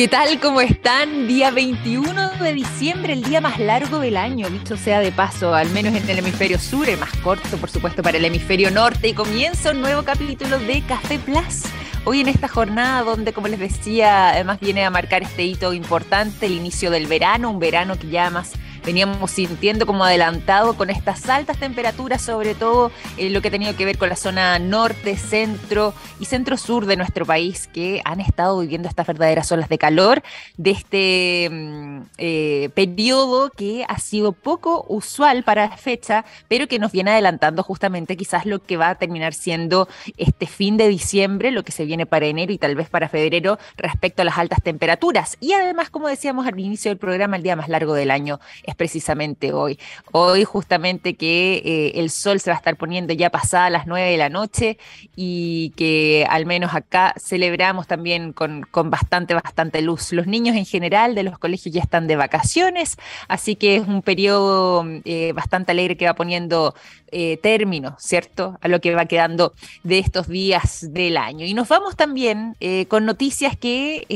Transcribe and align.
¿Qué 0.00 0.08
tal? 0.08 0.40
¿Cómo 0.40 0.62
están? 0.62 1.28
Día 1.28 1.50
21 1.50 2.38
de 2.38 2.54
diciembre, 2.54 3.12
el 3.12 3.22
día 3.22 3.42
más 3.42 3.58
largo 3.58 3.98
del 3.98 4.16
año, 4.16 4.48
dicho 4.48 4.78
sea 4.78 5.00
de 5.00 5.12
paso, 5.12 5.54
al 5.54 5.68
menos 5.72 5.94
en 5.94 6.08
el 6.08 6.20
hemisferio 6.20 6.58
sur, 6.58 6.88
el 6.88 6.98
más 6.98 7.14
corto, 7.18 7.58
por 7.58 7.68
supuesto, 7.68 8.02
para 8.02 8.16
el 8.16 8.24
hemisferio 8.24 8.70
norte. 8.70 9.08
Y 9.08 9.12
comienza 9.12 9.72
un 9.72 9.82
nuevo 9.82 10.02
capítulo 10.02 10.58
de 10.58 10.80
Café 10.88 11.18
Plus. 11.18 11.64
Hoy 12.06 12.22
en 12.22 12.28
esta 12.28 12.48
jornada 12.48 13.02
donde, 13.02 13.34
como 13.34 13.48
les 13.48 13.58
decía, 13.58 14.30
además 14.30 14.58
viene 14.58 14.86
a 14.86 14.90
marcar 14.90 15.22
este 15.22 15.44
hito 15.44 15.74
importante, 15.74 16.46
el 16.46 16.52
inicio 16.52 16.90
del 16.90 17.06
verano, 17.06 17.50
un 17.50 17.58
verano 17.58 17.98
que 17.98 18.08
ya 18.08 18.30
más 18.30 18.52
veníamos 18.84 19.30
sintiendo 19.30 19.86
como 19.86 20.04
adelantado 20.04 20.74
con 20.76 20.90
estas 20.90 21.28
altas 21.28 21.58
temperaturas, 21.58 22.22
sobre 22.22 22.54
todo 22.54 22.90
en 23.16 23.32
lo 23.32 23.40
que 23.40 23.48
ha 23.48 23.50
tenido 23.50 23.76
que 23.76 23.84
ver 23.84 23.98
con 23.98 24.08
la 24.08 24.16
zona 24.16 24.58
norte, 24.58 25.16
centro 25.16 25.94
y 26.18 26.24
centro-sur 26.24 26.86
de 26.86 26.96
nuestro 26.96 27.26
país, 27.26 27.68
que 27.68 28.00
han 28.04 28.20
estado 28.20 28.58
viviendo 28.60 28.88
estas 28.88 29.06
verdaderas 29.06 29.50
olas 29.52 29.68
de 29.68 29.78
calor 29.78 30.22
de 30.56 30.70
este 30.70 31.48
mm, 31.50 32.00
eh, 32.18 32.70
periodo 32.74 33.50
que 33.50 33.84
ha 33.88 33.98
sido 33.98 34.32
poco 34.32 34.84
usual 34.88 35.44
para 35.44 35.68
la 35.68 35.76
fecha, 35.76 36.24
pero 36.48 36.66
que 36.66 36.78
nos 36.78 36.92
viene 36.92 37.10
adelantando 37.10 37.62
justamente 37.62 38.16
quizás 38.16 38.46
lo 38.46 38.62
que 38.62 38.76
va 38.76 38.90
a 38.90 38.94
terminar 38.96 39.34
siendo 39.34 39.88
este 40.16 40.46
fin 40.46 40.76
de 40.76 40.88
diciembre, 40.88 41.50
lo 41.50 41.62
que 41.62 41.72
se 41.72 41.84
viene 41.84 42.06
para 42.06 42.26
enero 42.26 42.52
y 42.52 42.58
tal 42.58 42.74
vez 42.74 42.88
para 42.88 43.08
febrero 43.08 43.58
respecto 43.76 44.22
a 44.22 44.24
las 44.24 44.38
altas 44.38 44.62
temperaturas. 44.62 45.36
Y 45.40 45.52
además, 45.52 45.90
como 45.90 46.08
decíamos 46.08 46.46
al 46.46 46.58
inicio 46.58 46.90
del 46.90 46.98
programa, 46.98 47.36
el 47.36 47.42
día 47.42 47.56
más 47.56 47.68
largo 47.68 47.94
del 47.94 48.10
año 48.10 48.40
es 48.70 48.76
precisamente 48.76 49.52
hoy. 49.52 49.78
Hoy 50.12 50.44
justamente 50.44 51.14
que 51.14 51.62
eh, 51.64 51.92
el 52.00 52.10
sol 52.10 52.40
se 52.40 52.50
va 52.50 52.56
a 52.56 52.58
estar 52.58 52.76
poniendo 52.76 53.12
ya 53.12 53.30
pasada 53.30 53.70
las 53.70 53.86
nueve 53.86 54.10
de 54.10 54.16
la 54.16 54.28
noche 54.28 54.78
y 55.14 55.70
que 55.76 56.26
al 56.28 56.46
menos 56.46 56.74
acá 56.74 57.14
celebramos 57.18 57.86
también 57.86 58.32
con, 58.32 58.62
con 58.70 58.90
bastante, 58.90 59.34
bastante 59.34 59.82
luz. 59.82 60.12
Los 60.12 60.26
niños 60.26 60.56
en 60.56 60.64
general 60.64 61.14
de 61.14 61.22
los 61.22 61.38
colegios 61.38 61.74
ya 61.74 61.82
están 61.82 62.06
de 62.06 62.16
vacaciones, 62.16 62.96
así 63.28 63.56
que 63.56 63.76
es 63.76 63.86
un 63.86 64.02
periodo 64.02 64.84
eh, 65.04 65.32
bastante 65.34 65.72
alegre 65.72 65.96
que 65.96 66.06
va 66.06 66.14
poniendo 66.14 66.74
eh, 67.12 67.36
término, 67.42 67.96
¿cierto? 67.98 68.58
A 68.60 68.68
lo 68.68 68.80
que 68.80 68.94
va 68.94 69.06
quedando 69.06 69.52
de 69.82 69.98
estos 69.98 70.28
días 70.28 70.86
del 70.90 71.16
año. 71.16 71.44
Y 71.44 71.54
nos 71.54 71.68
vamos 71.68 71.96
también 71.96 72.56
con 72.88 73.04
noticias 73.04 73.56
que 73.56 74.06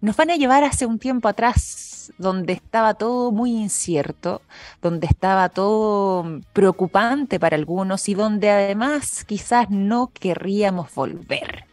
nos 0.00 0.16
van 0.16 0.30
a 0.30 0.36
llevar 0.36 0.64
hace 0.64 0.86
un 0.86 0.98
tiempo 0.98 1.28
atrás, 1.28 1.97
donde 2.18 2.54
estaba 2.54 2.94
todo 2.94 3.30
muy 3.32 3.50
incierto, 3.50 4.42
donde 4.82 5.06
estaba 5.06 5.48
todo 5.48 6.40
preocupante 6.52 7.38
para 7.38 7.56
algunos 7.56 8.08
y 8.08 8.14
donde 8.14 8.50
además 8.50 9.24
quizás 9.24 9.70
no 9.70 10.10
querríamos 10.12 10.94
volver. 10.94 11.67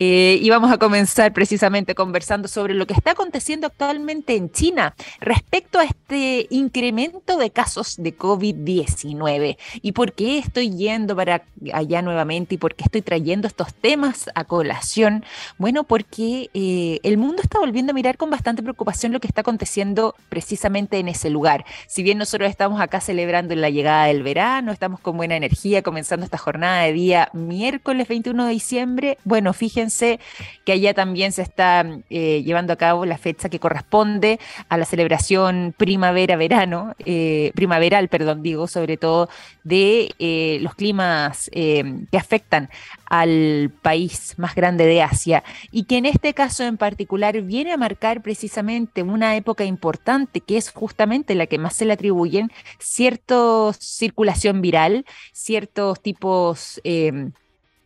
Eh, 0.00 0.38
y 0.42 0.50
vamos 0.50 0.72
a 0.72 0.78
comenzar 0.78 1.32
precisamente 1.32 1.94
conversando 1.94 2.48
sobre 2.48 2.74
lo 2.74 2.86
que 2.86 2.94
está 2.94 3.12
aconteciendo 3.12 3.68
actualmente 3.68 4.34
en 4.34 4.50
China 4.50 4.94
respecto 5.20 5.78
a 5.78 5.84
este 5.84 6.48
incremento 6.50 7.36
de 7.36 7.50
casos 7.50 7.96
de 7.98 8.16
COVID-19 8.16 9.56
y 9.82 9.92
por 9.92 10.12
qué 10.12 10.38
estoy 10.38 10.70
yendo 10.70 11.14
para 11.14 11.42
allá 11.72 12.02
nuevamente 12.02 12.56
y 12.56 12.58
por 12.58 12.74
qué 12.74 12.84
estoy 12.84 13.02
trayendo 13.02 13.46
estos 13.46 13.72
temas 13.72 14.28
a 14.34 14.44
colación. 14.44 15.24
Bueno, 15.58 15.84
porque 15.84 16.50
eh, 16.54 16.98
el 17.04 17.16
mundo 17.16 17.42
está 17.42 17.60
volviendo 17.60 17.92
a 17.92 17.94
mirar 17.94 18.16
con 18.16 18.30
bastante 18.30 18.62
preocupación 18.62 19.12
lo 19.12 19.20
que 19.20 19.28
está 19.28 19.42
aconteciendo 19.42 20.16
precisamente 20.28 20.98
en 20.98 21.08
ese 21.08 21.30
lugar. 21.30 21.64
Si 21.86 22.02
bien 22.02 22.18
nosotros 22.18 22.50
estamos 22.50 22.80
acá 22.80 23.00
celebrando 23.00 23.54
la 23.54 23.70
llegada 23.70 24.06
del 24.06 24.24
verano, 24.24 24.72
estamos 24.72 24.98
con 24.98 25.16
buena 25.16 25.36
energía 25.36 25.82
comenzando 25.82 26.24
esta 26.24 26.38
jornada 26.38 26.82
de 26.82 26.92
día 26.92 27.28
miércoles 27.32 28.08
21 28.08 28.46
de 28.46 28.50
diciembre, 28.50 29.18
bueno, 29.24 29.52
fíjense 29.52 29.83
que 30.64 30.72
allá 30.72 30.94
también 30.94 31.32
se 31.32 31.42
está 31.42 31.84
eh, 32.10 32.42
llevando 32.44 32.72
a 32.72 32.76
cabo 32.76 33.04
la 33.04 33.18
fecha 33.18 33.48
que 33.48 33.58
corresponde 33.58 34.38
a 34.68 34.76
la 34.76 34.84
celebración 34.84 35.74
primavera-verano, 35.76 36.94
eh, 37.04 37.52
primaveral, 37.54 38.08
perdón, 38.08 38.42
digo, 38.42 38.66
sobre 38.66 38.96
todo 38.96 39.28
de 39.62 40.14
eh, 40.18 40.58
los 40.60 40.74
climas 40.74 41.50
que 41.52 42.18
afectan 42.18 42.70
al 43.06 43.72
país 43.82 44.34
más 44.38 44.54
grande 44.54 44.86
de 44.86 45.02
Asia 45.02 45.44
y 45.70 45.84
que 45.84 45.98
en 45.98 46.06
este 46.06 46.34
caso 46.34 46.64
en 46.64 46.76
particular 46.76 47.40
viene 47.42 47.72
a 47.72 47.76
marcar 47.76 48.22
precisamente 48.22 49.02
una 49.02 49.36
época 49.36 49.64
importante 49.64 50.40
que 50.40 50.56
es 50.56 50.70
justamente 50.70 51.34
la 51.34 51.46
que 51.46 51.58
más 51.58 51.74
se 51.74 51.84
le 51.84 51.92
atribuyen 51.92 52.50
cierta 52.78 53.72
circulación 53.78 54.60
viral, 54.60 55.04
ciertos 55.32 56.00
tipos 56.02 56.80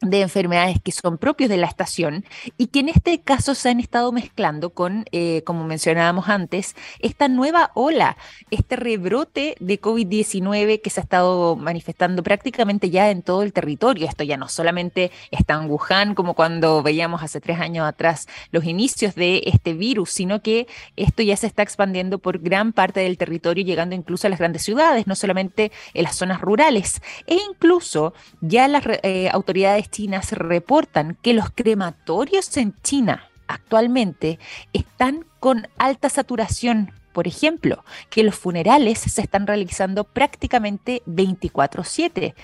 de 0.01 0.21
enfermedades 0.21 0.81
que 0.83 0.93
son 0.93 1.19
propios 1.19 1.51
de 1.51 1.57
la 1.57 1.67
estación 1.67 2.25
y 2.57 2.69
que 2.69 2.81
en 2.81 2.89
este 2.89 3.21
caso 3.21 3.55
se 3.55 3.69
han 3.69 3.81
estado 3.81 4.13
mezclando 4.13 4.71
con, 4.71 5.05
eh, 5.11 5.43
como 5.45 5.65
mencionábamos 5.65 6.29
antes, 6.29 6.77
esta 7.01 7.29
nueva 7.29 7.73
ola, 7.75 8.17
este 8.51 8.77
rebrote 8.77 9.57
de 9.59 9.81
COVID-19 9.81 10.81
que 10.81 10.91
se 10.91 11.01
ha 11.01 11.03
estado 11.03 11.57
manifestando 11.57 12.23
prácticamente 12.23 12.91
ya 12.91 13.11
en 13.11 13.23
todo 13.23 13.43
el 13.43 13.53
territorio. 13.53 14.07
Esto 14.07 14.23
ya 14.25 14.37
no 14.37 14.49
solamente 14.49 15.11
está 15.31 15.55
en 15.55 15.69
Wuhan, 15.69 16.15
como 16.15 16.35
cuando 16.35 16.83
veíamos 16.83 17.23
hace 17.23 17.41
tres 17.41 17.59
años 17.59 17.87
atrás 17.87 18.29
los 18.53 18.65
inicios 18.65 19.15
de 19.15 19.43
este 19.47 19.75
virus, 19.75 20.11
sino 20.11 20.43
que 20.43 20.69
esto 20.97 21.23
ya 21.23 21.37
se 21.37 21.47
está 21.47 21.63
expandiendo 21.63 22.19
por 22.19 22.39
gran 22.39 22.73
parte 22.73 23.01
del 23.01 23.19
territorio, 23.19 23.65
llegando 23.65 23.95
incluso 23.95 24.27
a 24.27 24.31
las 24.31 24.39
grandes 24.39 24.63
ciudades, 24.63 25.07
no 25.07 25.17
solamente 25.17 25.73
en 25.95 26.05
las 26.05 26.17
zonas 26.17 26.41
rurales. 26.41 27.01
E 27.27 27.37
incluso 27.51 28.15
ya 28.41 28.69
las 28.69 28.85
eh, 29.03 29.29
autoridades 29.33 29.88
chinas 29.91 30.33
reportan 30.33 31.17
que 31.23 31.35
los 31.35 31.51
crematorios 31.51 32.57
en 32.57 32.75
China 32.83 33.29
actualmente 33.47 34.39
están 34.73 35.25
con 35.41 35.67
alta 35.79 36.09
saturación. 36.09 36.93
Por 37.13 37.27
ejemplo, 37.27 37.85
que 38.11 38.23
los 38.23 38.37
funerales 38.37 38.99
se 38.99 39.21
están 39.21 39.47
realizando 39.47 40.05
prácticamente 40.05 41.03
24/7, 41.07 42.35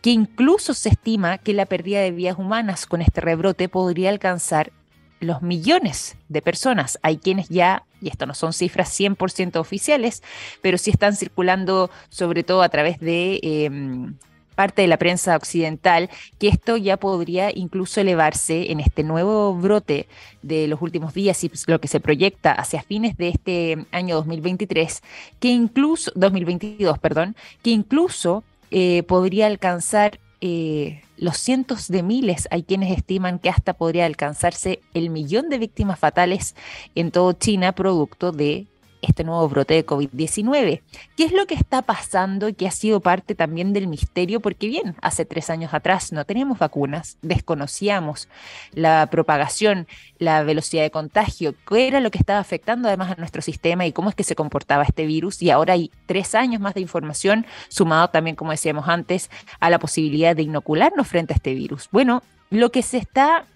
que 0.00 0.10
incluso 0.10 0.74
se 0.74 0.88
estima 0.88 1.38
que 1.38 1.52
la 1.52 1.66
pérdida 1.66 2.00
de 2.00 2.10
vidas 2.10 2.38
humanas 2.38 2.86
con 2.86 3.00
este 3.00 3.20
rebrote 3.20 3.68
podría 3.68 4.10
alcanzar 4.10 4.72
los 5.20 5.42
millones 5.42 6.16
de 6.28 6.42
personas. 6.42 6.98
Hay 7.02 7.18
quienes 7.18 7.48
ya, 7.48 7.84
y 8.00 8.08
esto 8.08 8.26
no 8.26 8.34
son 8.34 8.52
cifras 8.52 8.88
100% 8.98 9.56
oficiales, 9.56 10.22
pero 10.62 10.78
sí 10.78 10.90
están 10.90 11.14
circulando 11.14 11.90
sobre 12.08 12.42
todo 12.42 12.62
a 12.62 12.68
través 12.68 12.98
de... 13.00 13.38
Em, 13.42 14.16
parte 14.54 14.82
de 14.82 14.88
la 14.88 14.96
prensa 14.96 15.36
occidental 15.36 16.10
que 16.38 16.48
esto 16.48 16.76
ya 16.76 16.96
podría 16.96 17.50
incluso 17.54 18.00
elevarse 18.00 18.70
en 18.70 18.80
este 18.80 19.02
nuevo 19.02 19.54
brote 19.54 20.08
de 20.42 20.68
los 20.68 20.80
últimos 20.82 21.14
días 21.14 21.42
y 21.44 21.50
lo 21.66 21.80
que 21.80 21.88
se 21.88 22.00
proyecta 22.00 22.52
hacia 22.52 22.82
fines 22.82 23.16
de 23.16 23.28
este 23.28 23.86
año 23.92 24.16
2023, 24.16 25.02
que 25.40 25.48
incluso 25.48 26.12
2022, 26.14 26.98
perdón, 26.98 27.36
que 27.62 27.70
incluso 27.70 28.44
eh, 28.70 29.02
podría 29.04 29.46
alcanzar 29.46 30.18
eh, 30.40 31.00
los 31.16 31.38
cientos 31.38 31.88
de 31.88 32.02
miles. 32.02 32.48
Hay 32.50 32.64
quienes 32.64 32.96
estiman 32.96 33.38
que 33.38 33.48
hasta 33.48 33.72
podría 33.74 34.06
alcanzarse 34.06 34.80
el 34.92 35.10
millón 35.10 35.48
de 35.48 35.58
víctimas 35.58 35.98
fatales 35.98 36.54
en 36.94 37.10
todo 37.10 37.32
China 37.32 37.72
producto 37.72 38.32
de 38.32 38.66
este 39.04 39.24
nuevo 39.24 39.48
brote 39.48 39.74
de 39.74 39.86
COVID-19. 39.86 40.82
¿Qué 41.16 41.24
es 41.24 41.32
lo 41.32 41.46
que 41.46 41.54
está 41.54 41.82
pasando 41.82 42.48
y 42.48 42.54
que 42.54 42.66
ha 42.66 42.70
sido 42.70 43.00
parte 43.00 43.34
también 43.34 43.72
del 43.72 43.86
misterio? 43.86 44.40
Porque 44.40 44.68
bien, 44.68 44.96
hace 45.02 45.24
tres 45.24 45.50
años 45.50 45.74
atrás 45.74 46.12
no 46.12 46.24
teníamos 46.24 46.58
vacunas, 46.58 47.18
desconocíamos 47.22 48.28
la 48.72 49.08
propagación, 49.10 49.86
la 50.18 50.42
velocidad 50.42 50.82
de 50.82 50.90
contagio, 50.90 51.54
qué 51.68 51.88
era 51.88 52.00
lo 52.00 52.10
que 52.10 52.18
estaba 52.18 52.40
afectando 52.40 52.88
además 52.88 53.12
a 53.12 53.16
nuestro 53.16 53.42
sistema 53.42 53.86
y 53.86 53.92
cómo 53.92 54.08
es 54.08 54.14
que 54.14 54.24
se 54.24 54.34
comportaba 54.34 54.84
este 54.84 55.06
virus. 55.06 55.42
Y 55.42 55.50
ahora 55.50 55.74
hay 55.74 55.90
tres 56.06 56.34
años 56.34 56.60
más 56.60 56.74
de 56.74 56.80
información, 56.80 57.46
sumado 57.68 58.08
también, 58.08 58.36
como 58.36 58.50
decíamos 58.50 58.88
antes, 58.88 59.30
a 59.60 59.70
la 59.70 59.78
posibilidad 59.78 60.34
de 60.34 60.42
inocularnos 60.42 61.06
frente 61.06 61.32
a 61.32 61.36
este 61.36 61.54
virus. 61.54 61.88
Bueno, 61.90 62.22
lo 62.50 62.70
que 62.70 62.82
se 62.82 62.98
está 62.98 63.46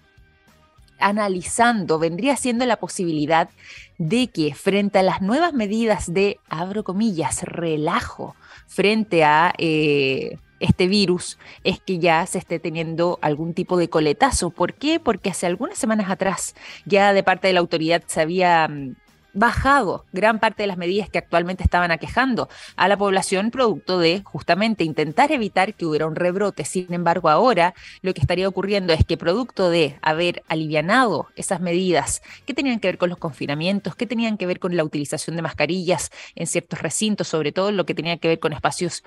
analizando 0.99 1.99
vendría 1.99 2.35
siendo 2.35 2.65
la 2.65 2.77
posibilidad 2.77 3.49
de 3.97 4.27
que 4.27 4.53
frente 4.53 4.99
a 4.99 5.03
las 5.03 5.21
nuevas 5.21 5.53
medidas 5.53 6.13
de, 6.13 6.39
abro 6.49 6.83
comillas, 6.83 7.43
relajo 7.43 8.35
frente 8.67 9.23
a 9.23 9.53
eh, 9.57 10.37
este 10.59 10.87
virus, 10.87 11.37
es 11.63 11.79
que 11.79 11.99
ya 11.99 12.25
se 12.25 12.37
esté 12.37 12.59
teniendo 12.59 13.17
algún 13.21 13.53
tipo 13.53 13.77
de 13.77 13.89
coletazo. 13.89 14.49
¿Por 14.49 14.73
qué? 14.73 14.99
Porque 14.99 15.29
hace 15.29 15.45
algunas 15.45 15.77
semanas 15.77 16.09
atrás 16.09 16.55
ya 16.85 17.13
de 17.13 17.23
parte 17.23 17.47
de 17.47 17.53
la 17.53 17.59
autoridad 17.59 18.03
se 18.07 18.21
había 18.21 18.67
mm, 18.67 18.95
bajado 19.33 20.05
gran 20.11 20.39
parte 20.39 20.63
de 20.63 20.67
las 20.67 20.77
medidas 20.77 21.09
que 21.09 21.17
actualmente 21.17 21.63
estaban 21.63 21.91
aquejando 21.91 22.49
a 22.75 22.87
la 22.87 22.97
población 22.97 23.51
producto 23.51 23.99
de 23.99 24.21
justamente 24.23 24.83
intentar 24.83 25.31
evitar 25.31 25.73
que 25.73 25.85
hubiera 25.85 26.07
un 26.07 26.15
rebrote. 26.15 26.65
Sin 26.65 26.93
embargo, 26.93 27.29
ahora 27.29 27.73
lo 28.01 28.13
que 28.13 28.21
estaría 28.21 28.47
ocurriendo 28.47 28.93
es 28.93 29.05
que 29.05 29.17
producto 29.17 29.69
de 29.69 29.97
haber 30.01 30.43
alivianado 30.47 31.27
esas 31.35 31.61
medidas 31.61 32.21
que 32.45 32.53
tenían 32.53 32.79
que 32.79 32.87
ver 32.87 32.97
con 32.97 33.09
los 33.09 33.17
confinamientos, 33.17 33.95
que 33.95 34.07
tenían 34.07 34.37
que 34.37 34.45
ver 34.45 34.59
con 34.59 34.75
la 34.75 34.83
utilización 34.83 35.35
de 35.35 35.41
mascarillas 35.41 36.11
en 36.35 36.47
ciertos 36.47 36.81
recintos, 36.81 37.27
sobre 37.27 37.51
todo 37.51 37.71
lo 37.71 37.85
que 37.85 37.95
tenía 37.95 38.17
que 38.17 38.27
ver 38.27 38.39
con 38.39 38.53
espacios 38.53 39.03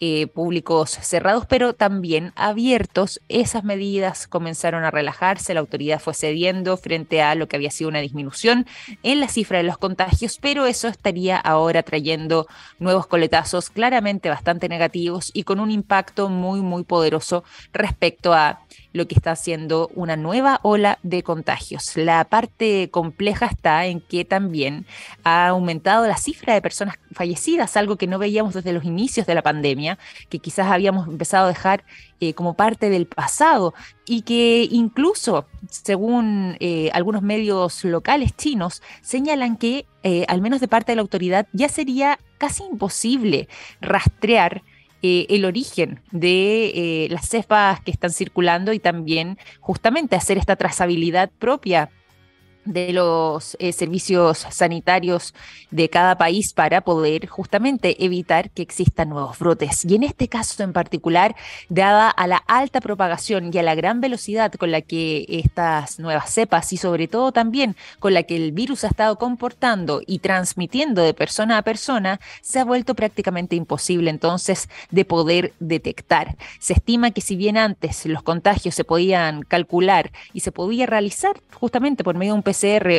eh, 0.00 0.26
públicos 0.26 0.90
cerrados, 0.90 1.46
pero 1.46 1.72
también 1.72 2.32
abiertos. 2.36 3.20
Esas 3.28 3.64
medidas 3.64 4.26
comenzaron 4.26 4.84
a 4.84 4.90
relajarse, 4.90 5.54
la 5.54 5.60
autoridad 5.60 6.00
fue 6.00 6.14
cediendo 6.14 6.76
frente 6.76 7.22
a 7.22 7.34
lo 7.34 7.48
que 7.48 7.56
había 7.56 7.70
sido 7.70 7.88
una 7.88 8.00
disminución 8.00 8.66
en 9.02 9.20
la 9.20 9.28
cifra 9.28 9.58
de 9.58 9.64
los 9.64 9.78
contagios, 9.78 10.38
pero 10.40 10.66
eso 10.66 10.88
estaría 10.88 11.38
ahora 11.38 11.82
trayendo 11.82 12.46
nuevos 12.78 13.06
coletazos 13.06 13.70
claramente 13.70 14.28
bastante 14.28 14.68
negativos 14.68 15.30
y 15.32 15.44
con 15.44 15.60
un 15.60 15.70
impacto 15.70 16.28
muy, 16.28 16.60
muy 16.60 16.84
poderoso 16.84 17.44
respecto 17.72 18.34
a 18.34 18.60
lo 18.92 19.06
que 19.06 19.14
está 19.14 19.32
haciendo 19.32 19.90
una 19.94 20.16
nueva 20.16 20.58
ola 20.62 20.98
de 21.02 21.22
contagios. 21.22 21.96
La 21.96 22.24
parte 22.24 22.90
compleja 22.90 23.46
está 23.46 23.86
en 23.86 24.00
que 24.00 24.24
también 24.24 24.86
ha 25.22 25.48
aumentado 25.48 26.06
la 26.06 26.16
cifra 26.16 26.54
de 26.54 26.62
personas 26.62 26.96
fallecidas, 27.12 27.76
algo 27.76 27.96
que 27.96 28.06
no 28.06 28.18
veíamos 28.18 28.54
desde 28.54 28.72
los 28.72 28.84
inicios 28.84 29.26
de 29.26 29.34
la 29.34 29.42
pandemia, 29.42 29.85
que 30.28 30.38
quizás 30.38 30.70
habíamos 30.70 31.08
empezado 31.08 31.46
a 31.46 31.48
dejar 31.48 31.84
eh, 32.20 32.34
como 32.34 32.54
parte 32.54 32.88
del 32.88 33.06
pasado 33.06 33.74
y 34.06 34.22
que 34.22 34.66
incluso, 34.70 35.46
según 35.70 36.56
eh, 36.60 36.90
algunos 36.92 37.22
medios 37.22 37.84
locales 37.84 38.34
chinos, 38.36 38.82
señalan 39.02 39.56
que, 39.56 39.86
eh, 40.02 40.24
al 40.28 40.40
menos 40.40 40.60
de 40.60 40.68
parte 40.68 40.92
de 40.92 40.96
la 40.96 41.02
autoridad, 41.02 41.46
ya 41.52 41.68
sería 41.68 42.18
casi 42.38 42.64
imposible 42.64 43.48
rastrear 43.80 44.62
el 45.02 45.44
origen 45.44 46.00
de 46.10 47.06
las 47.12 47.28
cepas 47.28 47.80
que 47.80 47.92
están 47.92 48.10
circulando 48.10 48.72
y 48.72 48.80
también 48.80 49.38
justamente 49.60 50.16
hacer 50.16 50.36
esta 50.36 50.56
trazabilidad 50.56 51.30
propia 51.38 51.90
de 52.66 52.92
los 52.92 53.56
eh, 53.58 53.72
servicios 53.72 54.46
sanitarios 54.50 55.34
de 55.70 55.88
cada 55.88 56.18
país 56.18 56.52
para 56.52 56.82
poder 56.82 57.26
justamente 57.26 58.04
evitar 58.04 58.50
que 58.50 58.62
existan 58.62 59.08
nuevos 59.08 59.38
brotes. 59.38 59.84
Y 59.84 59.94
en 59.94 60.02
este 60.02 60.28
caso 60.28 60.62
en 60.62 60.72
particular, 60.72 61.34
dada 61.68 62.10
a 62.10 62.26
la 62.26 62.36
alta 62.46 62.80
propagación 62.80 63.50
y 63.52 63.58
a 63.58 63.62
la 63.62 63.74
gran 63.74 64.00
velocidad 64.00 64.52
con 64.52 64.70
la 64.70 64.80
que 64.80 65.26
estas 65.28 65.98
nuevas 65.98 66.30
cepas 66.30 66.72
y 66.72 66.76
sobre 66.76 67.08
todo 67.08 67.32
también 67.32 67.76
con 67.98 68.14
la 68.14 68.22
que 68.22 68.36
el 68.36 68.52
virus 68.52 68.84
ha 68.84 68.88
estado 68.88 69.16
comportando 69.16 70.02
y 70.06 70.18
transmitiendo 70.18 71.02
de 71.02 71.14
persona 71.14 71.58
a 71.58 71.62
persona, 71.62 72.20
se 72.42 72.58
ha 72.58 72.64
vuelto 72.64 72.94
prácticamente 72.94 73.56
imposible 73.56 74.10
entonces 74.10 74.68
de 74.90 75.04
poder 75.04 75.52
detectar. 75.60 76.36
Se 76.58 76.74
estima 76.74 77.10
que 77.10 77.20
si 77.20 77.36
bien 77.36 77.56
antes 77.56 78.06
los 78.06 78.22
contagios 78.22 78.74
se 78.74 78.84
podían 78.84 79.42
calcular 79.42 80.10
y 80.32 80.40
se 80.40 80.52
podía 80.52 80.86
realizar 80.86 81.40
justamente 81.54 82.04
por 82.04 82.16
medio 82.16 82.32
de 82.32 82.38
un 82.38 82.42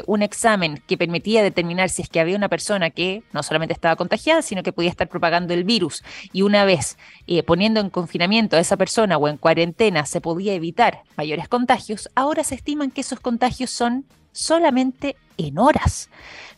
un 0.06 0.22
examen 0.22 0.82
que 0.88 0.98
permitía 0.98 1.44
determinar 1.44 1.90
si 1.90 2.02
es 2.02 2.10
que 2.10 2.20
había 2.20 2.36
una 2.36 2.50
persona 2.50 2.90
que 2.90 3.24
no 3.34 3.44
solamente 3.44 3.74
estaba 3.74 3.96
contagiada, 3.96 4.42
sino 4.42 4.64
que 4.64 4.74
podía 4.74 4.90
estar 4.90 5.08
propagando 5.08 5.54
el 5.54 5.64
virus. 5.64 6.04
Y 6.34 6.42
una 6.42 6.66
vez 6.66 6.98
eh, 7.28 7.44
poniendo 7.44 7.80
en 7.80 7.90
confinamiento 7.90 8.56
a 8.56 8.60
esa 8.60 8.78
persona 8.78 9.18
o 9.18 9.28
en 9.28 9.38
cuarentena 9.38 10.06
se 10.06 10.22
podía 10.22 10.54
evitar 10.54 11.04
mayores 11.16 11.48
contagios, 11.48 12.10
ahora 12.16 12.44
se 12.44 12.56
estiman 12.56 12.92
que 12.92 13.02
esos 13.02 13.20
contagios 13.20 13.70
son 13.70 14.06
solamente 14.32 15.16
en 15.38 15.58
horas. 15.58 16.10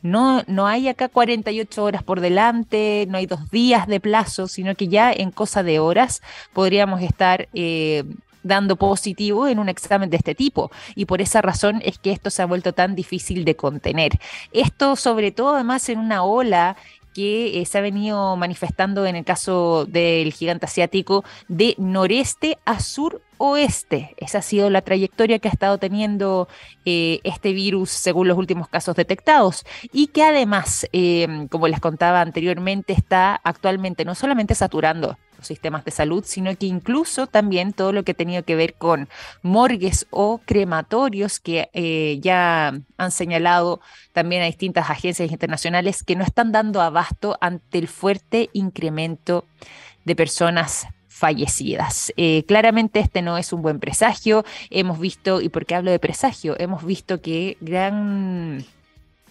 No, 0.02 0.44
no 0.48 0.68
hay 0.68 0.88
acá 0.88 1.10
48 1.10 1.84
horas 1.84 2.04
por 2.04 2.22
delante, 2.22 3.06
no 3.10 3.18
hay 3.18 3.26
dos 3.26 3.50
días 3.52 3.88
de 3.88 4.00
plazo, 4.00 4.48
sino 4.48 4.76
que 4.76 4.88
ya 4.88 5.12
en 5.12 5.32
cosa 5.32 5.64
de 5.64 5.80
horas 5.80 6.22
podríamos 6.54 7.02
estar 7.02 7.50
eh, 7.54 8.04
dando 8.44 8.76
positivo 8.76 9.48
en 9.48 9.60
un 9.60 9.70
examen 9.70 10.10
de 10.10 10.18
este 10.18 10.36
tipo. 10.36 10.72
Y 10.96 11.06
por 11.06 11.22
esa 11.22 11.42
razón 11.42 11.82
es 11.84 12.00
que 12.00 12.12
esto 12.12 12.30
se 12.30 12.42
ha 12.42 12.46
vuelto 12.46 12.74
tan 12.74 12.96
difícil 12.96 13.46
de 13.46 13.56
contener. 13.56 14.20
Esto 14.52 14.96
sobre 14.96 15.32
todo 15.32 15.56
además 15.56 15.90
en 15.90 16.00
una 16.00 16.24
ola 16.24 16.76
que 17.14 17.60
eh, 17.60 17.66
se 17.66 17.78
ha 17.78 17.82
venido 17.82 18.36
manifestando 18.36 19.06
en 19.06 19.16
el 19.16 19.26
caso 19.26 19.86
del 19.86 20.32
gigante 20.32 20.66
asiático 20.66 21.24
de 21.48 21.76
noreste 21.78 22.58
a 22.66 22.80
sur 22.80 23.22
oeste. 23.38 24.16
Esa 24.18 24.40
ha 24.40 24.42
sido 24.42 24.70
la 24.70 24.82
trayectoria 24.82 25.40
que 25.40 25.48
ha 25.48 25.52
estado 25.52 25.78
teniendo 25.78 26.48
eh, 26.86 27.20
este 27.24 27.54
virus 27.54 27.90
según 27.90 28.28
los 28.28 28.38
últimos 28.38 28.68
casos 28.68 28.96
detectados 28.96 29.66
y 29.92 30.08
que 30.08 30.24
además, 30.24 30.88
eh, 30.94 31.48
como 31.50 31.68
les 31.68 31.80
contaba 31.80 32.22
anteriormente, 32.22 32.94
está 32.94 33.36
actualmente 33.44 34.06
no 34.06 34.14
solamente 34.14 34.56
saturando 34.56 35.18
sistemas 35.42 35.86
de 35.86 35.92
salud, 35.92 36.24
sino 36.26 36.56
que 36.56 36.66
incluso 36.66 37.28
también 37.28 37.74
todo 37.74 37.92
lo 37.92 38.04
que 38.04 38.12
ha 38.12 38.16
tenido 38.16 38.44
que 38.44 38.56
ver 38.56 38.74
con 38.74 39.10
morgues 39.42 40.08
o 40.10 40.40
crematorios 40.46 41.40
que 41.40 41.70
eh, 41.74 42.20
ya 42.22 42.80
han 42.98 43.12
señalado 43.12 43.82
también 44.14 44.42
a 44.42 44.46
distintas 44.46 44.90
agencias 44.90 45.32
internacionales 45.32 46.04
que 46.04 46.16
no 46.16 46.24
están 46.24 46.52
dando 46.52 46.82
abasto 46.82 47.38
ante 47.42 47.78
el 47.78 47.88
fuerte 47.88 48.50
incremento 48.54 49.46
de 50.06 50.16
personas 50.16 50.88
fallecidas. 51.08 52.14
Eh, 52.16 52.46
claramente 52.48 53.00
este 53.02 53.22
no 53.22 53.38
es 53.38 53.52
un 53.52 53.62
buen 53.62 53.80
presagio. 53.80 54.46
Hemos 54.70 55.00
visto, 55.00 55.42
y 55.42 55.50
por 55.50 55.66
qué 55.66 55.76
hablo 55.76 55.92
de 55.92 56.00
presagio, 56.00 56.56
hemos 56.58 56.86
visto 56.86 57.22
que 57.22 57.58
gran 57.60 58.66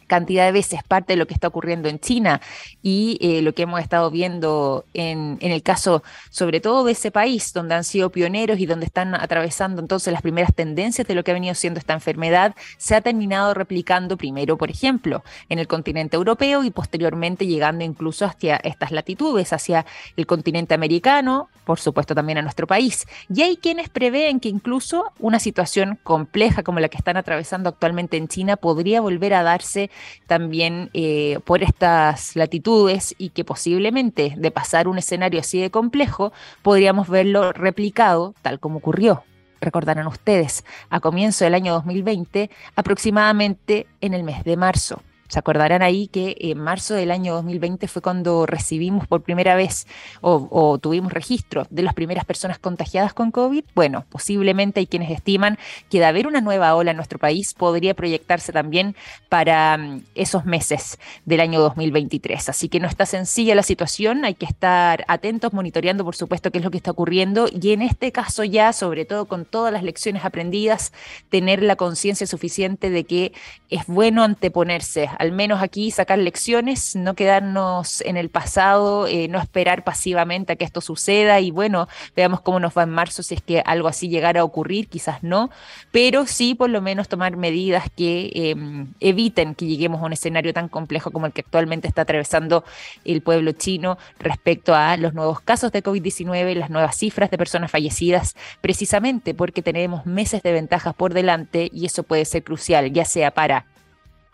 cantidad 0.08 0.44
de 0.46 0.52
veces 0.52 0.82
parte 0.82 1.12
de 1.12 1.16
lo 1.16 1.26
que 1.26 1.34
está 1.34 1.46
ocurriendo 1.46 1.88
en 1.88 2.00
China 2.00 2.40
y 2.82 3.19
eh, 3.20 3.43
lo 3.43 3.55
que 3.55 3.62
hemos 3.62 3.81
estado 3.81 4.10
viendo 4.10 4.84
en, 4.94 5.38
en, 5.40 5.52
el 5.52 5.62
caso 5.62 6.02
sobre 6.31 6.60
todo 6.60 6.84
de 6.84 6.93
ese 6.93 7.12
país 7.12 7.52
donde 7.52 7.76
han 7.76 7.84
sido 7.84 8.10
pioneros 8.10 8.58
y 8.58 8.66
donde 8.66 8.87
están 8.87 9.14
atravesando 9.14 9.81
entonces 9.81 10.12
las 10.12 10.22
primeras 10.22 10.55
tendencias 10.55 11.06
de 11.06 11.14
lo 11.14 11.22
que 11.22 11.31
ha 11.31 11.34
venido 11.34 11.55
siendo 11.55 11.78
esta 11.78 11.93
enfermedad, 11.93 12.55
se 12.76 12.94
ha 12.94 13.00
terminado 13.00 13.55
replicando 13.55 14.16
primero, 14.16 14.56
por 14.56 14.70
ejemplo, 14.70 15.22
en 15.49 15.58
el 15.58 15.66
continente 15.69 16.16
europeo 16.16 16.64
y 16.64 16.70
posteriormente 16.70 17.46
llegando 17.46 17.84
incluso 17.84 18.25
hacia 18.25 18.56
estas 18.56 18.90
latitudes, 18.90 19.52
hacia 19.52 19.87
el 20.16 20.26
continente 20.26 20.75
americano, 20.75 21.49
por 21.64 21.78
supuesto 21.78 22.14
también 22.14 22.38
a 22.38 22.43
nuestro 22.43 22.66
país. 22.66 23.06
Y 23.32 23.43
hay 23.43 23.56
quienes 23.56 23.88
prevén 23.88 24.40
que 24.40 24.49
incluso 24.49 25.12
una 25.19 25.38
situación 25.38 25.99
compleja 26.02 26.62
como 26.62 26.81
la 26.81 26.88
que 26.88 26.96
están 26.96 27.16
atravesando 27.16 27.69
actualmente 27.69 28.16
en 28.16 28.28
China 28.28 28.56
podría 28.56 29.00
volver 29.00 29.34
a 29.34 29.43
darse 29.43 29.90
también 30.27 30.91
eh, 30.95 31.39
por 31.45 31.62
estas 31.62 32.37
latitudes 32.37 33.15
y 33.19 33.31
que 33.31 33.45
posiblemente 33.45 34.35
de 34.37 34.50
pasar 34.50 34.89
un 34.89 34.99
escenario 34.99 35.41
así 35.41 35.61
de 35.61 35.71
complejo, 35.71 36.33
podríamos 36.62 37.09
verlo 37.09 37.53
replicado 37.53 38.35
tal 38.43 38.61
como 38.61 38.79
ocurrió 38.79 39.25
recordarán 39.61 40.06
ustedes, 40.06 40.65
a 40.89 41.00
comienzo 41.00 41.45
del 41.45 41.55
año 41.55 41.73
2020, 41.73 42.49
aproximadamente 42.77 43.89
en 44.00 44.15
el 44.15 44.23
mes 44.23 44.45
de 44.45 44.56
marzo. 44.56 45.03
Se 45.29 45.39
acordarán 45.39 45.83
ahí 45.83 46.09
que 46.09 46.37
en 46.41 46.59
marzo 46.59 46.95
del 46.95 47.11
año 47.11 47.35
2020 47.35 47.87
fue 47.87 48.01
cuando 48.01 48.47
recibimos 48.47 49.07
por 49.07 49.23
primera 49.23 49.55
vez 49.57 49.87
o, 50.23 50.79
tuvimos 50.81 51.13
registro 51.13 51.67
de 51.71 51.83
las 51.83 51.95
primeras 51.95 52.25
personas 52.25 52.59
contagiadas 52.59 53.13
con 53.13 53.31
COVID. 53.31 53.65
Bueno, 53.75 54.07
posiblemente 54.09 54.81
hay 54.81 54.87
quienes 54.87 55.11
estiman 55.11 55.59
que 55.91 55.99
de 55.99 56.07
haber 56.07 56.27
una 56.27 56.41
nueva 56.41 56.75
ola 56.75 56.93
en 56.93 56.97
nuestro 56.97 57.19
país 57.19 57.53
podría 57.53 57.95
proyectarse 57.95 58.53
también 58.53 58.97
para 59.29 59.77
mm, 59.77 60.05
esos 60.15 60.47
meses 60.47 60.99
del 61.27 61.41
año 61.41 61.61
2023. 61.61 62.49
Así 62.49 62.69
que 62.69 62.81
no 62.81 62.89
está 62.89 63.05
sencilla 63.05 63.55
la 63.55 63.63
situación, 63.63 64.25
hay 64.25 64.35
que 64.35 64.47
estar 64.47 65.05
atentos, 65.08 65.53
monitoreando 65.53 66.05
por 66.05 66.17
supuesto 66.17 66.51
qué 66.51 66.58
es 66.58 66.65
lo 66.65 66.70
que 66.70 66.79
está 66.79 66.91
ocurriendo 66.91 67.49
y 67.53 67.73
en 67.73 67.82
este 67.82 68.13
caso 68.13 68.44
ya, 68.44 68.73
sobre 68.73 69.05
todo 69.05 69.27
con 69.27 69.44
todas 69.44 69.73
las 69.73 69.82
lecciones 69.82 70.25
aprendidas, 70.25 70.93
tener 71.29 71.63
la 71.63 71.77
conciencia 71.77 72.27
suficiente 72.27 72.89
de 72.89 73.05
que 73.05 73.32
es 73.69 73.87
bueno 73.87 74.23
anteponerse 74.23 75.11
al 75.19 75.32
menos 75.32 75.63
aquí 75.63 75.91
sacar 75.91 76.19
lecciones, 76.19 76.94
no 76.96 77.15
quedarnos 77.15 78.01
en 78.03 78.17
el 78.17 78.31
pasado, 78.31 79.06
eh, 79.06 79.29
no 79.29 79.39
esperar 79.39 79.82
pasivamente 79.84 80.53
a 80.53 80.56
que 80.56 80.65
esto 80.65 80.81
suceda 80.81 81.41
y 81.41 81.51
bueno, 81.51 81.89
veamos 82.15 82.41
cómo 82.41 82.60
nos 82.60 82.77
va 82.77 82.84
en 82.84 82.91
marzo 82.91 83.22
si 83.22 83.34
es 83.34 83.43
que 83.43 83.60
algo 83.67 83.89
así 83.89 84.08
llegara 84.08 84.41
a 84.41 84.44
ocurrir, 84.44 84.89
quizás 84.89 85.22
no, 85.22 85.51
pero 85.91 86.27
sí 86.27 86.55
por 86.55 86.70
lo 86.70 86.81
menos 86.81 87.08
tomar 87.08 87.37
medidas 87.37 87.84
que 87.96 88.31
em, 88.32 88.94
eviten 89.01 89.55
que 89.55 89.67
lleguemos 89.67 90.01
a 90.01 90.06
un 90.06 90.13
escenario 90.13 90.55
tan 90.55 90.69
complejo 90.69 91.10
como 91.10 91.27
el 91.27 91.32
que 91.32 91.41
actualmente 91.41 91.89
está 91.89 92.03
atravesando 92.03 92.65
el 93.05 93.20
pueblo 93.20 93.53
chino 93.53 93.98
respecto 94.20 94.75
a 94.75 94.96
los 94.96 95.15
nuevos 95.15 95.41
casos 95.41 95.72
de 95.72 95.82
COVID-19, 95.82 96.55
las 96.55 96.70
nuevas 96.70 96.96
cifras 96.96 97.31
de 97.31 97.39
personas 97.39 97.70
fallecidas, 97.70 98.37
precisamente 98.60 99.34
porque 99.34 99.63
tenemos 99.63 100.06
meses 100.06 100.43
de 100.43 100.53
ventajas 100.53 100.94
por 100.94 101.13
delante 101.13 101.69
y 101.72 101.87
eso 101.87 102.05
puede 102.05 102.25
ser 102.25 102.44
crucial, 102.44 102.93
ya 102.93 103.05
sea 103.05 103.32
para 103.32 103.67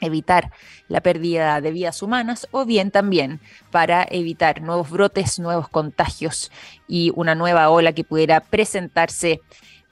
evitar 0.01 0.51
la 0.89 1.01
pérdida 1.01 1.61
de 1.61 1.71
vidas 1.71 2.03
humanas 2.03 2.49
o 2.51 2.65
bien 2.65 2.91
también 2.91 3.41
para 3.71 4.07
evitar 4.11 4.63
nuevos 4.63 4.91
brotes, 4.91 5.39
nuevos 5.39 5.69
contagios 5.69 6.51
y 6.89 7.13
una 7.15 7.35
nueva 7.35 7.71
ola 7.71 7.93
que 7.93 8.05
pudiera 8.05 8.41
presentarse 8.41 9.41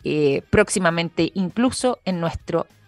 eh, 0.04 0.42
próximamente 0.50 1.30
incluso 1.35 2.00
en 2.04 2.21
nuestro 2.21 2.64
país. 2.64 2.81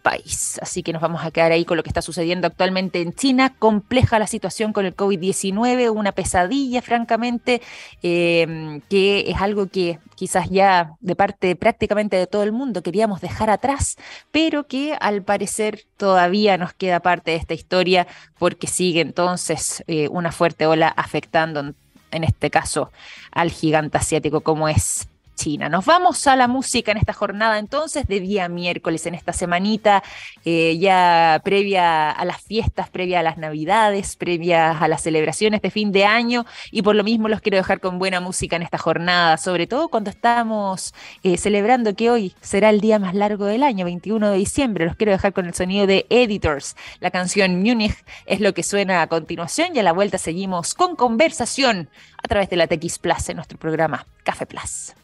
Así 0.60 0.82
que 0.82 0.92
nos 0.92 1.00
vamos 1.00 1.24
a 1.24 1.30
quedar 1.30 1.50
ahí 1.52 1.64
con 1.64 1.78
lo 1.78 1.82
que 1.82 1.88
está 1.88 2.02
sucediendo 2.02 2.46
actualmente 2.46 3.00
en 3.00 3.14
China. 3.14 3.54
Compleja 3.58 4.18
la 4.18 4.26
situación 4.26 4.72
con 4.72 4.84
el 4.84 4.94
COVID-19, 4.94 5.90
una 5.90 6.12
pesadilla, 6.12 6.82
francamente, 6.82 7.62
em, 8.02 8.80
que 8.82 9.24
es 9.28 9.40
algo 9.40 9.66
que 9.68 9.98
quizás 10.14 10.50
ya 10.50 10.92
de 11.00 11.16
parte 11.16 11.56
prácticamente 11.56 12.16
de 12.16 12.26
todo 12.26 12.42
el 12.42 12.52
mundo 12.52 12.82
queríamos 12.82 13.20
dejar 13.22 13.48
atrás, 13.48 13.96
pero 14.30 14.66
que 14.66 14.94
al 15.00 15.22
parecer 15.22 15.84
todavía 15.96 16.58
nos 16.58 16.74
queda 16.74 17.00
parte 17.00 17.30
de 17.30 17.38
esta 17.38 17.54
historia 17.54 18.06
porque 18.38 18.66
sigue 18.66 19.00
entonces 19.00 19.82
eh, 19.86 20.08
una 20.08 20.32
fuerte 20.32 20.66
ola 20.66 20.88
afectando 20.88 21.74
en 22.10 22.24
este 22.24 22.50
caso 22.50 22.90
al 23.32 23.50
gigante 23.50 23.98
asiático 23.98 24.42
como 24.42 24.68
es 24.68 25.08
China. 25.34 25.68
Nos 25.68 25.84
vamos 25.84 26.26
a 26.26 26.36
la 26.36 26.48
música 26.48 26.92
en 26.92 26.98
esta 26.98 27.12
jornada 27.12 27.58
entonces 27.58 28.06
de 28.06 28.20
día 28.20 28.48
miércoles, 28.48 29.06
en 29.06 29.14
esta 29.14 29.32
semanita 29.32 30.02
eh, 30.44 30.78
ya 30.78 31.40
previa 31.44 32.10
a 32.10 32.24
las 32.24 32.40
fiestas, 32.40 32.88
previa 32.90 33.20
a 33.20 33.22
las 33.22 33.36
navidades, 33.36 34.16
previa 34.16 34.72
a 34.72 34.88
las 34.88 35.02
celebraciones 35.02 35.62
de 35.62 35.70
fin 35.70 35.92
de 35.92 36.04
año 36.04 36.46
y 36.70 36.82
por 36.82 36.94
lo 36.94 37.04
mismo 37.04 37.28
los 37.28 37.40
quiero 37.40 37.58
dejar 37.58 37.80
con 37.80 37.98
buena 37.98 38.20
música 38.20 38.56
en 38.56 38.62
esta 38.62 38.78
jornada, 38.78 39.36
sobre 39.36 39.66
todo 39.66 39.88
cuando 39.88 40.10
estamos 40.10 40.94
eh, 41.22 41.36
celebrando 41.36 41.94
que 41.94 42.10
hoy 42.10 42.34
será 42.40 42.70
el 42.70 42.80
día 42.80 42.98
más 42.98 43.14
largo 43.14 43.46
del 43.46 43.62
año, 43.62 43.84
21 43.84 44.30
de 44.30 44.36
diciembre. 44.36 44.86
Los 44.86 44.96
quiero 44.96 45.12
dejar 45.12 45.32
con 45.32 45.46
el 45.46 45.54
sonido 45.54 45.86
de 45.86 46.06
Editors. 46.10 46.76
La 47.00 47.10
canción 47.10 47.60
Munich 47.60 47.96
es 48.26 48.40
lo 48.40 48.54
que 48.54 48.62
suena 48.62 49.02
a 49.02 49.06
continuación 49.08 49.74
y 49.74 49.78
a 49.78 49.82
la 49.82 49.92
vuelta 49.92 50.18
seguimos 50.18 50.74
con 50.74 50.96
conversación 50.96 51.88
a 52.22 52.28
través 52.28 52.48
de 52.50 52.56
la 52.56 52.66
TX 52.66 52.98
Plus 52.98 53.28
en 53.28 53.36
nuestro 53.36 53.58
programa 53.58 54.06
Café 54.22 54.46
Plus. 54.46 54.94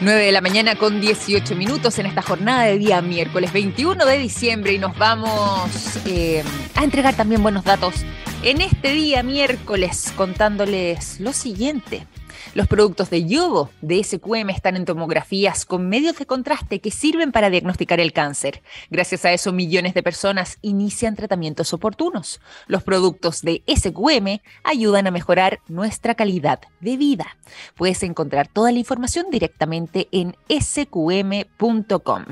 9 0.00 0.26
de 0.26 0.32
la 0.32 0.42
mañana 0.42 0.76
con 0.76 1.00
18 1.00 1.56
minutos 1.56 1.98
en 1.98 2.04
esta 2.04 2.20
jornada 2.20 2.64
de 2.64 2.76
día 2.76 3.00
miércoles 3.00 3.50
21 3.52 4.04
de 4.04 4.18
diciembre 4.18 4.74
y 4.74 4.78
nos 4.78 4.96
vamos 4.98 5.70
eh, 6.04 6.44
a 6.74 6.84
entregar 6.84 7.16
también 7.16 7.42
buenos 7.42 7.64
datos 7.64 7.94
en 8.42 8.60
este 8.60 8.92
día 8.92 9.22
miércoles 9.22 10.12
contándoles 10.14 11.18
lo 11.20 11.32
siguiente. 11.32 12.06
Los 12.56 12.68
productos 12.68 13.10
de 13.10 13.26
yodo 13.26 13.68
de 13.82 14.02
SQM 14.02 14.48
están 14.48 14.76
en 14.76 14.86
tomografías 14.86 15.66
con 15.66 15.90
medios 15.90 16.16
de 16.16 16.24
contraste 16.24 16.80
que 16.80 16.90
sirven 16.90 17.30
para 17.30 17.50
diagnosticar 17.50 18.00
el 18.00 18.14
cáncer. 18.14 18.62
Gracias 18.88 19.26
a 19.26 19.32
eso, 19.34 19.52
millones 19.52 19.92
de 19.92 20.02
personas 20.02 20.56
inician 20.62 21.16
tratamientos 21.16 21.74
oportunos. 21.74 22.40
Los 22.66 22.82
productos 22.82 23.42
de 23.42 23.62
SQM 23.66 24.40
ayudan 24.64 25.06
a 25.06 25.10
mejorar 25.10 25.60
nuestra 25.68 26.14
calidad 26.14 26.60
de 26.80 26.96
vida. 26.96 27.36
Puedes 27.74 28.02
encontrar 28.02 28.48
toda 28.48 28.72
la 28.72 28.78
información 28.78 29.26
directamente 29.30 30.08
en 30.10 30.34
sqm.com. 30.48 32.24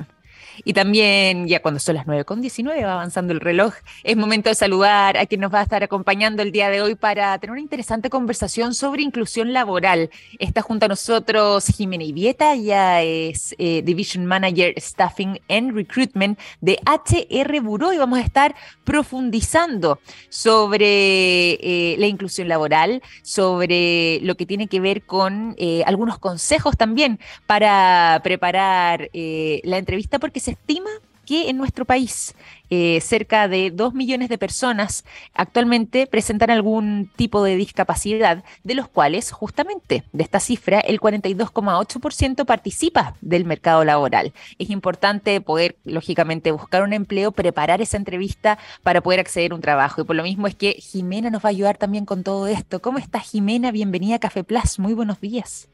Y 0.64 0.72
también, 0.72 1.48
ya 1.48 1.60
cuando 1.60 1.80
son 1.80 1.96
las 1.96 2.06
9 2.06 2.24
con 2.24 2.40
19, 2.40 2.84
va 2.84 2.94
avanzando 2.94 3.32
el 3.32 3.40
reloj, 3.40 3.74
es 4.02 4.16
momento 4.16 4.48
de 4.48 4.54
saludar 4.54 5.16
a 5.16 5.26
quien 5.26 5.40
nos 5.40 5.52
va 5.52 5.60
a 5.60 5.62
estar 5.62 5.82
acompañando 5.82 6.42
el 6.42 6.52
día 6.52 6.70
de 6.70 6.80
hoy 6.80 6.94
para 6.94 7.38
tener 7.38 7.52
una 7.52 7.60
interesante 7.60 8.10
conversación 8.10 8.74
sobre 8.74 9.02
inclusión 9.02 9.52
laboral. 9.52 10.10
Está 10.38 10.62
junto 10.62 10.86
a 10.86 10.88
nosotros 10.88 11.66
Jimena 11.66 12.04
Ivieta, 12.04 12.54
ella 12.54 13.02
es 13.02 13.54
eh, 13.58 13.82
Division 13.84 14.26
Manager 14.26 14.74
Staffing 14.76 15.40
and 15.48 15.74
Recruitment 15.74 16.38
de 16.60 16.78
HR 16.86 17.60
Bureau 17.60 17.92
y 17.92 17.98
vamos 17.98 18.18
a 18.18 18.22
estar 18.22 18.54
profundizando 18.84 19.98
sobre 20.28 21.52
eh, 21.54 21.96
la 21.98 22.06
inclusión 22.06 22.48
laboral, 22.48 23.02
sobre 23.22 24.20
lo 24.22 24.36
que 24.36 24.46
tiene 24.46 24.68
que 24.68 24.80
ver 24.80 25.02
con 25.02 25.54
eh, 25.58 25.82
algunos 25.86 26.18
consejos 26.18 26.76
también 26.76 27.18
para 27.46 28.20
preparar 28.22 29.10
la 29.12 29.78
entrevista, 29.78 30.18
porque 30.18 30.40
se 30.44 30.50
estima 30.50 30.90
que 31.24 31.48
en 31.48 31.56
nuestro 31.56 31.86
país 31.86 32.34
eh, 32.68 33.00
cerca 33.00 33.48
de 33.48 33.70
2 33.70 33.94
millones 33.94 34.28
de 34.28 34.36
personas 34.36 35.06
actualmente 35.32 36.06
presentan 36.06 36.50
algún 36.50 37.10
tipo 37.16 37.42
de 37.42 37.56
discapacidad, 37.56 38.44
de 38.62 38.74
los 38.74 38.88
cuales 38.88 39.32
justamente 39.32 40.04
de 40.12 40.22
esta 40.22 40.38
cifra 40.38 40.80
el 40.80 41.00
42,8% 41.00 42.44
participa 42.44 43.16
del 43.22 43.46
mercado 43.46 43.86
laboral. 43.86 44.34
Es 44.58 44.68
importante 44.68 45.40
poder, 45.40 45.76
lógicamente, 45.84 46.52
buscar 46.52 46.82
un 46.82 46.92
empleo, 46.92 47.32
preparar 47.32 47.80
esa 47.80 47.96
entrevista 47.96 48.58
para 48.82 49.00
poder 49.00 49.20
acceder 49.20 49.52
a 49.52 49.54
un 49.54 49.62
trabajo. 49.62 50.02
Y 50.02 50.04
por 50.04 50.16
lo 50.16 50.24
mismo 50.24 50.46
es 50.46 50.54
que 50.54 50.74
Jimena 50.74 51.30
nos 51.30 51.42
va 51.42 51.48
a 51.48 51.56
ayudar 51.56 51.78
también 51.78 52.04
con 52.04 52.22
todo 52.22 52.48
esto. 52.48 52.82
¿Cómo 52.82 52.98
está 52.98 53.20
Jimena? 53.20 53.72
Bienvenida 53.72 54.16
a 54.16 54.18
Café 54.20 54.44
Plus. 54.44 54.78
Muy 54.78 54.92
buenos 54.92 55.22
días. 55.22 55.68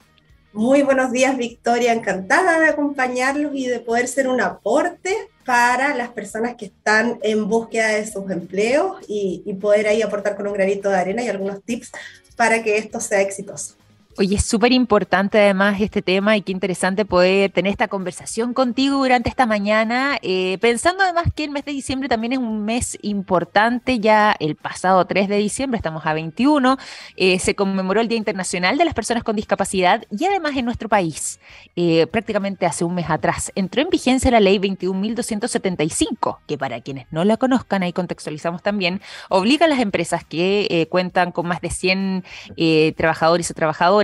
Muy 0.52 0.82
buenos 0.82 1.12
días, 1.12 1.36
Victoria. 1.36 1.92
Encantada 1.92 2.58
de 2.58 2.66
acompañarlos 2.66 3.52
y 3.54 3.68
de 3.68 3.78
poder 3.78 4.08
ser 4.08 4.26
un 4.26 4.40
aporte 4.40 5.16
para 5.44 5.94
las 5.94 6.08
personas 6.08 6.56
que 6.56 6.66
están 6.66 7.20
en 7.22 7.48
búsqueda 7.48 7.88
de 7.90 8.04
sus 8.04 8.28
empleos 8.32 8.96
y, 9.06 9.44
poder 9.60 9.86
ahí 9.86 10.02
aportar 10.02 10.36
con 10.36 10.48
un 10.48 10.54
granito 10.54 10.90
de 10.90 10.96
arena 10.96 11.22
y 11.22 11.28
algunos 11.28 11.62
tips 11.62 11.92
para 12.34 12.64
que 12.64 12.78
esto 12.78 12.98
sea 12.98 13.20
exitoso. 13.20 13.76
Oye, 14.18 14.34
es 14.34 14.44
súper 14.44 14.72
importante 14.72 15.38
además 15.38 15.80
este 15.80 16.02
tema 16.02 16.36
y 16.36 16.42
qué 16.42 16.50
interesante 16.50 17.04
poder 17.04 17.52
tener 17.52 17.70
esta 17.70 17.86
conversación 17.86 18.54
contigo 18.54 18.96
durante 18.98 19.28
esta 19.28 19.46
mañana, 19.46 20.18
eh, 20.20 20.58
pensando 20.60 21.04
además 21.04 21.26
que 21.34 21.44
el 21.44 21.50
mes 21.52 21.64
de 21.64 21.70
diciembre 21.70 22.08
también 22.08 22.32
es 22.32 22.38
un 22.40 22.64
mes 22.64 22.98
importante, 23.02 24.00
ya 24.00 24.34
el 24.40 24.56
pasado 24.56 25.04
3 25.04 25.28
de 25.28 25.36
diciembre, 25.36 25.76
estamos 25.76 26.04
a 26.06 26.12
21, 26.12 26.76
eh, 27.16 27.38
se 27.38 27.54
conmemoró 27.54 28.00
el 28.00 28.08
Día 28.08 28.18
Internacional 28.18 28.76
de 28.78 28.84
las 28.84 28.94
Personas 28.94 29.22
con 29.22 29.36
Discapacidad 29.36 30.04
y 30.10 30.24
además 30.24 30.56
en 30.56 30.64
nuestro 30.64 30.88
país, 30.88 31.38
eh, 31.76 32.08
prácticamente 32.08 32.66
hace 32.66 32.84
un 32.84 32.96
mes 32.96 33.08
atrás, 33.08 33.52
entró 33.54 33.80
en 33.80 33.90
vigencia 33.90 34.28
la 34.32 34.40
ley 34.40 34.58
21.275, 34.58 36.40
que 36.48 36.58
para 36.58 36.80
quienes 36.80 37.06
no 37.12 37.24
la 37.24 37.36
conozcan, 37.36 37.84
ahí 37.84 37.92
contextualizamos 37.92 38.60
también, 38.60 39.00
obliga 39.28 39.66
a 39.66 39.68
las 39.68 39.78
empresas 39.78 40.24
que 40.24 40.88
cuentan 40.90 41.30
con 41.30 41.46
más 41.46 41.60
de 41.60 41.70
100 41.70 42.24
trabajadores 42.96 43.50
o 43.52 43.54
trabajadoras, 43.54 43.99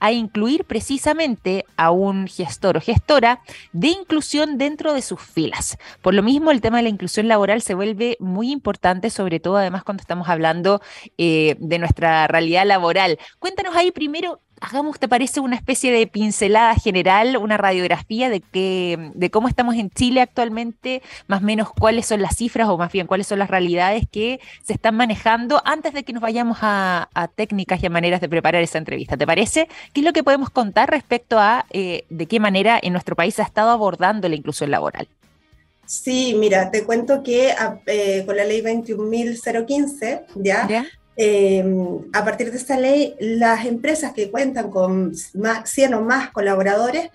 a 0.00 0.12
incluir 0.12 0.64
precisamente 0.64 1.64
a 1.76 1.90
un 1.90 2.26
gestor 2.26 2.76
o 2.76 2.80
gestora 2.80 3.40
de 3.72 3.88
inclusión 3.88 4.58
dentro 4.58 4.92
de 4.92 5.02
sus 5.02 5.20
filas. 5.20 5.78
Por 6.02 6.14
lo 6.14 6.22
mismo, 6.22 6.50
el 6.50 6.60
tema 6.60 6.78
de 6.78 6.84
la 6.84 6.88
inclusión 6.88 7.28
laboral 7.28 7.62
se 7.62 7.74
vuelve 7.74 8.16
muy 8.20 8.50
importante, 8.50 9.10
sobre 9.10 9.40
todo 9.40 9.56
además 9.56 9.84
cuando 9.84 10.00
estamos 10.00 10.28
hablando 10.28 10.80
eh, 11.16 11.56
de 11.58 11.78
nuestra 11.78 12.26
realidad 12.26 12.66
laboral. 12.66 13.18
Cuéntanos 13.38 13.74
ahí 13.76 13.90
primero 13.90 14.40
hagamos, 14.60 14.98
¿te 14.98 15.08
parece 15.08 15.40
una 15.40 15.56
especie 15.56 15.92
de 15.92 16.06
pincelada 16.06 16.74
general, 16.74 17.36
una 17.36 17.56
radiografía 17.56 18.28
de, 18.28 18.40
que, 18.40 19.10
de 19.14 19.30
cómo 19.30 19.48
estamos 19.48 19.76
en 19.76 19.90
Chile 19.90 20.20
actualmente, 20.20 21.02
más 21.26 21.42
o 21.42 21.44
menos 21.44 21.70
cuáles 21.70 22.06
son 22.06 22.22
las 22.22 22.36
cifras 22.36 22.68
o 22.68 22.78
más 22.78 22.92
bien 22.92 23.06
cuáles 23.06 23.26
son 23.26 23.38
las 23.38 23.50
realidades 23.50 24.04
que 24.10 24.40
se 24.62 24.72
están 24.72 24.96
manejando 24.96 25.62
antes 25.64 25.92
de 25.92 26.04
que 26.04 26.12
nos 26.12 26.22
vayamos 26.22 26.58
a, 26.62 27.08
técnicas 27.34 27.82
y 27.82 27.86
a 27.86 27.90
maneras 27.90 28.20
de 28.20 28.28
preparar 28.28 28.62
esa 28.62 28.78
entrevista? 28.78 29.16
¿Te 29.16 29.26
parece? 29.26 29.68
¿Qué 29.92 30.00
es 30.00 30.06
lo 30.06 30.12
que 30.12 30.22
podemos 30.22 30.50
contar 30.50 30.90
respecto 30.90 31.38
a 31.38 31.66
eh, 31.70 32.04
de 32.08 32.26
qué 32.26 32.40
manera 32.40 32.78
en 32.82 32.92
nuestro 32.92 33.16
país 33.16 33.34
se 33.34 33.42
ha 33.42 33.44
estado 33.44 33.70
abordando 33.70 34.28
la 34.28 34.34
inclusión 34.34 34.70
laboral? 34.70 35.08
Sí, 35.86 36.34
mira, 36.38 36.70
te 36.70 36.84
cuento 36.84 37.22
que 37.22 37.54
eh, 37.86 38.22
con 38.26 38.36
la 38.36 38.44
ley 38.44 38.60
21.015, 38.60 40.24
¿ya? 40.36 40.68
¿ya? 40.68 40.86
Em, 41.20 41.98
a 42.12 42.24
partir 42.24 42.52
de 42.52 42.56
esta 42.56 42.78
ley, 42.78 43.16
las 43.18 43.66
empresas 43.66 44.12
que 44.12 44.30
cuentan 44.30 44.70
con 44.70 45.12
más, 45.34 45.68
100 45.68 45.94
o 45.94 46.00
más 46.02 46.30
colaboradores 46.30 47.10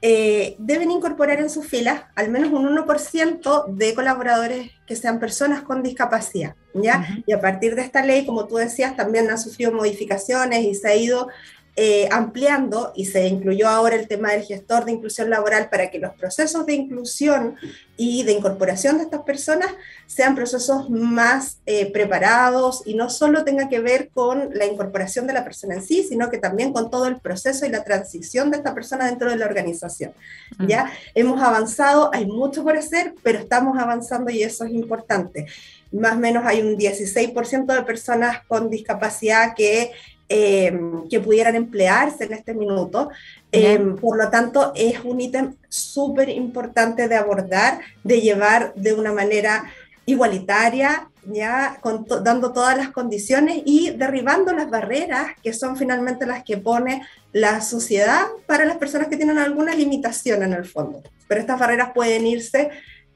eh, 0.00 0.56
deben 0.58 0.90
incorporar 0.90 1.38
en 1.38 1.50
sus 1.50 1.66
filas 1.66 2.04
al 2.14 2.30
menos 2.30 2.50
un 2.50 2.66
1% 2.66 3.66
de 3.68 3.94
colaboradores 3.94 4.70
que 4.86 4.96
sean 4.96 5.20
personas 5.20 5.60
con 5.60 5.82
discapacidad. 5.82 6.56
¿ya? 6.72 7.06
Y 7.26 7.32
a 7.32 7.42
partir 7.42 7.74
de 7.74 7.82
esta 7.82 8.02
ley, 8.02 8.24
como 8.24 8.46
tú 8.46 8.56
decías, 8.56 8.96
también 8.96 9.28
han 9.30 9.38
sufrido 9.38 9.70
modificaciones 9.70 10.64
y 10.64 10.74
se 10.74 10.88
ha 10.88 10.96
ido 10.96 11.28
eh, 11.74 12.06
ampliando 12.12 12.92
y 12.94 13.06
se 13.06 13.26
incluyó 13.26 13.66
ahora 13.66 13.96
el 13.96 14.06
tema 14.06 14.32
del 14.32 14.42
gestor 14.42 14.84
de 14.84 14.92
inclusión 14.92 15.30
laboral 15.30 15.70
para 15.70 15.90
que 15.90 15.98
los 15.98 16.12
procesos 16.14 16.66
de 16.66 16.74
inclusión 16.74 17.56
y 17.96 18.24
de 18.24 18.32
incorporación 18.32 18.98
de 18.98 19.04
estas 19.04 19.22
personas 19.22 19.70
sean 20.06 20.34
procesos 20.34 20.90
más 20.90 21.60
eh, 21.64 21.90
preparados 21.90 22.82
y 22.84 22.94
no 22.94 23.08
solo 23.08 23.42
tenga 23.44 23.70
que 23.70 23.80
ver 23.80 24.10
con 24.12 24.50
la 24.52 24.66
incorporación 24.66 25.26
de 25.26 25.32
la 25.32 25.44
persona 25.44 25.76
en 25.76 25.82
sí, 25.82 26.02
sino 26.02 26.28
que 26.28 26.36
también 26.36 26.74
con 26.74 26.90
todo 26.90 27.06
el 27.06 27.20
proceso 27.20 27.64
y 27.64 27.70
la 27.70 27.84
transición 27.84 28.50
de 28.50 28.58
esta 28.58 28.74
persona 28.74 29.06
dentro 29.06 29.30
de 29.30 29.36
la 29.36 29.46
organización. 29.46 30.12
Mm. 30.58 30.66
Ya 30.66 30.92
hemos 31.14 31.40
avanzado, 31.40 32.10
hay 32.12 32.26
mucho 32.26 32.64
por 32.64 32.76
hacer, 32.76 33.14
pero 33.22 33.38
estamos 33.38 33.78
avanzando 33.78 34.30
y 34.30 34.42
eso 34.42 34.64
es 34.64 34.72
importante. 34.72 35.46
Más 35.90 36.14
o 36.14 36.18
menos 36.18 36.44
hay 36.46 36.60
un 36.60 36.76
16% 36.76 37.66
de 37.66 37.82
personas 37.82 38.44
con 38.46 38.68
discapacidad 38.70 39.54
que 39.54 39.92
Em, 40.34 41.06
que 41.10 41.20
pudieran 41.20 41.56
emplearse 41.56 42.24
en 42.24 42.32
este 42.32 42.54
minuto. 42.54 43.10
Em, 43.50 43.96
por 43.96 44.16
lo 44.16 44.30
tanto, 44.30 44.72
es 44.74 44.98
un 45.04 45.20
ítem 45.20 45.56
súper 45.68 46.30
importante 46.30 47.06
de 47.06 47.16
abordar, 47.16 47.80
de 48.02 48.22
llevar 48.22 48.72
de 48.74 48.94
una 48.94 49.12
manera 49.12 49.64
igualitaria, 50.06 51.10
ya 51.26 51.78
dando 52.22 52.50
todas 52.54 52.78
las 52.78 52.88
condiciones 52.88 53.60
y 53.66 53.90
derribando 53.90 54.54
las 54.54 54.70
barreras 54.70 55.32
que 55.42 55.52
son 55.52 55.76
finalmente 55.76 56.24
las 56.24 56.44
que 56.44 56.56
pone 56.56 57.02
la 57.32 57.60
sociedad 57.60 58.24
para 58.46 58.64
las 58.64 58.78
personas 58.78 59.08
que 59.08 59.18
tienen 59.18 59.36
alguna 59.36 59.74
limitación 59.74 60.42
en 60.44 60.54
el 60.54 60.64
fondo. 60.64 61.02
Pero 61.28 61.42
estas 61.42 61.60
barreras 61.60 61.90
pueden 61.94 62.26
irse 62.26 62.70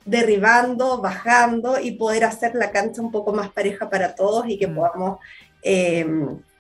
derribando, 0.05 1.01
bajando 1.01 1.81
y 1.81 1.93
poder 1.93 2.25
hacer 2.25 2.55
la 2.55 2.71
cancha 2.71 3.01
un 3.01 3.11
poco 3.11 3.33
más 3.33 3.51
pareja 3.53 3.89
para 3.89 4.15
todos 4.15 4.45
y 4.49 4.59
que 4.59 4.67
mm. 4.67 4.75
podamos 4.75 5.19
eh, 5.63 6.07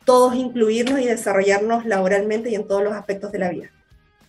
todos 0.06 0.36
incluirnos 0.36 1.00
y 1.00 1.04
desarrollarnos 1.04 1.84
laboralmente 1.84 2.48
y 2.48 2.54
en 2.54 2.66
todos 2.66 2.82
los 2.82 2.94
aspectos 2.94 3.32
de 3.32 3.40
la 3.40 3.50
vida. 3.50 3.75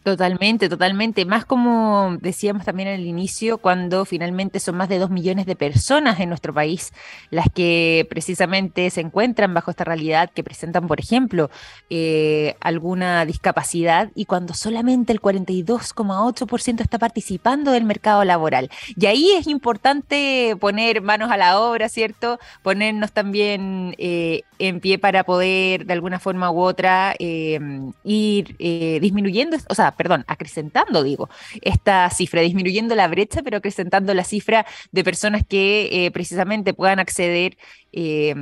Totalmente, 0.07 0.69
totalmente. 0.69 1.25
Más 1.25 1.43
como 1.43 2.15
decíamos 2.21 2.63
también 2.63 2.87
al 2.87 3.05
inicio, 3.05 3.57
cuando 3.57 4.05
finalmente 4.05 4.61
son 4.61 4.77
más 4.77 4.87
de 4.87 4.99
dos 4.99 5.09
millones 5.09 5.45
de 5.45 5.57
personas 5.57 6.21
en 6.21 6.29
nuestro 6.29 6.53
país 6.53 6.93
las 7.29 7.47
que 7.53 8.07
precisamente 8.09 8.89
se 8.89 9.01
encuentran 9.01 9.53
bajo 9.53 9.69
esta 9.69 9.83
realidad, 9.83 10.29
que 10.33 10.45
presentan, 10.45 10.87
por 10.87 11.01
ejemplo, 11.01 11.49
eh, 11.89 12.55
alguna 12.61 13.25
discapacidad 13.25 14.09
y 14.15 14.23
cuando 14.23 14.53
solamente 14.53 15.11
el 15.11 15.19
42,8% 15.19 16.79
está 16.79 16.97
participando 16.99 17.71
del 17.71 17.83
mercado 17.83 18.23
laboral. 18.23 18.69
Y 18.95 19.07
ahí 19.07 19.31
es 19.31 19.45
importante 19.47 20.55
poner 20.57 21.01
manos 21.01 21.31
a 21.31 21.35
la 21.35 21.59
obra, 21.59 21.89
¿cierto? 21.89 22.39
Ponernos 22.61 23.11
también 23.11 23.93
eh, 23.97 24.43
en 24.57 24.79
pie 24.79 24.99
para 24.99 25.25
poder, 25.25 25.85
de 25.85 25.91
alguna 25.91 26.19
forma 26.19 26.49
u 26.49 26.61
otra, 26.61 27.13
eh, 27.19 27.59
ir 28.05 28.55
disminuyendo, 29.01 29.57
o 29.67 29.75
sea, 29.75 29.96
perdón, 29.97 30.23
acrecentando, 30.27 31.03
digo, 31.03 31.29
esta 31.61 32.09
cifra, 32.09 32.41
disminuyendo 32.41 32.95
la 32.95 33.07
brecha, 33.07 33.41
pero 33.43 33.57
acrecentando 33.57 34.13
la 34.13 34.23
cifra 34.23 34.65
de 34.91 35.03
personas 35.03 35.43
que 35.47 36.05
eh, 36.05 36.11
precisamente 36.11 36.73
puedan 36.73 36.99
acceder 36.99 37.57
eh, 37.91 38.35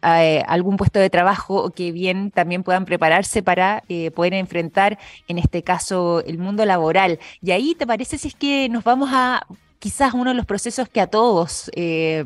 a 0.00 0.24
eh, 0.24 0.44
algún 0.46 0.76
puesto 0.76 0.98
de 0.98 1.10
trabajo 1.10 1.62
o 1.62 1.70
que 1.70 1.92
bien 1.92 2.30
también 2.30 2.62
puedan 2.62 2.84
prepararse 2.84 3.42
para 3.42 3.82
poder 4.14 4.34
enfrentar, 4.34 4.98
en 5.28 5.38
este 5.38 5.62
caso, 5.62 6.22
el 6.26 6.38
mundo 6.38 6.64
laboral. 6.66 7.18
Y 7.40 7.52
ahí, 7.52 7.74
¿te 7.74 7.86
parece 7.86 8.18
si 8.18 8.28
es 8.28 8.34
que 8.34 8.68
nos 8.68 8.84
vamos 8.84 9.10
a 9.12 9.46
quizás 9.84 10.14
uno 10.14 10.30
de 10.30 10.34
los 10.34 10.46
procesos 10.46 10.88
que 10.88 11.02
a 11.02 11.08
todos 11.08 11.70
eh, 11.76 12.24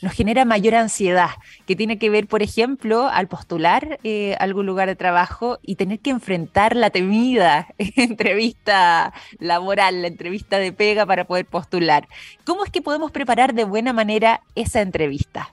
nos 0.00 0.12
genera 0.12 0.44
mayor 0.44 0.76
ansiedad, 0.76 1.30
que 1.66 1.74
tiene 1.74 1.98
que 1.98 2.08
ver, 2.08 2.28
por 2.28 2.40
ejemplo, 2.40 3.08
al 3.08 3.26
postular 3.26 3.98
eh, 4.04 4.36
algún 4.38 4.64
lugar 4.64 4.86
de 4.86 4.94
trabajo 4.94 5.58
y 5.60 5.74
tener 5.74 5.98
que 5.98 6.10
enfrentar 6.10 6.76
la 6.76 6.90
temida 6.90 7.66
entrevista 7.78 9.12
laboral, 9.40 10.02
la 10.02 10.06
entrevista 10.06 10.58
de 10.58 10.72
pega 10.72 11.04
para 11.04 11.24
poder 11.24 11.46
postular. 11.46 12.06
¿Cómo 12.44 12.64
es 12.64 12.70
que 12.70 12.80
podemos 12.80 13.10
preparar 13.10 13.54
de 13.54 13.64
buena 13.64 13.92
manera 13.92 14.42
esa 14.54 14.80
entrevista? 14.80 15.52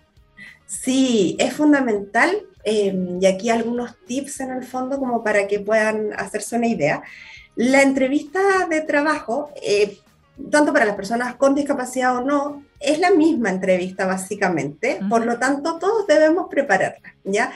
Sí, 0.67 1.37
es 1.39 1.55
fundamental 1.55 2.37
eh, 2.65 2.95
y 3.19 3.25
aquí 3.25 3.49
algunos 3.49 3.95
tips 4.05 4.41
en 4.41 4.51
el 4.51 4.63
fondo 4.63 4.99
como 4.99 5.23
para 5.23 5.47
que 5.47 5.59
puedan 5.59 6.13
hacerse 6.19 6.55
una 6.55 6.67
idea. 6.67 7.01
La 7.55 7.81
entrevista 7.81 8.67
de 8.69 8.81
trabajo 8.81 9.49
tanto 10.51 10.73
para 10.73 10.85
las 10.85 10.95
personas 10.95 11.35
con 11.35 11.55
discapacidad 11.55 12.15
o 12.17 12.21
no, 12.21 12.63
es 12.79 12.99
la 12.99 13.11
misma 13.11 13.49
entrevista 13.49 14.05
básicamente, 14.05 14.99
por 15.09 15.25
lo 15.25 15.39
tanto 15.39 15.77
todos 15.77 16.07
debemos 16.07 16.47
prepararla, 16.49 17.15
¿ya? 17.23 17.51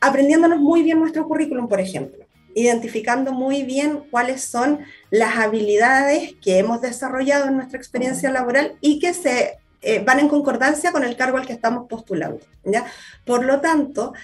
Aprendiéndonos 0.00 0.60
muy 0.60 0.82
bien 0.82 1.00
nuestro 1.00 1.26
currículum, 1.26 1.68
por 1.68 1.80
ejemplo, 1.80 2.24
identificando 2.54 3.32
muy 3.32 3.64
bien 3.64 4.02
cuáles 4.10 4.44
son 4.44 4.80
las 5.10 5.36
habilidades 5.38 6.34
que 6.40 6.58
hemos 6.58 6.80
desarrollado 6.80 7.48
en 7.48 7.56
nuestra 7.56 7.78
experiencia 7.78 8.30
laboral 8.30 8.76
y 8.80 8.98
que 8.98 9.12
se 9.12 9.58
eh, 9.82 10.02
van 10.04 10.20
en 10.20 10.28
concordancia 10.28 10.92
con 10.92 11.04
el 11.04 11.16
cargo 11.16 11.36
al 11.36 11.46
que 11.46 11.52
estamos 11.52 11.88
postulando, 11.88 12.40
¿ya? 12.64 12.86
Por 13.24 13.44
lo 13.44 13.60
tanto, 13.60 14.14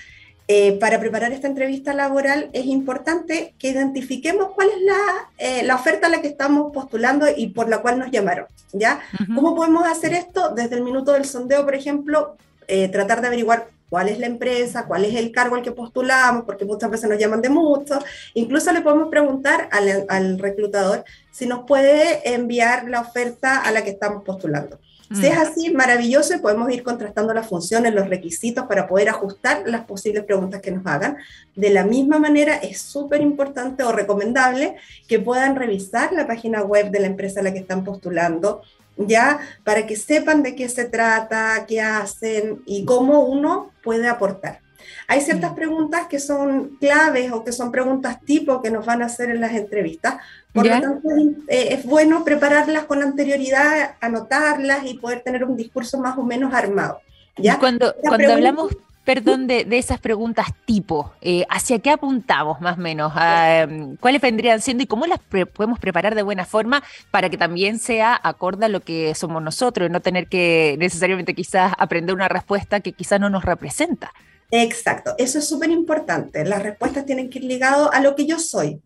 eh, 0.53 0.73
para 0.81 0.99
preparar 0.99 1.33
esta 1.33 1.47
entrevista 1.47 1.95
laboral 1.95 2.51
es 2.53 2.67
importante 2.67 3.55
que 3.57 3.69
identifiquemos 3.69 4.51
cuál 4.53 4.67
es 4.71 4.83
la, 4.83 5.31
eh, 5.39 5.63
la, 5.63 5.77
oferta 5.77 6.09
a 6.09 6.11
la 6.11 6.21
que 6.21 6.27
estamos 6.27 6.73
postulando 6.73 7.27
y 7.37 7.51
por 7.51 7.69
la 7.69 7.79
cual 7.79 8.01
nos 8.01 8.11
llamaron. 8.11 8.47
¿ya? 8.73 8.99
¿Cómo 9.33 9.55
podemos 9.55 9.87
hacer 9.87 10.13
esto? 10.13 10.53
Desde 10.53 10.75
el 10.75 10.83
minuto 10.83 11.13
del 11.13 11.25
sondeo, 11.25 11.65
por 11.65 11.77
ejemplo, 11.77 12.37
eh, 12.67 12.89
tratar 12.89 13.21
de 13.21 13.29
averiguar 13.29 13.69
cuál 13.89 14.09
es 14.09 14.19
la 14.19 14.27
empresa, 14.27 14.87
cuál 14.87 15.05
es 15.05 15.15
el 15.15 15.31
cargo 15.31 15.55
al 15.55 15.63
que 15.63 15.71
postulamos, 15.71 16.43
porque 16.47 16.65
muchas 16.65 16.91
veces 16.91 17.09
nos 17.09 17.21
llaman 17.21 17.43
de 17.43 17.49
muchos. 17.49 18.03
Incluso 18.35 18.73
le 18.73 18.81
podemos 18.81 19.09
preguntar 19.09 19.69
al, 19.71 20.05
al 20.09 20.37
reclutador 20.41 21.05
si 21.31 21.47
nos 21.47 21.65
puede 21.65 22.29
enviar 22.35 22.89
la 22.89 23.03
oferta 23.03 23.61
a 23.61 23.71
la 23.71 23.85
que 23.85 23.91
estamos 23.91 24.25
postulando. 24.25 24.81
Si 25.13 25.27
es 25.27 25.37
mm. 25.37 25.41
así, 25.41 25.71
maravilloso 25.75 26.35
y 26.35 26.39
podemos 26.39 26.71
ir 26.71 26.85
contrastando 26.85 27.35
las 27.35 27.49
funciones, 27.49 27.93
los 27.93 28.09
requisitos 28.09 28.67
para 28.67 28.87
poder 28.87 29.09
ajustar 29.09 29.65
las 29.67 29.85
posibles 29.85 30.23
preguntas 30.23 30.61
que 30.61 30.71
nos 30.71 30.87
hagan. 30.87 31.17
De 31.57 31.71
la 31.71 31.85
misma 31.85 32.21
manera, 32.21 32.57
es 32.57 32.81
súper 32.81 33.21
importante 33.21 33.83
o 33.83 33.91
recomendable 33.91 34.77
que 35.09 35.19
puedan 35.19 35.57
revisar 35.57 36.13
la 36.13 36.29
página 36.29 36.63
web 36.63 36.91
de 36.91 37.01
la 37.01 37.09
empresa 37.09 37.41
a 37.41 37.43
la 37.43 37.53
que 37.53 37.59
están 37.59 37.83
postulando, 37.83 38.63
ya 38.97 39.41
para 39.65 39.85
que 39.85 39.97
sepan 39.97 40.45
de 40.45 40.55
qué 40.55 40.69
se 40.69 40.85
trata, 40.85 41.65
qué 41.67 41.81
hacen 41.81 42.63
y 42.65 42.85
cómo 42.85 43.25
uno 43.25 43.73
puede 43.83 44.09
aportar. 44.09 44.61
Hay 45.09 45.21
ciertas 45.21 45.53
mm. 45.53 45.55
preguntas 45.55 46.07
que 46.09 46.19
son 46.19 46.77
claves 46.81 47.33
o 47.33 47.45
que 47.45 47.53
son 47.53 47.71
preguntas 47.71 48.21
tipo 48.25 48.63
que 48.63 48.71
nos 48.71 48.87
van 48.87 49.03
a 49.03 49.07
hacer 49.07 49.31
en 49.31 49.41
las 49.41 49.53
entrevistas. 49.53 50.17
Por 50.53 50.67
lo 50.67 50.81
tanto, 50.81 51.09
eh, 51.49 51.69
es 51.71 51.85
bueno 51.85 52.25
prepararlas 52.25 52.85
con 52.85 53.03
anterioridad, 53.03 53.95
anotarlas 54.01 54.85
y 54.85 54.95
poder 54.95 55.21
tener 55.21 55.45
un 55.45 55.57
discurso 55.57 55.99
más 55.99 56.19
o 56.19 56.23
menos 56.25 56.53
armado. 56.53 57.01
¿ya? 57.37 57.59
Cuando, 57.59 57.95
cuando 58.03 58.33
hablamos 58.33 58.77
perdón, 59.05 59.47
de, 59.47 59.67
esas 59.73 59.99
preguntas 59.99 60.47
tipo, 60.65 61.13
eh, 61.21 61.45
¿hacia 61.49 61.79
qué 61.79 61.91
apuntamos 61.91 62.61
más 62.61 62.79
o 62.79 62.81
menos? 62.81 63.13
Ah, 63.17 63.63
em, 63.63 63.97
¿Cuáles 63.97 64.21
vendrían 64.21 64.61
siendo 64.61 64.85
y 64.85 64.87
cómo 64.87 65.07
las 65.07 65.19
podemos 65.19 65.79
preparar 65.79 66.15
de 66.15 66.23
buena 66.23 66.45
forma 66.45 66.83
para 67.11 67.29
que 67.29 67.37
también 67.37 67.79
sea 67.79 68.19
acorde 68.23 68.67
a 68.67 68.69
lo 68.69 68.81
que 68.81 69.15
somos 69.15 69.43
nosotros 69.43 69.89
y 69.89 69.93
no 69.93 70.01
tener 70.01 70.29
que 70.29 70.77
necesariamente 70.79 71.35
quizás 71.35 71.73
aprender 71.79 72.15
una 72.15 72.29
respuesta 72.29 72.81
que 72.81 72.93
quizás 72.93 73.19
no 73.21 73.31
nos 73.31 73.45
representa? 73.45 74.13
Exacto, 74.51 75.15
eso 75.19 75.39
es 75.39 75.49
súper 75.49 75.71
importante. 75.71 76.45
Las 76.45 76.63
respuestas 76.63 77.07
tienen 77.07 77.31
que 77.31 77.39
ir 77.39 77.45
ligadas 77.45 77.91
a 77.93 78.01
lo 78.01 78.17
que 78.17 78.27
yo 78.27 78.39
soy, 78.39 78.81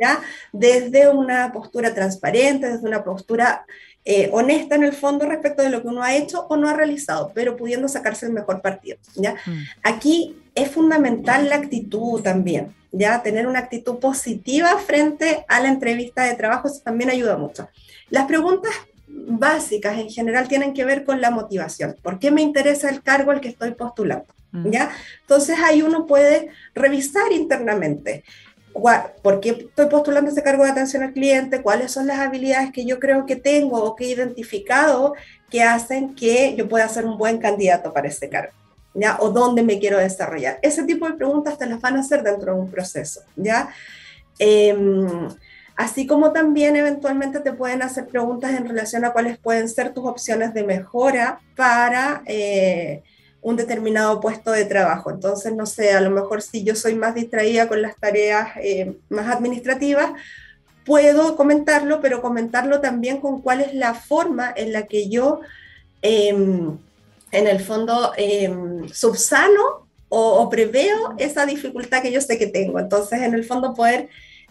¿ya? 0.00 0.20
Desde 0.52 1.08
una 1.08 1.52
postura 1.52 1.94
transparente, 1.94 2.70
desde 2.70 2.86
una 2.86 3.04
postura 3.04 3.66
eh, 4.06 4.28
honesta 4.32 4.74
en 4.74 4.82
el 4.82 4.92
fondo 4.92 5.26
respecto 5.26 5.62
de 5.62 5.70
lo 5.70 5.82
que 5.82 5.88
uno 5.88 6.02
ha 6.02 6.14
hecho 6.14 6.46
o 6.48 6.56
no 6.56 6.68
ha 6.68 6.74
realizado, 6.74 7.32
pero 7.34 7.56
pudiendo 7.56 7.88
sacarse 7.88 8.26
el 8.26 8.32
mejor 8.32 8.60
partido, 8.60 8.98
¿ya? 9.14 9.34
Mm. 9.46 9.62
Aquí 9.82 10.36
es 10.54 10.70
fundamental 10.70 11.48
la 11.48 11.56
actitud 11.56 12.20
también, 12.20 12.74
¿ya? 12.92 13.22
Tener 13.22 13.46
una 13.46 13.60
actitud 13.60 13.98
positiva 13.98 14.78
frente 14.78 15.44
a 15.48 15.60
la 15.60 15.68
entrevista 15.68 16.24
de 16.24 16.34
trabajo, 16.34 16.68
eso 16.68 16.80
también 16.82 17.10
ayuda 17.10 17.36
mucho. 17.36 17.68
Las 18.10 18.26
preguntas 18.26 18.72
básicas 19.06 19.98
en 19.98 20.10
general 20.10 20.48
tienen 20.48 20.74
que 20.74 20.84
ver 20.84 21.04
con 21.04 21.20
la 21.20 21.30
motivación. 21.30 21.96
¿Por 22.02 22.18
qué 22.18 22.30
me 22.30 22.42
interesa 22.42 22.90
el 22.90 23.02
cargo 23.02 23.30
al 23.30 23.40
que 23.40 23.48
estoy 23.48 23.72
postulando? 23.72 24.33
¿Ya? 24.64 24.90
Entonces 25.22 25.58
ahí 25.58 25.82
uno 25.82 26.06
puede 26.06 26.48
revisar 26.74 27.32
internamente. 27.32 28.24
¿Por 29.22 29.40
qué 29.40 29.50
estoy 29.50 29.86
postulando 29.86 30.30
ese 30.30 30.42
cargo 30.42 30.64
de 30.64 30.70
atención 30.70 31.02
al 31.04 31.12
cliente? 31.12 31.62
¿Cuáles 31.62 31.92
son 31.92 32.08
las 32.08 32.18
habilidades 32.18 32.72
que 32.72 32.84
yo 32.84 32.98
creo 32.98 33.24
que 33.24 33.36
tengo 33.36 33.82
o 33.82 33.94
que 33.94 34.06
he 34.06 34.08
identificado 34.10 35.14
que 35.48 35.62
hacen 35.62 36.14
que 36.14 36.56
yo 36.56 36.68
pueda 36.68 36.88
ser 36.88 37.06
un 37.06 37.16
buen 37.16 37.38
candidato 37.38 37.92
para 37.92 38.08
ese 38.08 38.28
cargo? 38.28 38.52
¿Ya? 38.94 39.16
¿O 39.20 39.30
dónde 39.30 39.62
me 39.62 39.78
quiero 39.78 39.98
desarrollar? 39.98 40.58
Ese 40.62 40.82
tipo 40.84 41.06
de 41.06 41.14
preguntas 41.14 41.58
te 41.58 41.66
las 41.66 41.80
van 41.80 41.96
a 41.96 42.00
hacer 42.00 42.22
dentro 42.22 42.54
de 42.54 42.60
un 42.60 42.70
proceso, 42.70 43.22
¿ya? 43.36 43.68
Em, 44.38 45.28
así 45.76 46.06
como 46.06 46.32
también 46.32 46.76
eventualmente 46.76 47.40
te 47.40 47.52
pueden 47.52 47.82
hacer 47.82 48.06
preguntas 48.06 48.52
en 48.52 48.66
relación 48.66 49.04
a 49.04 49.12
cuáles 49.12 49.38
pueden 49.38 49.68
ser 49.68 49.92
tus 49.92 50.04
opciones 50.04 50.54
de 50.54 50.64
mejora 50.64 51.40
para... 51.56 52.22
Eh, 52.26 53.02
un 53.44 53.56
determinado 53.56 54.20
puesto 54.20 54.50
de 54.50 54.64
trabajo. 54.64 55.10
Entonces, 55.10 55.54
no 55.54 55.66
sé, 55.66 55.92
a 55.92 56.00
lo 56.00 56.10
mejor 56.10 56.40
si 56.40 56.64
yo 56.64 56.74
soy 56.74 56.94
más 56.94 57.14
distraída 57.14 57.68
con 57.68 57.82
las 57.82 57.94
tareas 57.96 58.48
eh, 58.56 58.96
más 59.10 59.28
administrativas, 59.28 60.12
puedo 60.86 61.36
comentarlo, 61.36 62.00
pero 62.00 62.22
comentarlo 62.22 62.80
también 62.80 63.20
con 63.20 63.42
cuál 63.42 63.60
es 63.60 63.74
la 63.74 63.92
forma 63.92 64.52
en 64.56 64.72
la 64.72 64.86
que 64.86 65.10
yo, 65.10 65.40
em, 66.00 66.78
en 67.32 67.46
el 67.46 67.60
fondo, 67.60 68.12
em, 68.16 68.88
subsano 68.88 69.86
o, 70.08 70.48
preveo 70.48 71.14
esa 71.18 71.44
dificultad 71.44 72.00
que 72.00 72.12
yo 72.12 72.22
sé 72.22 72.38
que 72.38 72.46
tengo. 72.46 72.78
Entonces, 72.78 73.20
en 73.20 73.34
el 73.34 73.44
fondo, 73.44 73.74
poder 73.74 74.08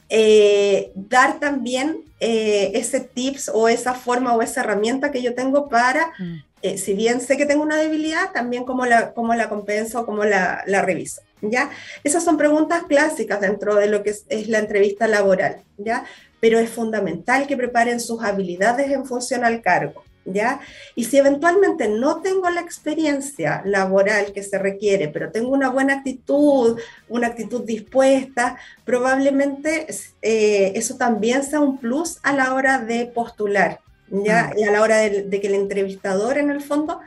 eh, 0.09 0.91
dar 0.93 1.39
también 1.39 2.03
eh, 2.19 2.71
ese 2.75 2.99
tips 2.99 3.49
o 3.51 3.69
esa 3.69 3.95
forma 3.95 4.35
o 4.35 4.41
esa 4.43 4.61
herramienta 4.61 5.11
que 5.11 5.23
yo 5.23 5.33
tengo 5.33 5.67
para 5.67 6.13
mm. 6.19 6.52
Eh, 6.63 6.77
si 6.77 6.93
bien 6.93 7.19
sé 7.19 7.35
que 7.35 7.45
tengo 7.45 7.61
una 7.61 7.75
debilidad, 7.75 8.31
también 8.31 8.63
cómo 8.63 8.85
la, 8.85 9.13
cómo 9.13 9.35
la 9.35 9.49
compenso 9.49 10.05
cómo 10.05 10.23
la, 10.23 10.63
la, 10.65 10.81
reviso. 10.81 11.21
¿ya? 11.41 11.69
Esas 12.05 12.23
son 12.23 12.37
preguntas 12.37 12.83
clásicas 12.87 13.41
dentro 13.41 13.75
de 13.75 13.87
lo 13.87 14.01
que 14.01 14.11
es, 14.11 14.25
es, 14.29 14.47
la 14.47 14.59
entrevista 14.59 15.05
laboral, 15.05 15.61
¿ya? 15.77 16.05
pero 16.39 16.59
es 16.59 16.69
fundamental 16.69 17.47
que 17.47 17.57
preparen 17.57 17.99
sus 17.99 18.23
habilidades 18.23 18.89
en 18.91 19.05
función 19.05 19.43
al 19.43 19.61
cargo. 19.61 20.03
¿Ya? 20.25 20.61
Y 20.95 21.03
si 21.03 21.17
eventualmente 21.17 21.89
no 21.89 22.21
tengo 22.21 22.49
la 22.49 22.61
experiencia 22.61 23.61
laboral 23.65 24.31
que 24.31 24.41
se 24.41 24.57
requiere, 24.57 25.09
pero 25.09 25.31
tengo 25.31 25.49
una 25.49 25.69
buena 25.69 25.95
actitud, 25.95 26.79
una 27.09 27.27
actitud 27.27 27.65
dispuesta, 27.65 28.57
probablemente 28.85 29.85
eh, 30.21 30.71
eso 30.75 30.95
también 30.95 31.43
sea 31.43 31.59
un 31.59 31.77
plus 31.77 32.19
a 32.23 32.31
la 32.31 32.53
hora 32.53 32.79
de 32.79 33.05
postular, 33.07 33.81
¿ya? 34.09 34.53
Y 34.57 34.63
a 34.63 34.71
la 34.71 34.81
hora 34.81 34.97
de, 34.97 35.41
que 35.41 35.47
el 35.47 35.55
entrevistador, 35.55 36.37
en 36.37 36.49
el 36.49 36.61
fondo, 36.61 36.99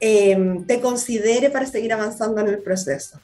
em, 0.00 0.64
te 0.64 0.80
considere 0.80 1.50
para 1.50 1.66
seguir 1.66 1.92
avanzando 1.92 2.40
en 2.40 2.48
el 2.48 2.58
proceso. 2.58 3.20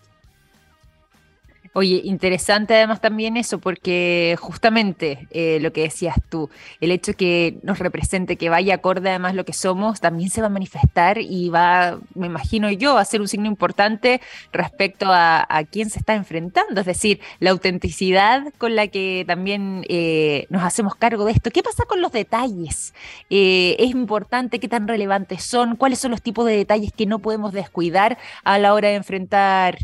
Oye, 1.73 2.01
interesante 2.03 2.75
además 2.75 3.01
también 3.01 3.37
eso, 3.37 3.61
porque 3.61 4.37
justamente 4.41 5.29
eh, 5.31 5.61
lo 5.61 5.73
que 5.73 5.83
decías 5.83 6.17
tú, 6.29 6.51
el 6.81 6.91
hecho 6.91 7.13
que 7.15 7.59
nos 7.63 7.79
represente, 7.79 8.35
que 8.35 8.49
vaya 8.49 8.75
acorde 8.75 9.11
además 9.11 9.37
lo 9.37 9.45
que 9.45 9.53
somos, 9.53 10.01
también 10.01 10.31
se 10.31 10.41
va 10.41 10.49
a 10.49 10.51
manifestar 10.51 11.19
y 11.19 11.49
va, 11.49 12.01
me 12.17 12.27
imagino 12.27 12.73
yo, 12.73 12.99
a 12.99 13.05
ser 13.05 13.21
un 13.21 13.29
signo 13.29 13.47
importante 13.47 14.21
respecto 14.53 15.07
a, 15.11 15.47
quién 15.71 15.91
se 15.91 16.01
está 16.01 16.15
enfrentando, 16.15 16.81
es 16.81 16.87
decir, 16.87 17.21
la 17.39 17.51
autenticidad 17.51 18.53
con 18.59 18.75
la 18.75 18.89
que 18.89 19.25
también 19.29 19.85
eh, 19.89 20.47
nos 20.51 20.65
hacemos 20.65 20.97
cargo 20.97 21.25
de 21.25 21.33
esto. 21.33 21.53
¿Qué 21.53 21.63
pasa 21.63 21.85
con 21.85 22.01
los 22.01 22.11
detalles? 22.11 22.95
Eh, 23.29 23.77
¿Es 23.79 23.91
importante? 23.91 24.59
¿Qué 24.59 24.69
tan 24.69 24.89
relevantes 24.89 25.45
son? 25.45 25.77
¿Cuáles 25.77 26.01
son 26.01 26.11
los 26.11 26.23
tipos 26.23 26.47
de 26.47 26.57
detalles 26.57 26.93
que 26.93 27.07
no 27.07 27.21
podemos 27.21 27.53
descuidar 27.53 28.19
a 28.43 28.59
la 28.59 28.75
hora 28.75 28.89
de 28.89 28.97
enfrentar 28.97 29.79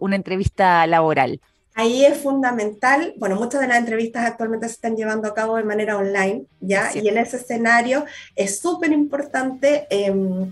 una 0.00 0.14
entrevista 0.14 0.86
laboral? 0.86 1.31
Ahí 1.74 2.04
es 2.04 2.18
fundamental, 2.18 3.14
bueno, 3.16 3.36
muchas 3.36 3.62
de 3.62 3.68
las 3.68 3.78
entrevistas 3.78 4.26
actualmente 4.26 4.66
se 4.68 4.74
están 4.74 4.94
llevando 4.94 5.26
a 5.26 5.34
cabo 5.34 5.56
de 5.56 5.64
manera 5.64 5.96
online, 5.96 6.44
¿ya? 6.60 6.90
Y 6.94 7.08
en 7.08 7.16
ese 7.16 7.38
escenario 7.38 8.04
es 8.36 8.58
súper 8.58 8.92
importante 8.92 9.86
em, 9.88 10.50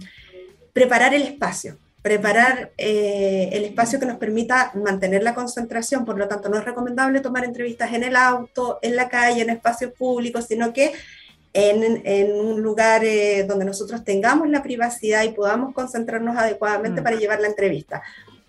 preparar 0.72 1.12
el 1.12 1.22
espacio, 1.22 1.76
preparar 2.00 2.72
eh, 2.78 3.50
el 3.52 3.64
espacio 3.64 4.00
que 4.00 4.06
nos 4.06 4.16
permita 4.16 4.72
mantener 4.74 5.22
la 5.22 5.35
concentración, 5.35 6.06
por 6.06 6.16
lo 6.16 6.26
tanto 6.26 6.48
no 6.48 6.56
es 6.56 6.64
recomendable 6.64 7.20
tomar 7.20 7.44
entrevistas 7.44 7.92
en 7.92 8.04
el 8.04 8.16
auto, 8.16 8.78
en 8.80 8.96
la 8.96 9.11
calle, 9.11 9.42
en 9.42 9.50
espacios 9.50 9.92
públicos, 9.92 10.46
sino 10.48 10.72
que 10.72 10.92
en, 11.52 12.00
en 12.06 12.33
un 12.33 12.62
lugar 12.62 13.04
eh, 13.04 13.44
donde 13.44 13.66
nosotros 13.66 14.04
tengamos 14.04 14.48
la 14.48 14.62
privacidad 14.62 15.24
y 15.24 15.30
podamos 15.30 15.74
concentrarnos 15.74 16.37
adecuadamente 16.38 17.02
mm. 17.02 17.04
para 17.04 17.16
llevar 17.16 17.40
la 17.40 17.48
entrevista. 17.48 18.02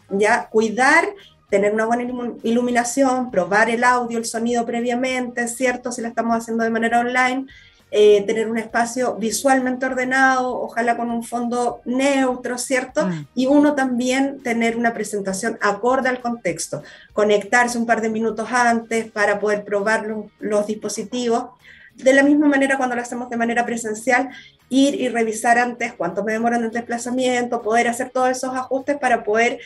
Ya, 0.10 0.48
cuidar 0.50 1.06
tener 1.52 1.74
una 1.74 1.86
buena 1.86 2.10
iluminación, 2.44 3.30
probar 3.30 3.70
el 3.70 3.84
audio, 3.84 4.18
el 4.18 4.26
sonido 4.26 4.66
previamente, 4.66 5.50
¿cierto? 5.50 5.92
Si 5.92 6.02
lo 6.02 6.08
estamos 6.08 6.36
haciendo 6.36 6.64
de 6.64 6.70
manera 6.70 7.02
online, 7.02 7.46
eh, 7.92 8.24
tener 8.26 8.50
un 8.50 8.58
espacio 8.58 9.18
visualmente 9.18 9.86
ordenado, 9.86 10.62
ojalá 10.62 10.96
con 10.96 11.12
un 11.12 11.24
fondo 11.24 11.82
neutro, 11.84 12.58
¿cierto? 12.58 13.06
Mm. 13.06 13.28
Y 13.36 13.48
uno 13.48 13.76
también 13.76 14.42
tener 14.42 14.78
una 14.78 14.94
presentación 14.94 15.58
acorde 15.60 16.08
al 16.08 16.22
contexto, 16.22 16.84
conectarse 17.12 17.78
un 17.78 17.86
par 17.86 18.00
de 18.00 18.10
minutos 18.10 18.48
antes 18.50 19.12
para 19.12 19.42
poder 19.42 19.66
probar 19.66 20.08
los 20.40 20.68
dispositivos. 20.68 21.48
De 21.96 22.14
la 22.14 22.24
misma 22.24 22.48
manera 22.48 22.78
cuando 22.78 22.96
lo 22.96 23.02
hacemos 23.02 23.30
de 23.30 23.36
manera 23.36 23.66
presencial, 23.66 24.30
ir 24.70 24.96
y 24.96 25.10
revisar 25.10 25.58
antes 25.58 25.92
cuánto 25.92 26.24
me 26.24 26.32
demoran 26.32 26.64
el 26.64 26.72
desplazamiento, 26.72 27.62
poder 27.62 27.90
hacer 27.90 28.10
todos 28.10 28.30
esos 28.30 28.56
ajustes 28.56 28.98
para 28.98 29.26
poder... 29.26 29.60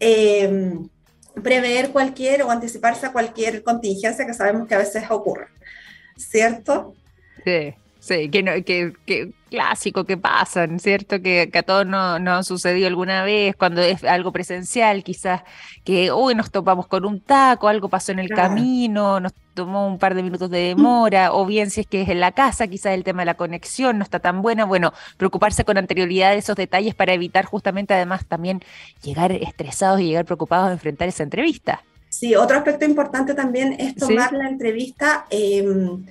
Eh, 0.00 0.80
prever 1.42 1.90
cualquier 1.90 2.42
o 2.42 2.50
anticiparse 2.50 3.06
a 3.06 3.12
cualquier 3.12 3.62
contingencia 3.62 4.26
que 4.26 4.34
sabemos 4.34 4.66
que 4.66 4.74
a 4.74 4.78
veces 4.78 5.04
ocurre, 5.10 5.48
¿cierto? 6.16 6.94
Sí, 7.44 7.74
sí, 8.08 8.30
que, 8.30 8.64
que, 8.64 8.92
que 9.06 9.32
clásico 9.48 10.04
que 10.04 10.16
pasan, 10.16 10.78
¿cierto? 10.78 11.20
Que, 11.22 11.50
a 11.52 11.62
todos 11.62 11.86
nos 11.86 12.20
no 12.20 12.34
ha 12.34 12.42
sucedido 12.42 12.86
alguna 12.86 13.24
vez 13.24 13.56
cuando 13.56 13.82
es 13.82 14.04
algo 14.04 14.32
presencial, 14.32 15.02
quizás 15.02 15.42
que 15.84 16.10
hoy 16.10 16.34
nos 16.34 16.50
topamos 16.50 16.86
con 16.86 17.04
un 17.04 17.20
taco, 17.20 17.68
algo 17.68 17.88
pasó 17.88 18.12
en 18.12 18.18
el 18.18 18.28
camino, 18.28 19.20
nos 19.20 19.32
tomó 19.54 19.86
un 19.86 19.98
par 19.98 20.14
de 20.14 20.22
minutos 20.22 20.50
de 20.50 20.58
demora, 20.58 21.32
o 21.32 21.44
bien 21.46 21.70
si 21.70 21.80
es 21.80 21.86
que 21.86 22.02
es 22.02 22.08
en 22.08 22.20
la 22.20 22.32
casa, 22.32 22.68
quizás 22.68 22.94
el 22.94 23.04
tema 23.04 23.22
de 23.22 23.26
la 23.26 23.34
conexión 23.34 23.98
no 23.98 24.04
está 24.04 24.20
tan 24.20 24.42
buena, 24.42 24.64
bueno, 24.64 24.92
preocuparse 25.16 25.64
con 25.64 25.78
anterioridad 25.78 26.30
de 26.32 26.38
esos 26.38 26.56
detalles 26.56 26.94
para 26.94 27.12
evitar 27.12 27.44
justamente 27.44 27.94
además 27.94 28.24
también 28.26 28.62
llegar 29.02 29.32
estresados 29.32 30.00
y 30.00 30.04
llegar 30.04 30.24
preocupados 30.24 30.68
a 30.68 30.72
enfrentar 30.72 31.08
esa 31.08 31.22
entrevista. 31.22 31.82
Sí, 32.10 32.34
otro 32.34 32.56
aspecto 32.56 32.84
importante 32.84 33.34
también 33.34 33.74
es 33.78 33.94
tomar 33.94 34.32
la 34.32 34.48
entrevista. 34.48 35.26
Em, 35.30 36.06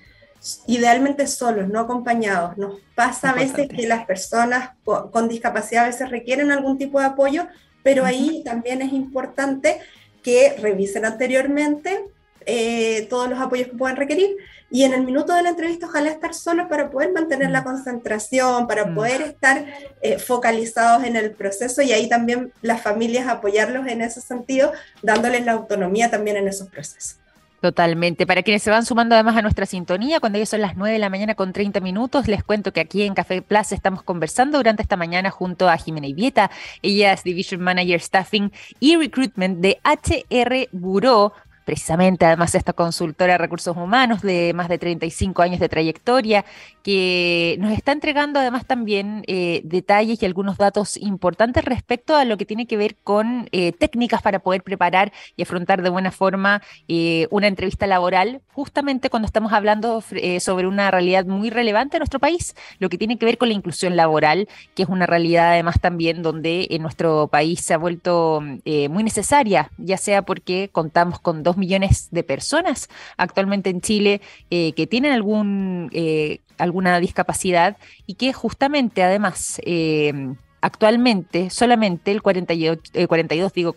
idealmente 0.67 1.28
solos, 1.28 1.67
no 1.67 1.80
acompañados. 1.80 2.58
Nos 2.58 2.80
pasa 2.95 3.32
a 3.32 3.34
veces 3.34 3.67
que 3.67 3.88
las 3.88 4.06
personas 4.06 4.71
con 4.84 5.28
discapacidad 5.28 5.86
a 5.86 5.88
veces 5.88 6.10
requieren 6.10 6.52
algún 6.52 6.78
tipo 6.78 7.00
de 7.00 7.06
apoyo, 7.06 7.47
pero 7.84 8.06
ahí 8.06 8.43
también 8.43 8.82
es 8.82 8.93
importante 8.93 9.80
que 10.23 10.56
revisen 10.60 11.06
anteriormente 11.06 12.06
eh, 12.45 13.08
todos 13.10 13.30
los 13.30 13.39
apoyos 13.39 13.67
que 13.67 13.76
puedan 13.76 13.97
requerir 13.97 14.38
y 14.69 14.84
en 14.84 14.93
el 14.93 15.04
minuto 15.04 15.34
de 15.34 15.41
la 15.41 15.50
entrevista 15.50 15.86
ojalá 15.86 16.10
estar 16.10 16.34
solos 16.34 16.67
para 16.69 16.89
poder 16.89 17.12
mantener 17.12 17.52
la 17.52 17.63
concentración, 17.63 18.67
para 18.67 18.93
poder 18.93 19.21
estar 19.21 19.65
eh, 20.02 20.17
focalizados 20.17 21.04
en 21.04 21.17
el 21.17 21.32
proceso 21.32 21.82
y 21.82 21.91
ahí 21.91 22.08
también 22.08 22.54
las 22.62 22.82
familias 22.82 23.28
apoyarlos 23.28 23.88
en 23.88 24.02
ese 24.02 24.21
sentido, 24.21 24.71
dándoles 25.02 25.45
la 25.45 25.54
autonomía 25.54 26.10
también 26.10 26.38
en 26.38 26.47
esos 26.47 26.69
procesos. 26.69 27.17
Totalmente. 27.62 28.28
Para 28.28 28.43
quienes 28.43 28.62
se 28.62 28.70
van 28.70 28.86
sumando 28.86 29.15
además 29.15 29.36
a 29.36 29.41
nuestra 29.41 29.65
sintonía, 29.65 30.20
cuando 30.20 30.38
ya 30.38 30.46
son 30.46 30.62
las 30.62 30.78
9 30.78 30.93
de 30.93 31.00
la 31.00 31.10
mañana 31.10 31.34
con 31.34 31.54
30 31.54 31.80
minutos, 31.80 32.28
les 32.28 32.43
cuento 32.43 32.72
que 32.72 32.82
aquí 32.82 33.02
en 33.02 33.15
Café 33.15 33.41
Plaza 33.41 33.74
estamos 33.74 34.04
conversando 34.04 34.60
durante 34.60 34.84
esta 34.84 34.96
mañana 34.96 35.32
junto 35.32 35.67
a 35.67 35.78
Jimena 35.78 36.06
Ivieta. 36.06 36.52
Ella 36.84 37.13
es 37.13 37.24
Division 37.24 37.62
Manager 37.62 38.00
Staffing 38.00 38.52
y 38.80 38.96
Recruitment 38.96 39.60
de 39.60 39.80
HR 39.84 40.70
Bureau 40.72 41.32
precisamente 41.67 42.23
además 42.25 42.56
esta 42.56 42.71
consultora 42.71 43.34
de 43.34 43.39
recursos 43.39 43.75
humanos 43.75 44.21
de 44.21 44.53
más 44.53 44.69
de 44.69 44.77
35 44.77 45.41
años 45.41 45.60
de 45.60 45.67
trayectoria, 45.67 46.45
que 46.82 47.58
nos 47.60 47.73
está 47.73 47.91
entregando 47.91 48.39
además 48.39 48.65
también 48.65 49.25
eh, 49.27 49.60
detalles 49.65 50.23
y 50.23 50.25
algunos 50.25 50.58
datos 50.58 50.95
importantes 50.95 51.65
respecto 51.65 52.15
a 52.15 52.23
lo 52.23 52.38
que 52.38 52.45
tiene 52.45 52.67
que 52.67 52.77
ver 52.77 52.95
con 52.95 53.49
eh, 53.51 53.73
técnicas 53.73 54.21
para 54.21 54.39
poder 54.39 54.63
preparar 54.63 55.12
y 55.36 55.41
afrontar 55.41 55.82
de 55.82 55.89
buena 55.89 56.12
forma 56.12 56.62
eh, 56.88 57.27
una 57.32 57.47
entrevista 57.47 57.86
laboral, 57.86 58.39
justamente 58.53 59.10
cuando 59.10 59.25
estamos 59.25 59.51
hablando 59.51 60.01
sobre 60.39 60.67
una 60.67 60.89
realidad 60.89 61.25
muy 61.25 61.49
relevante 61.49 61.97
en 61.97 61.99
nuestro 61.99 62.21
país, 62.21 62.56
lo 62.80 62.88
que 62.88 62.97
tiene 62.97 63.17
que 63.17 63.25
ver 63.25 63.38
con 63.38 63.49
la 63.49 63.56
inclusión 63.56 63.97
laboral, 63.97 64.47
que 64.73 64.84
es 64.84 64.89
una 64.89 65.06
realidad 65.06 65.51
además 65.51 65.82
también 65.82 66.23
donde 66.23 66.67
en 66.69 66.82
nuestro 66.82 67.27
país 67.27 67.60
se 67.60 67.73
ha 67.73 67.77
vuelto 67.77 68.41
muy 68.41 69.03
necesaria, 69.03 69.69
ya 69.77 69.97
sea 69.97 70.21
porque 70.21 70.69
contamos 70.71 71.19
con 71.19 71.43
dos 71.43 71.57
millones 71.58 72.10
de 72.12 72.24
personas 72.24 72.89
actualmente 73.17 73.70
en 73.70 73.82
Chile 73.82 74.22
eh, 74.50 74.74
que 74.74 74.88
tienen 74.88 75.12
algún, 75.12 75.89
eh, 75.93 76.39
alguna 76.58 77.00
discapacidad 77.00 77.78
y 78.06 78.15
que 78.15 78.34
justamente 78.34 79.04
además 79.04 79.62
eh, 79.65 80.36
Actualmente, 80.60 81.50
solamente 81.52 82.12
el 82.12 82.22
48, 82.24 83.08
42, 83.08 83.54
digo, 83.54 83.74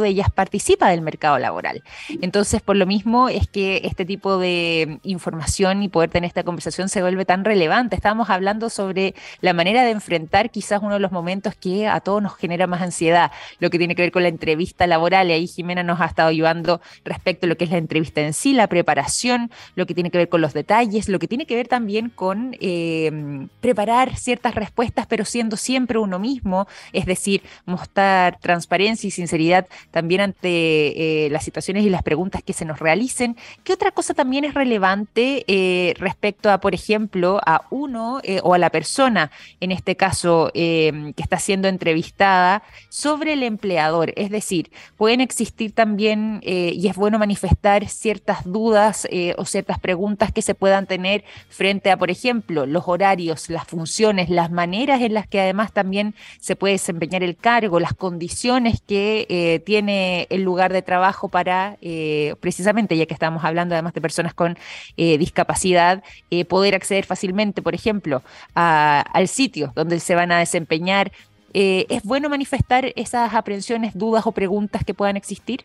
de 0.00 0.08
ellas 0.08 0.30
participa 0.30 0.88
del 0.88 1.00
mercado 1.00 1.38
laboral. 1.38 1.82
Entonces, 2.22 2.62
por 2.62 2.76
lo 2.76 2.86
mismo 2.86 3.28
es 3.28 3.48
que 3.48 3.80
este 3.84 4.04
tipo 4.04 4.38
de 4.38 5.00
información 5.02 5.82
y 5.82 5.88
poder 5.88 6.10
tener 6.10 6.28
esta 6.28 6.44
conversación 6.44 6.88
se 6.88 7.02
vuelve 7.02 7.24
tan 7.24 7.44
relevante. 7.44 7.96
Estábamos 7.96 8.30
hablando 8.30 8.70
sobre 8.70 9.14
la 9.40 9.52
manera 9.52 9.84
de 9.84 9.90
enfrentar 9.90 10.50
quizás 10.50 10.80
uno 10.82 10.94
de 10.94 11.00
los 11.00 11.10
momentos 11.10 11.54
que 11.54 11.88
a 11.88 12.00
todos 12.00 12.22
nos 12.22 12.36
genera 12.36 12.66
más 12.66 12.82
ansiedad, 12.82 13.32
lo 13.58 13.68
que 13.70 13.78
tiene 13.78 13.94
que 13.94 14.02
ver 14.02 14.12
con 14.12 14.22
la 14.22 14.28
entrevista 14.28 14.86
laboral. 14.86 15.28
Y 15.30 15.32
ahí 15.32 15.46
Jimena 15.46 15.82
nos 15.82 16.00
ha 16.00 16.06
estado 16.06 16.28
ayudando 16.28 16.80
respecto 17.04 17.46
a 17.46 17.48
lo 17.48 17.56
que 17.56 17.64
es 17.64 17.70
la 17.70 17.78
entrevista 17.78 18.20
en 18.20 18.32
sí, 18.32 18.52
la 18.52 18.68
preparación, 18.68 19.50
lo 19.74 19.86
que 19.86 19.94
tiene 19.94 20.10
que 20.10 20.18
ver 20.18 20.28
con 20.28 20.40
los 20.40 20.52
detalles, 20.52 21.08
lo 21.08 21.18
que 21.18 21.26
tiene 21.28 21.46
que 21.46 21.56
ver 21.56 21.68
también 21.68 22.10
con 22.10 22.56
eh, 22.60 23.48
preparar 23.60 24.16
ciertas 24.16 24.54
respuestas, 24.54 25.06
pero 25.06 25.24
siendo 25.24 25.56
siempre 25.56 25.95
uno 26.02 26.18
mismo, 26.18 26.66
es 26.92 27.06
decir, 27.06 27.42
mostrar 27.64 28.38
transparencia 28.40 29.08
y 29.08 29.10
sinceridad 29.10 29.66
también 29.90 30.20
ante 30.20 31.26
eh, 31.26 31.30
las 31.30 31.44
situaciones 31.44 31.84
y 31.84 31.90
las 31.90 32.02
preguntas 32.02 32.42
que 32.42 32.52
se 32.52 32.64
nos 32.64 32.78
realicen. 32.78 33.36
¿Qué 33.64 33.72
otra 33.72 33.90
cosa 33.90 34.14
también 34.14 34.44
es 34.44 34.54
relevante 34.54 35.44
eh, 35.46 35.94
respecto 35.98 36.50
a, 36.50 36.58
por 36.58 36.74
ejemplo, 36.74 37.40
a 37.46 37.66
uno 37.70 38.20
eh, 38.22 38.40
o 38.42 38.54
a 38.54 38.58
la 38.58 38.70
persona, 38.70 39.30
en 39.60 39.72
este 39.72 39.96
caso, 39.96 40.50
que 40.52 41.14
está 41.16 41.38
siendo 41.38 41.68
entrevistada, 41.68 42.62
sobre 42.88 43.32
el 43.34 43.42
empleador? 43.42 44.12
Es 44.16 44.30
decir, 44.30 44.70
pueden 44.96 45.20
existir 45.20 45.72
también, 45.72 46.40
y 46.42 46.86
es 46.88 46.96
bueno 46.96 47.18
manifestar 47.18 47.88
ciertas 47.88 48.44
dudas 48.44 49.06
o 49.36 49.44
ciertas 49.44 49.78
preguntas 49.78 50.32
que 50.32 50.42
se 50.42 50.54
puedan 50.54 50.86
tener 50.86 51.24
frente 51.48 51.90
a, 51.90 51.96
por 51.96 52.10
ejemplo, 52.10 52.66
los 52.66 52.84
horarios, 52.86 53.48
las 53.50 53.66
funciones, 53.66 54.28
las 54.28 54.50
maneras 54.50 55.00
en 55.00 55.14
las 55.14 55.26
que 55.26 55.40
además 55.40 55.72
también 55.72 55.85
también 55.86 56.16
se 56.40 56.56
puede 56.56 56.72
desempeñar 56.72 57.22
el 57.22 57.36
cargo, 57.36 57.78
las 57.78 57.94
condiciones 57.94 58.80
que 58.84 59.24
eh, 59.28 59.60
tiene 59.60 60.26
el 60.30 60.42
lugar 60.42 60.72
de 60.72 60.82
trabajo 60.82 61.28
para, 61.28 61.76
eh, 61.80 62.34
precisamente, 62.40 62.96
ya 62.96 63.06
que 63.06 63.14
estamos 63.14 63.44
hablando 63.44 63.76
además 63.76 63.94
de 63.94 64.00
personas 64.00 64.34
con 64.34 64.58
eh, 64.96 65.16
discapacidad, 65.16 66.02
poder 66.48 66.74
acceder 66.74 67.04
fácilmente, 67.04 67.62
por 67.62 67.76
ejemplo, 67.76 68.20
al 68.54 69.28
sitio 69.28 69.72
donde 69.76 70.00
se 70.00 70.16
van 70.16 70.32
a 70.32 70.40
desempeñar. 70.40 71.12
¿Es 71.52 72.02
bueno 72.02 72.28
manifestar 72.28 72.92
esas 72.96 73.32
aprensiones, 73.32 73.94
dudas 73.94 74.26
o 74.26 74.32
preguntas 74.32 74.82
que 74.84 74.92
puedan 74.92 75.16
existir? 75.16 75.64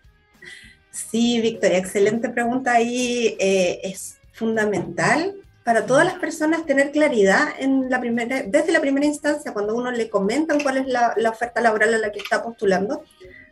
Sí, 0.92 1.42
Victoria, 1.42 1.80
excelente 1.80 2.30
pregunta 2.30 2.74
ahí. 2.74 3.36
es 3.40 4.20
fundamental 4.34 5.34
para 5.64 5.86
todas 5.86 6.06
las 6.06 6.16
personas 6.16 6.66
tener 6.66 6.92
claridad 6.92 7.50
en 7.60 7.90
la 7.90 8.00
desde 8.00 8.72
la 8.72 8.82
primera 8.82 9.06
instancia, 9.06 9.54
cuando 9.54 9.76
uno 9.76 9.92
le 9.92 10.10
comentan 10.10 10.60
cuál 10.62 10.78
es 10.78 10.88
la, 10.88 11.14
oferta 11.30 11.62
laboral 11.62 11.94
a 11.94 12.00
la 12.00 12.12
que 12.12 12.20
está 12.20 12.44
postulando, 12.44 13.04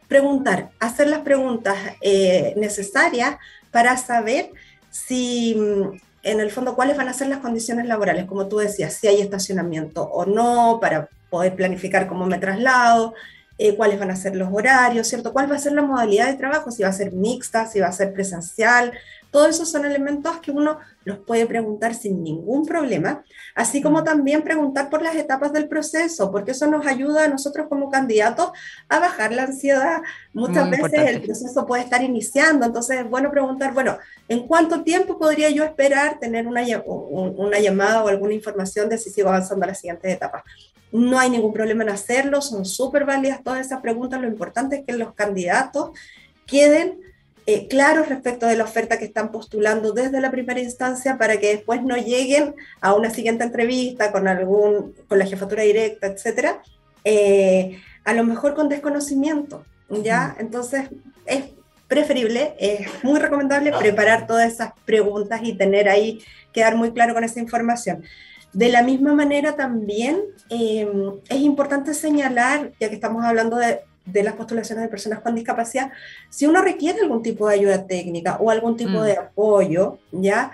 preguntar, 0.07 0.71
hacer 0.79 1.07
las 1.07 1.19
preguntas 1.19 1.77
eh, 2.01 2.53
necesarias 2.57 3.37
para 3.71 3.95
saber 3.97 4.51
si 4.89 5.55
mm, 5.55 5.99
en 6.23 6.39
el 6.39 6.51
fondo 6.51 6.75
cuáles 6.75 6.97
van 6.97 7.09
a 7.09 7.13
ser 7.13 7.27
las 7.27 7.39
condiciones 7.39 7.85
laborales, 7.85 8.25
como 8.25 8.47
tú 8.47 8.57
decías, 8.57 8.93
si 8.93 9.07
hay 9.07 9.21
estacionamiento 9.21 10.03
o 10.03 10.25
no, 10.25 10.79
para 10.81 11.09
poder 11.29 11.55
planificar 11.55 12.07
cómo 12.07 12.25
me 12.25 12.39
traslado, 12.39 13.13
eh, 13.57 13.75
cuáles 13.75 13.99
van 13.99 14.09
a 14.09 14.15
ser 14.15 14.35
los 14.35 14.49
horarios, 14.51 15.07
¿cierto? 15.07 15.31
¿Cuál 15.31 15.51
va 15.51 15.57
a 15.57 15.59
ser 15.59 15.73
la 15.73 15.81
modalidad 15.81 16.27
de 16.27 16.37
trabajo? 16.37 16.71
Si 16.71 16.81
va 16.81 16.89
a 16.89 16.93
ser 16.93 17.11
mixta, 17.11 17.67
si 17.67 17.79
va 17.79 17.87
a 17.87 17.91
ser 17.91 18.13
presencial. 18.13 18.93
Todos 19.31 19.49
esos 19.49 19.69
son 19.69 19.85
elementos 19.85 20.39
que 20.39 20.51
uno 20.51 20.79
los 21.03 21.19
puede 21.19 21.45
preguntar 21.45 21.93
sin 21.93 22.23
ningún 22.23 22.65
problema, 22.65 23.23
así 23.55 23.81
como 23.81 24.01
mm. 24.01 24.03
también 24.03 24.41
preguntar 24.43 24.89
por 24.89 25.01
las 25.01 25.15
etapas 25.15 25.53
del 25.53 25.67
proceso, 25.67 26.31
porque 26.31 26.51
eso 26.51 26.67
nos 26.67 26.85
ayuda 26.85 27.25
a 27.25 27.27
nosotros 27.27 27.67
como 27.69 27.89
candidatos 27.89 28.51
a 28.87 28.99
bajar 28.99 29.31
la 29.31 29.43
ansiedad. 29.43 30.01
Muchas 30.33 30.69
veces 30.69 31.09
el 31.09 31.21
proceso 31.21 31.65
puede 31.65 31.83
estar 31.83 32.01
iniciando, 32.03 32.65
entonces 32.65 32.99
es 32.99 33.09
bueno 33.09 33.31
preguntar, 33.31 33.73
bueno, 33.73 33.97
¿en 34.27 34.47
cuánto 34.47 34.83
tiempo 34.83 35.17
podría 35.19 35.49
yo 35.49 35.63
esperar 35.63 36.19
tener 36.19 36.47
una, 36.47 36.61
una 36.85 37.59
llamada 37.59 38.03
o 38.03 38.07
alguna 38.07 38.33
información 38.33 38.89
de 38.89 38.97
si 38.97 39.09
sigo 39.09 39.29
avanzando 39.29 39.63
a 39.63 39.67
las 39.67 39.79
siguientes 39.79 40.11
etapas? 40.11 40.43
No 40.91 41.19
hay 41.19 41.29
ningún 41.29 41.53
problema 41.53 41.83
en 41.83 41.89
hacerlo, 41.89 42.41
son 42.41 42.65
súper 42.65 43.05
válidas 43.05 43.43
todas 43.43 43.63
esas 43.63 43.79
preguntas. 43.79 44.19
Lo 44.19 44.27
importante 44.27 44.77
es 44.77 44.85
que 44.85 44.93
los 44.93 45.13
candidatos 45.13 45.91
queden 46.47 47.08
eh, 47.51 47.67
claros 47.67 48.07
respecto 48.07 48.45
de 48.45 48.55
la 48.55 48.63
oferta 48.63 48.99
que 48.99 49.05
están 49.05 49.31
postulando 49.31 49.91
desde 49.91 50.21
la 50.21 50.29
primera 50.29 50.59
instancia 50.59 51.17
para 51.17 51.39
que 51.39 51.55
después 51.55 51.81
no 51.81 51.97
lleguen 51.97 52.53
a 52.79 52.93
una 52.93 53.09
siguiente 53.09 53.43
entrevista 53.43 54.11
con, 54.11 54.27
algún, 54.27 54.93
con 55.07 55.17
la 55.17 55.25
jefatura 55.25 55.63
directa, 55.63 56.05
etcétera, 56.05 56.61
eh, 57.03 57.81
a 58.05 58.13
lo 58.13 58.23
mejor 58.23 58.53
con 58.53 58.69
desconocimiento. 58.69 59.65
¿ya? 59.89 60.35
Entonces, 60.37 60.89
es 61.25 61.45
preferible, 61.87 62.53
es 62.59 62.87
muy 63.03 63.19
recomendable 63.19 63.71
preparar 63.79 64.27
todas 64.27 64.53
esas 64.53 64.73
preguntas 64.85 65.41
y 65.43 65.53
tener 65.53 65.89
ahí, 65.89 66.21
quedar 66.53 66.75
muy 66.75 66.91
claro 66.91 67.15
con 67.15 67.23
esa 67.23 67.39
información. 67.39 68.03
De 68.53 68.69
la 68.69 68.83
misma 68.83 69.15
manera 69.15 69.55
también 69.55 70.21
em, 70.49 71.13
es 71.27 71.39
importante 71.39 71.95
señalar, 71.95 72.73
ya 72.79 72.89
que 72.89 72.95
estamos 72.95 73.23
hablando 73.23 73.57
de, 73.57 73.79
las 74.13 74.35
postulaciones 74.35 74.83
de 74.83 74.89
personas 74.89 75.19
con 75.19 75.35
discapacidad, 75.35 75.91
si 76.29 76.45
uno 76.45 76.61
requiere 76.61 77.01
algún 77.01 77.21
tipo 77.21 77.47
de 77.47 77.55
ayuda 77.55 77.85
técnica 77.85 78.37
o 78.39 78.49
algún 78.49 78.77
tipo 78.77 79.01
de 79.01 79.15
mm. 79.15 79.19
apoyo, 79.19 79.99
¿ya? 80.11 80.51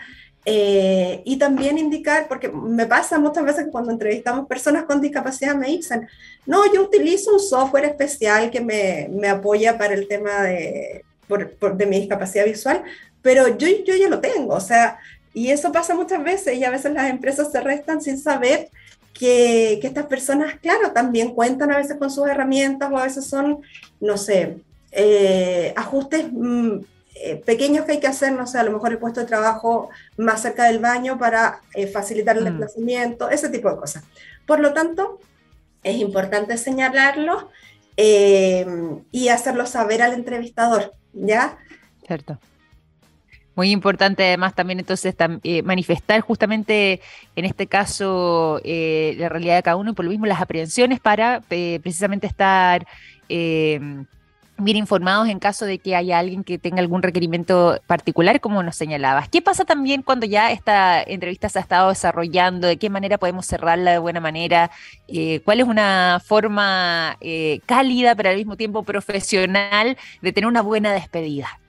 Eh, 0.47 1.23
y 1.25 1.37
también 1.37 1.79
indicar, 1.79 2.27
porque 2.27 2.49
me 2.49 2.85
pasa 2.85 3.17
muchas 3.17 3.43
veces 3.43 3.65
que 3.65 3.71
cuando 3.71 3.91
entrevistamos 3.91 4.47
personas 4.47 4.83
con 4.83 5.01
discapacidad 5.01 5.55
me 5.55 5.67
dicen, 5.67 6.07
no, 6.45 6.71
yo 6.71 6.83
utilizo 6.83 7.33
un 7.33 7.39
software 7.39 7.85
especial 7.85 8.51
que 8.51 8.61
me, 8.61 9.07
me 9.11 9.27
apoya 9.27 9.75
para 9.77 9.95
el 9.95 10.07
tema 10.07 10.43
de, 10.43 11.03
de 11.27 11.85
mi 11.87 11.99
discapacidad 11.99 12.45
visual, 12.45 12.83
pero 13.23 13.57
yo, 13.57 13.67
yo 13.85 13.95
ya 13.95 14.07
lo 14.07 14.19
tengo, 14.19 14.53
o 14.53 14.59
sea, 14.59 14.99
y 15.33 15.49
eso 15.49 15.71
pasa 15.71 15.95
muchas 15.95 16.23
veces 16.23 16.57
y 16.57 16.63
a 16.63 16.69
veces 16.69 16.93
las 16.93 17.09
empresas 17.09 17.51
se 17.51 17.59
restan 17.59 17.99
sin 18.01 18.19
saber 18.19 18.69
que, 19.17 19.79
que, 19.81 19.87
estas 19.87 20.05
personas, 20.05 20.59
claro, 20.61 20.91
también 20.91 21.33
cuentan 21.33 21.71
a 21.71 21.77
veces 21.77 21.97
con 21.97 22.11
sus 22.11 22.27
herramientas 22.27 22.91
o 22.91 22.97
a 22.97 23.05
veces 23.05 23.25
son, 23.25 23.61
no 23.99 24.17
sé, 24.17 24.57
eh, 24.97 25.73
ajustes 25.75 26.25
mm, 26.31 26.77
eh, 27.15 27.35
pequeños 27.45 27.85
que 27.85 27.93
hay 27.93 27.99
que 27.99 28.07
hacer, 28.07 28.31
no 28.31 28.47
sé, 28.47 28.59
a 28.59 28.63
lo 28.63 28.71
mejor 28.71 28.93
el 28.93 28.97
puesto 28.97 29.19
de 29.19 29.25
trabajo 29.25 29.89
más 30.15 30.41
cerca 30.41 30.65
del 30.65 30.79
baño 30.79 31.17
para 31.17 31.59
eh, 31.73 31.87
facilitar 31.87 32.37
el 32.37 32.43
mm. 32.43 32.45
desplazamiento, 32.45 33.29
ese 33.29 33.49
tipo 33.49 33.69
de 33.69 33.75
cosas. 33.75 34.03
Por 34.45 34.61
lo 34.61 34.73
tanto, 34.73 35.19
es 35.83 35.97
importante 35.97 36.57
señalarlo 36.57 37.49
y 37.97 39.29
hacerlo 39.29 39.65
saber 39.65 40.01
al 40.01 40.13
entrevistador, 40.13 40.93
¿ya? 41.13 41.57
Cierto. 42.05 42.39
Muy 43.55 43.71
importante 43.71 44.23
además 44.25 44.53
también 44.53 44.79
entonces 44.79 45.15
eh, 45.43 45.63
manifestar 45.63 46.19
justamente 46.19 47.01
en 47.37 47.45
este 47.45 47.67
caso 47.67 48.59
eh, 48.65 49.15
la 49.17 49.29
realidad 49.29 49.55
de 49.55 49.63
cada 49.63 49.77
uno 49.77 49.91
y 49.91 49.93
por 49.93 50.03
lo 50.03 50.11
mismo 50.11 50.25
las 50.25 50.41
aprehensiones 50.41 50.99
para 50.99 51.41
eh, 51.49 51.79
precisamente 51.81 52.27
estar 52.27 52.85
bien 53.27 54.77
informados 54.77 55.27
en 55.29 55.39
caso 55.39 55.65
de 55.65 55.79
que 55.79 55.95
haya 55.95 56.19
alguien 56.19 56.43
que 56.43 56.57
tenga 56.57 56.79
algún 56.79 57.01
requerimiento 57.01 57.79
particular, 57.87 58.39
como 58.39 58.61
nos 58.61 58.75
señalabas. 58.75 59.27
¿Qué 59.29 59.41
pasa 59.41 59.65
también 59.65 60.01
cuando 60.01 60.25
ya 60.25 60.51
esta 60.51 61.01
entrevista 61.01 61.49
se 61.49 61.59
ha 61.59 61.61
estado 61.61 61.89
desarrollando? 61.89 62.67
¿De 62.67 62.77
qué 62.77 62.89
manera 62.89 63.17
podemos 63.17 63.47
cerrarla 63.47 63.91
de 63.91 63.97
buena 63.97 64.19
manera? 64.21 64.69
¿Cuál 65.43 65.59
es 65.59 65.65
una 65.67 66.21
forma 66.23 67.17
cálida, 67.65 68.15
pero 68.15 68.29
al 68.29 68.37
mismo 68.37 68.55
tiempo 68.55 68.83
profesional 68.83 69.97
de 70.21 70.31
tener 70.31 70.47
una 70.47 70.61
buena 70.61 70.93
despedida? 70.93 71.59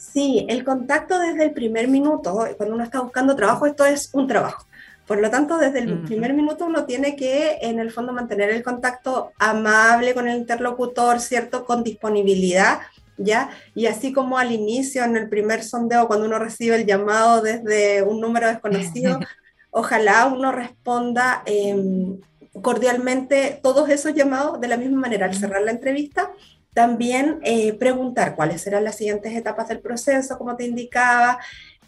Sí, 0.00 0.46
el 0.48 0.64
contacto 0.64 1.18
desde 1.18 1.44
el 1.44 1.52
primer 1.52 1.86
minuto, 1.86 2.48
cuando 2.56 2.74
uno 2.74 2.84
está 2.84 3.02
buscando 3.02 3.36
trabajo, 3.36 3.66
esto 3.66 3.84
es 3.84 4.08
un 4.14 4.26
trabajo. 4.26 4.66
Por 5.06 5.20
lo 5.20 5.30
tanto, 5.30 5.58
desde 5.58 5.80
el 5.80 6.04
primer 6.04 6.32
minuto 6.32 6.64
uno 6.64 6.86
tiene 6.86 7.16
que, 7.16 7.58
en 7.60 7.78
el 7.78 7.90
fondo, 7.90 8.14
mantener 8.14 8.48
el 8.48 8.62
contacto 8.62 9.32
amable 9.38 10.14
con 10.14 10.26
el 10.26 10.38
interlocutor, 10.38 11.20
¿cierto? 11.20 11.66
Con 11.66 11.84
disponibilidad, 11.84 12.80
¿ya? 13.18 13.50
Y 13.74 13.86
así 13.86 14.10
como 14.10 14.38
al 14.38 14.52
inicio, 14.52 15.04
en 15.04 15.18
el 15.18 15.28
primer 15.28 15.62
sondeo, 15.62 16.06
cuando 16.06 16.24
uno 16.24 16.38
recibe 16.38 16.76
el 16.76 16.86
llamado 16.86 17.42
desde 17.42 18.02
un 18.02 18.22
número 18.22 18.46
desconocido, 18.46 19.20
ojalá 19.70 20.24
uno 20.34 20.50
responda 20.50 21.42
em, 21.44 22.18
cordialmente 22.62 23.60
todos 23.62 23.90
esos 23.90 24.14
llamados 24.14 24.62
de 24.62 24.68
la 24.68 24.78
misma 24.78 25.00
manera 25.00 25.26
al 25.26 25.34
cerrar 25.34 25.60
la 25.60 25.72
entrevista 25.72 26.30
también 26.72 27.40
eh, 27.42 27.72
preguntar 27.74 28.36
cuáles 28.36 28.62
serán 28.62 28.84
las 28.84 28.96
siguientes 28.96 29.34
etapas 29.34 29.68
del 29.68 29.80
proceso, 29.80 30.38
como 30.38 30.56
te 30.56 30.64
indicaba, 30.64 31.38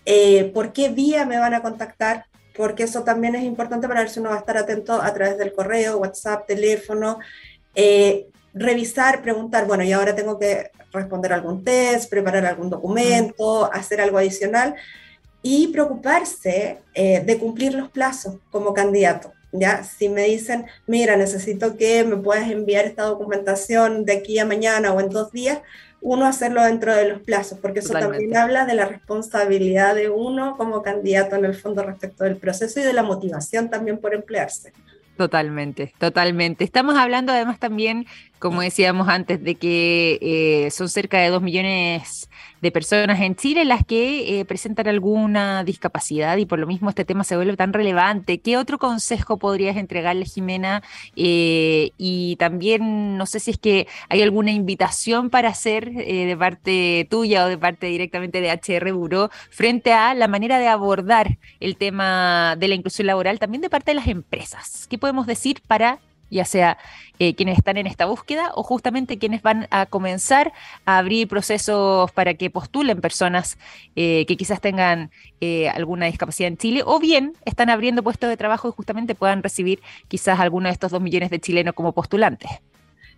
eh, 0.05 0.51
por 0.53 0.73
qué 0.73 0.89
vía 0.89 1.25
me 1.25 1.39
van 1.39 1.55
a 1.55 1.63
contactar, 1.63 2.27
porque 2.57 2.83
eso 2.83 3.03
también 3.03 3.35
es 3.35 3.45
importante 3.45 3.89
para 3.89 4.01
ver 4.01 4.11
si 4.11 4.21
uno 4.21 4.31
va 4.31 4.37
a 4.37 4.41
estar 4.41 4.57
atento 4.57 5.01
a 5.01 5.15
través 5.15 5.39
del 5.39 5.53
correo, 5.53 5.99
WhatsApp, 5.99 6.47
teléfono, 6.47 7.19
eh, 7.75 8.27
revisar, 8.53 9.23
preguntar, 9.23 9.67
bueno, 9.67 9.85
y 9.85 9.93
ahora 9.93 10.15
tengo 10.15 10.39
que 10.39 10.71
responder 10.93 11.33
algún 11.33 11.65
test, 11.65 12.11
preparar 12.11 12.45
algún 12.45 12.69
documento, 12.69 13.73
hacer 13.73 14.01
algo 14.01 14.19
adicional 14.19 14.75
y 15.43 15.69
preocuparse 15.69 16.81
de 16.95 17.39
cumplir 17.41 17.75
los 17.75 17.91
plazos 17.91 18.37
como 18.51 18.75
candidato. 18.75 19.33
¿Ya? 19.53 19.85
Si 19.85 20.09
me 20.09 20.25
dicen, 20.25 20.67
mira, 20.87 21.17
necesito 21.17 21.77
que 21.77 22.05
me 22.05 22.17
puedas 22.17 22.51
enviar 22.51 22.85
esta 22.85 23.05
documentación 23.05 24.05
de 24.05 24.15
aquí 24.15 24.39
a 24.39 24.47
mañana 24.47 24.93
o 24.93 25.01
en 25.01 25.11
dos 25.11 25.31
días, 25.33 25.61
uno 26.01 26.27
hacerlo 26.27 26.65
dentro 26.65 26.95
de 26.95 27.09
los 27.09 27.21
plazos, 27.21 27.59
porque 27.61 27.79
eso 27.79 27.93
también 27.93 28.37
habla 28.37 28.67
de 28.67 28.75
la 28.75 28.87
responsabilidad 28.87 29.95
de 29.95 30.11
uno 30.11 30.57
como 30.57 30.83
candidato 30.83 31.37
en 31.37 31.45
el 31.45 31.55
fondo 31.55 31.85
respecto 31.85 32.25
del 32.25 32.37
proceso 32.37 32.81
y 32.81 32.83
de 32.83 32.93
la 32.93 33.05
motivación 33.05 33.71
también 33.71 33.99
por 33.99 34.13
emplearse. 34.13 34.73
Totalmente, 35.17 35.95
totalmente. 35.99 36.65
Estamos 36.65 36.97
hablando 36.97 37.33
además 37.33 37.61
también, 37.61 38.07
como 38.41 38.63
decíamos 38.63 39.09
antes, 39.09 39.43
de 39.45 39.55
que 39.55 40.19
eh, 40.21 40.71
son 40.71 40.89
cerca 40.89 41.19
de 41.19 41.29
dos 41.29 41.43
millones 41.43 42.29
de 42.63 42.71
personas 42.71 43.21
en 43.21 43.35
Chile 43.35 43.65
las 43.65 43.85
que 43.85 44.41
eh, 44.41 44.45
presentan 44.45 44.87
alguna 44.87 45.65
discapacidad 45.65 46.37
y 46.37 46.47
por 46.47 46.61
lo 46.61 46.67
mismo 46.67 46.89
este 46.89 47.05
tema 47.05 47.25
se 47.25 47.35
vuelve 47.35 47.57
tan 47.57 47.73
relevante. 47.73 48.39
¿Qué 48.39 48.57
otro 48.57 48.79
consejo 48.79 49.37
podrías 49.37 49.77
entregarle, 49.77 50.25
Jimena? 50.25 50.83
Eh, 51.17 51.91
y 51.99 52.37
también 52.37 53.19
no 53.19 53.27
sé 53.27 53.41
si 53.41 53.51
es 53.51 53.59
que 53.59 53.89
hay 54.09 54.23
alguna 54.23 54.53
invitación 54.53 55.29
para 55.29 55.49
hacer 55.49 55.91
eh, 55.97 56.25
de 56.25 56.37
parte 56.37 57.09
tuya 57.11 57.45
o 57.45 57.49
de 57.49 57.59
parte 57.59 57.89
directamente 57.89 58.41
de 58.41 58.51
HR 58.53 58.93
Buró 58.93 59.31
frente 59.51 59.93
a 59.93 60.15
la 60.15 60.29
manera 60.29 60.61
de 60.61 60.69
abordar 60.69 61.39
el 61.59 61.77
tema 61.77 62.55
de 62.57 62.69
la 62.69 62.77
inclusión 62.77 63.09
laboral 63.09 63.41
también 63.41 63.61
de 63.61 63.71
parte 63.71 63.91
de 63.91 63.97
las 63.97 64.07
empresas. 64.07 64.87
¿Qué 64.89 64.99
podemos 64.99 65.27
decir 65.27 65.63
para 65.67 65.99
ya 66.33 66.45
sea 66.45 66.79
eh, 67.19 67.35
quienes 67.35 67.59
están 67.59 67.77
en 67.77 67.87
esta 67.87 68.07
búsqueda 68.07 68.51
o 68.55 68.63
justamente 68.63 69.19
quienes 69.19 69.43
van 69.43 69.69
a 69.71 69.87
comenzar 69.87 70.53
a 70.87 70.99
abrir 70.99 71.29
procesos 71.29 72.11
para 72.13 72.35
que 72.35 72.51
postulen 72.51 73.01
personas 73.01 73.59
eh, 73.95 74.25
que 74.27 74.37
quizás 74.37 74.61
tengan 74.61 75.11
eh, 75.41 75.69
alguna 75.69 76.07
discapacidad 76.07 76.49
en 76.49 76.57
Chile 76.57 76.83
o 76.85 76.99
bien 76.99 77.35
están 77.45 77.71
abriendo 77.71 78.03
puestos 78.03 78.29
de 78.29 78.37
trabajo 78.37 78.69
y 78.69 78.73
justamente 78.73 79.15
puedan 79.15 79.43
recibir 79.43 79.81
quizás 80.09 80.41
alguno 80.41 80.69
de 80.69 80.73
estos 80.73 80.91
dos 80.91 81.03
millones 81.03 81.31
de 81.31 81.39
chilenos 81.39 81.75
como 81.75 81.93
postulantes. 81.93 82.51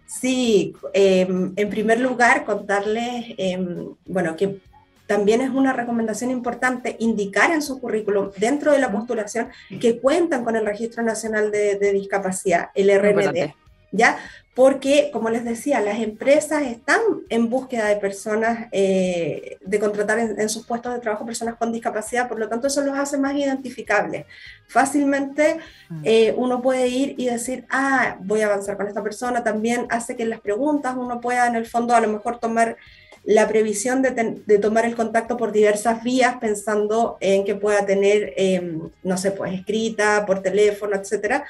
Sí, 0.06 0.74
em, 0.92 1.52
en 1.56 1.70
primer 1.70 1.98
lugar, 1.98 2.44
contarles, 2.44 3.34
em, 3.38 3.88
bueno, 4.04 4.36
que 4.36 4.58
también 5.06 5.40
es 5.40 5.50
una 5.50 5.72
recomendación 5.72 6.30
importante 6.30 6.96
indicar 6.98 7.50
en 7.52 7.62
su 7.62 7.80
currículum, 7.80 8.30
dentro 8.38 8.72
de 8.72 8.78
la 8.78 8.90
postulación, 8.90 9.48
que 9.80 10.00
cuentan 10.00 10.44
con 10.44 10.56
el 10.56 10.64
Registro 10.64 11.02
Nacional 11.02 11.50
de, 11.50 11.92
Discapacidad, 11.92 12.70
el 12.74 12.90
RND. 12.98 13.54
¿ya? 13.94 14.18
Porque, 14.54 15.10
como 15.12 15.30
les 15.30 15.44
decía, 15.44 15.80
las 15.80 15.98
empresas 15.98 16.62
están 16.62 17.00
en 17.28 17.50
búsqueda 17.50 17.86
de 17.86 17.96
personas, 17.96 18.68
eh, 18.70 19.58
de 19.60 19.78
contratar 19.80 20.18
en, 20.20 20.48
sus 20.48 20.64
puestos 20.64 20.94
de 20.94 21.00
trabajo 21.00 21.26
personas 21.26 21.56
con 21.56 21.72
discapacidad, 21.72 22.28
por 22.28 22.38
lo 22.38 22.48
tanto 22.48 22.68
eso 22.68 22.80
los 22.82 22.96
hace 22.96 23.18
más 23.18 23.34
identificables. 23.34 24.26
Fácilmente 24.68 25.58
mm. 25.88 26.02
eh, 26.04 26.34
uno 26.36 26.62
puede 26.62 26.86
ir 26.86 27.16
y 27.18 27.26
decir, 27.26 27.66
ah, 27.68 28.16
voy 28.20 28.42
a 28.42 28.46
avanzar 28.46 28.76
con 28.76 28.86
esta 28.86 29.02
persona, 29.02 29.42
también 29.42 29.86
hace 29.90 30.14
que 30.14 30.22
en 30.22 30.30
las 30.30 30.40
preguntas 30.40 30.94
uno 30.96 31.20
pueda 31.20 31.48
en 31.48 31.56
el 31.56 31.66
fondo 31.66 31.92
a 31.92 32.00
lo 32.00 32.08
mejor 32.08 32.38
tomar 32.38 32.76
la 33.24 33.48
previsión 33.48 34.02
de, 34.02 34.58
tomar 34.58 34.84
el 34.84 34.94
contacto 34.94 35.36
por 35.36 35.50
diversas 35.50 36.02
vías, 36.02 36.36
pensando 36.40 37.16
en 37.20 37.44
que 37.44 37.54
pueda 37.54 37.86
tener, 37.86 38.34
em, 38.36 38.90
no 39.02 39.16
sé, 39.16 39.30
pues 39.30 39.54
escrita, 39.54 40.24
por 40.26 40.42
teléfono, 40.42 40.94
etcétera, 40.94 41.44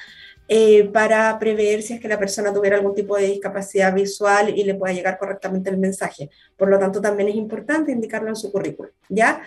eh, 0.47 0.85
para 0.85 1.37
prever 1.37 1.81
si 1.81 1.93
es 1.93 1.99
que 1.99 2.07
la 2.07 2.19
persona 2.19 2.53
tuviera 2.53 2.77
algún 2.77 2.95
tipo 2.95 3.17
de 3.17 3.27
discapacidad 3.27 3.93
visual 3.93 4.57
y 4.57 4.63
le 4.63 4.75
pueda 4.75 4.93
llegar 4.93 5.17
correctamente 5.17 5.69
el 5.69 5.77
mensaje. 5.77 6.29
Por 6.55 6.69
lo 6.69 6.79
tanto, 6.79 7.01
también 7.01 7.29
es 7.29 7.35
importante 7.35 7.91
indicarlo 7.91 8.29
en 8.29 8.35
su 8.35 8.51
currículum, 8.51 8.91
¿ya? 9.09 9.41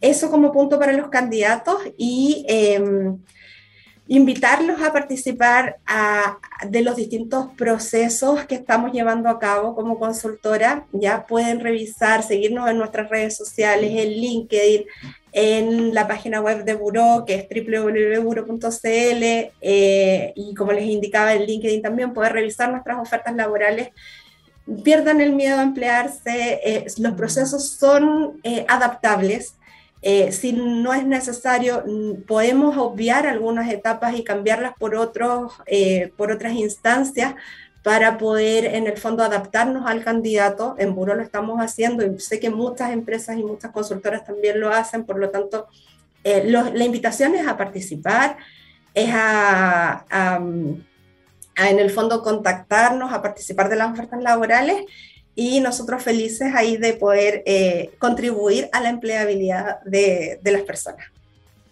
Eso 0.00 0.30
como 0.30 0.52
punto 0.52 0.78
para 0.78 0.92
los 0.92 1.08
candidatos 1.08 1.78
y... 1.96 2.44
Em, 2.48 3.18
invitarlos 4.10 4.82
a 4.82 4.92
participar 4.92 5.78
de 6.68 6.82
los 6.82 6.96
distintos 6.96 7.46
procesos 7.56 8.44
que 8.44 8.56
estamos 8.56 8.90
llevando 8.90 9.28
a 9.28 9.38
cabo 9.38 9.76
como 9.76 10.00
consultora. 10.00 10.84
Ya 10.90 11.28
pueden 11.28 11.60
revisar, 11.60 12.24
seguirnos 12.24 12.68
en 12.68 12.78
nuestras 12.78 13.08
redes 13.08 13.36
sociales, 13.36 13.92
en 13.94 14.10
LinkedIn, 14.10 14.84
en 15.30 15.94
la 15.94 16.08
página 16.08 16.40
web 16.40 16.64
de 16.64 16.74
Buró, 16.74 17.22
que 17.24 17.36
es 17.36 17.46
www.buro.cl, 17.48 19.22
eh, 19.60 20.32
y 20.34 20.54
como 20.56 20.72
les 20.72 20.86
indicaba 20.86 21.32
en 21.34 21.46
LinkedIn 21.46 21.80
también, 21.80 22.12
poder 22.12 22.32
revisar 22.32 22.68
nuestras 22.68 22.98
ofertas 22.98 23.36
laborales. 23.36 23.90
Pierdan 24.82 25.20
el 25.20 25.34
miedo 25.34 25.60
a 25.60 25.62
emplearse, 25.62 26.60
eh, 26.64 26.84
los 26.98 27.12
procesos 27.12 27.76
son 27.78 28.40
eh, 28.42 28.64
adaptables, 28.66 29.54
eh, 30.02 30.32
si 30.32 30.52
no 30.52 30.94
es 30.94 31.06
necesario, 31.06 31.84
podemos 32.26 32.76
obviar 32.78 33.26
algunas 33.26 33.70
etapas 33.70 34.16
y 34.16 34.24
cambiarlas 34.24 34.72
por, 34.78 34.94
otros, 34.94 35.52
eh, 35.66 36.12
por 36.16 36.32
otras 36.32 36.54
instancias 36.54 37.34
para 37.82 38.18
poder 38.18 38.66
en 38.66 38.86
el 38.86 38.96
fondo 38.96 39.22
adaptarnos 39.22 39.86
al 39.86 40.02
candidato. 40.02 40.74
En 40.78 40.94
Buro 40.94 41.14
lo 41.14 41.22
estamos 41.22 41.60
haciendo 41.60 42.04
y 42.04 42.18
sé 42.18 42.40
que 42.40 42.50
muchas 42.50 42.92
empresas 42.92 43.36
y 43.36 43.42
muchas 43.42 43.72
consultoras 43.72 44.24
también 44.24 44.60
lo 44.60 44.70
hacen, 44.70 45.04
por 45.04 45.18
lo 45.18 45.30
tanto, 45.30 45.66
eh, 46.24 46.44
la 46.44 46.84
invitación 46.84 47.34
es 47.34 47.46
a 47.46 47.56
participar, 47.56 48.36
es 48.94 49.10
a 49.12 50.04
en 51.68 51.78
el 51.78 51.90
fondo 51.90 52.22
contactarnos, 52.22 53.12
a 53.12 53.22
participar 53.22 53.68
de 53.68 53.76
las 53.76 53.92
ofertas 53.92 54.22
laborales 54.22 54.84
y 55.34 55.60
nosotros 55.60 56.02
felices 56.02 56.52
ahí 56.54 56.76
de 56.76 56.94
poder 56.94 57.42
eh, 57.46 57.90
contribuir 57.98 58.68
a 58.72 58.80
la 58.80 58.88
empleabilidad 58.90 59.80
de, 59.84 60.38
de 60.42 60.52
las 60.52 60.62
personas. 60.62 61.06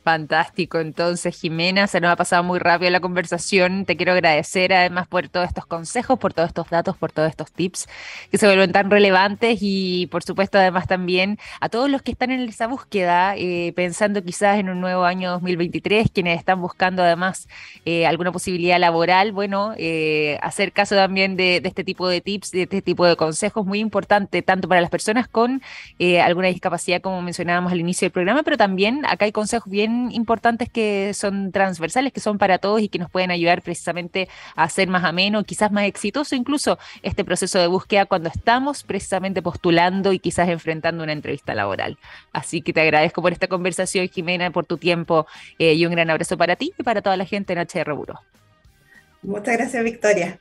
Fantástico, 0.08 0.78
entonces 0.78 1.38
Jimena, 1.38 1.86
se 1.86 2.00
nos 2.00 2.10
ha 2.10 2.16
pasado 2.16 2.42
muy 2.42 2.58
rápido 2.58 2.90
la 2.90 3.00
conversación. 3.00 3.84
Te 3.84 3.94
quiero 3.98 4.12
agradecer 4.12 4.72
además 4.72 5.06
por 5.06 5.28
todos 5.28 5.48
estos 5.48 5.66
consejos, 5.66 6.18
por 6.18 6.32
todos 6.32 6.48
estos 6.48 6.70
datos, 6.70 6.96
por 6.96 7.12
todos 7.12 7.28
estos 7.28 7.52
tips 7.52 7.86
que 8.30 8.38
se 8.38 8.46
vuelven 8.46 8.72
tan 8.72 8.90
relevantes 8.90 9.58
y 9.60 10.06
por 10.06 10.22
supuesto 10.22 10.56
además 10.56 10.86
también 10.86 11.38
a 11.60 11.68
todos 11.68 11.90
los 11.90 12.00
que 12.00 12.12
están 12.12 12.30
en 12.30 12.40
esa 12.40 12.68
búsqueda, 12.68 13.36
eh, 13.36 13.74
pensando 13.76 14.24
quizás 14.24 14.58
en 14.58 14.70
un 14.70 14.80
nuevo 14.80 15.04
año 15.04 15.30
2023, 15.32 16.10
quienes 16.10 16.38
están 16.38 16.62
buscando 16.62 17.02
además 17.02 17.46
eh, 17.84 18.06
alguna 18.06 18.32
posibilidad 18.32 18.78
laboral, 18.78 19.32
bueno, 19.32 19.74
eh, 19.76 20.38
hacer 20.40 20.72
caso 20.72 20.94
también 20.94 21.36
de, 21.36 21.60
de, 21.60 21.68
este 21.68 21.84
tipo 21.84 22.08
de 22.08 22.22
tips, 22.22 22.52
de 22.52 22.62
este 22.62 22.80
tipo 22.80 23.04
de 23.04 23.14
consejos, 23.16 23.66
muy 23.66 23.78
importante 23.78 24.40
tanto 24.40 24.68
para 24.68 24.80
las 24.80 24.88
personas 24.88 25.28
con 25.28 25.60
alguna 26.24 26.48
discapacidad 26.48 27.02
como 27.02 27.20
mencionábamos 27.20 27.72
al 27.72 27.80
inicio 27.80 28.06
del 28.06 28.12
programa, 28.12 28.42
pero 28.42 28.56
también 28.56 29.04
acá 29.04 29.26
hay 29.26 29.32
consejos 29.32 29.70
bien 29.70 29.97
importantes 30.12 30.68
que 30.68 31.12
son 31.14 31.52
transversales, 31.52 32.12
que 32.12 32.20
son 32.20 32.38
para 32.38 32.58
todos 32.58 32.80
y 32.80 32.88
que 32.88 32.98
nos 32.98 33.10
pueden 33.10 33.30
ayudar 33.30 33.62
precisamente 33.62 34.28
a 34.56 34.64
hacer 34.64 34.88
más 34.88 35.04
ameno, 35.04 35.44
quizás 35.44 35.70
más 35.72 35.84
exitoso 35.84 36.34
incluso 36.34 36.78
este 37.02 37.24
proceso 37.24 37.58
de 37.58 37.66
búsqueda 37.66 38.06
cuando 38.06 38.28
estamos 38.28 38.82
precisamente 38.82 39.42
postulando 39.42 40.12
y 40.12 40.18
quizás 40.18 40.48
enfrentando 40.48 41.02
una 41.02 41.12
entrevista 41.12 41.54
laboral. 41.54 41.98
Así 42.32 42.62
que 42.62 42.72
te 42.72 42.80
agradezco 42.80 43.22
por 43.22 43.32
esta 43.32 43.48
conversación, 43.48 44.08
Jimena, 44.08 44.50
por 44.50 44.66
tu 44.66 44.78
tiempo 44.78 45.26
eh, 45.58 45.74
y 45.74 45.84
un 45.84 45.92
gran 45.92 46.10
abrazo 46.10 46.36
para 46.36 46.56
ti 46.56 46.72
y 46.78 46.82
para 46.82 47.02
toda 47.02 47.16
la 47.16 47.24
gente 47.24 47.52
en 47.52 47.58
HR 47.58 47.92
Buro. 47.94 48.20
Muchas 49.22 49.56
gracias, 49.56 49.84
Victoria. 49.84 50.38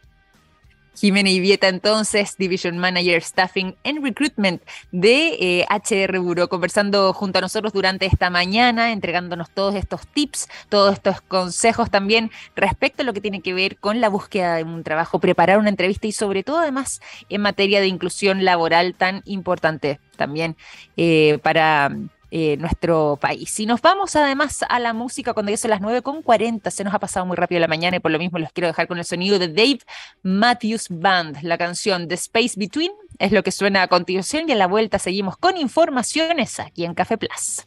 Jimena 0.98 1.30
Ivieta, 1.30 1.68
entonces, 1.68 2.38
Division 2.38 2.80
Manager 2.80 3.22
Staffing 3.22 3.76
and 3.84 4.04
Recruitment 4.04 4.64
de 4.92 5.64
HR 5.70 6.16
eh, 6.16 6.20
Bureau, 6.20 6.48
conversando 6.50 7.14
junto 7.14 7.38
a 7.38 7.42
nosotros 7.42 7.72
durante 7.72 8.08
esta 8.08 8.32
mañana, 8.32 8.92
entregándonos 8.92 9.52
todos 9.52 9.76
estos 9.76 10.08
tips, 10.08 10.48
todos 10.70 10.94
estos 10.94 11.22
consejos 11.22 11.92
también 11.92 12.32
respecto 12.56 13.04
a 13.04 13.06
lo 13.06 13.14
que 13.14 13.22
tiene 13.22 13.42
que 13.42 13.54
ver 13.54 13.78
con 13.78 14.02
la 14.02 14.10
búsqueda 14.10 14.56
de 14.56 14.64
un 14.64 14.84
trabajo, 14.84 15.20
preparar 15.20 15.60
una 15.60 15.70
entrevista 15.70 16.08
y 16.08 16.12
sobre 16.14 16.44
todo 16.44 16.58
además 16.58 17.00
en 17.30 17.42
materia 17.42 17.80
de 17.80 17.88
inclusión 17.88 18.44
laboral 18.44 18.96
tan 18.96 19.22
importante 19.26 20.00
también 20.16 20.58
eh, 20.96 21.38
para 21.44 21.96
eh, 22.32 22.58
nuestro 22.58 23.18
país. 23.22 23.50
Si 23.50 23.66
nos 23.66 23.82
vamos 23.82 24.16
además 24.16 24.66
a 24.68 24.80
la 24.80 24.94
música 24.94 25.34
cuando 25.34 25.52
ya 25.52 25.58
son 25.58 25.72
las 25.72 25.82
9.40, 25.82 26.70
se 26.72 26.84
nos 26.84 26.94
ha 26.94 27.00
pasado 27.00 27.26
muy 27.26 27.38
rápido 27.38 27.62
la 27.62 27.68
mañana 27.68 27.98
y 27.98 28.00
por 28.00 28.12
lo 28.12 28.20
mismo 28.20 28.38
los 28.40 28.52
quiero 28.52 28.68
dejar 28.68 28.88
con 28.88 28.98
el 28.98 29.06
sonido 29.06 29.40
de 29.40 29.48
Dave 29.48 29.80
Matthews 30.24 30.88
Band. 30.90 31.38
La 31.42 31.58
canción 31.58 32.08
The 32.08 32.16
Space 32.16 32.54
Between 32.58 32.92
es 33.20 33.32
lo 33.32 33.44
que 33.44 33.52
suena 33.52 33.84
a 33.84 33.88
continuación 33.88 34.50
y 34.50 34.52
a 34.52 34.56
la 34.56 34.68
vuelta 34.68 35.00
seguimos 35.00 35.38
con 35.38 35.58
informaciones 35.58 36.60
aquí 36.60 36.86
en 36.86 36.94
Café 36.94 37.18
Plus. 37.18 37.66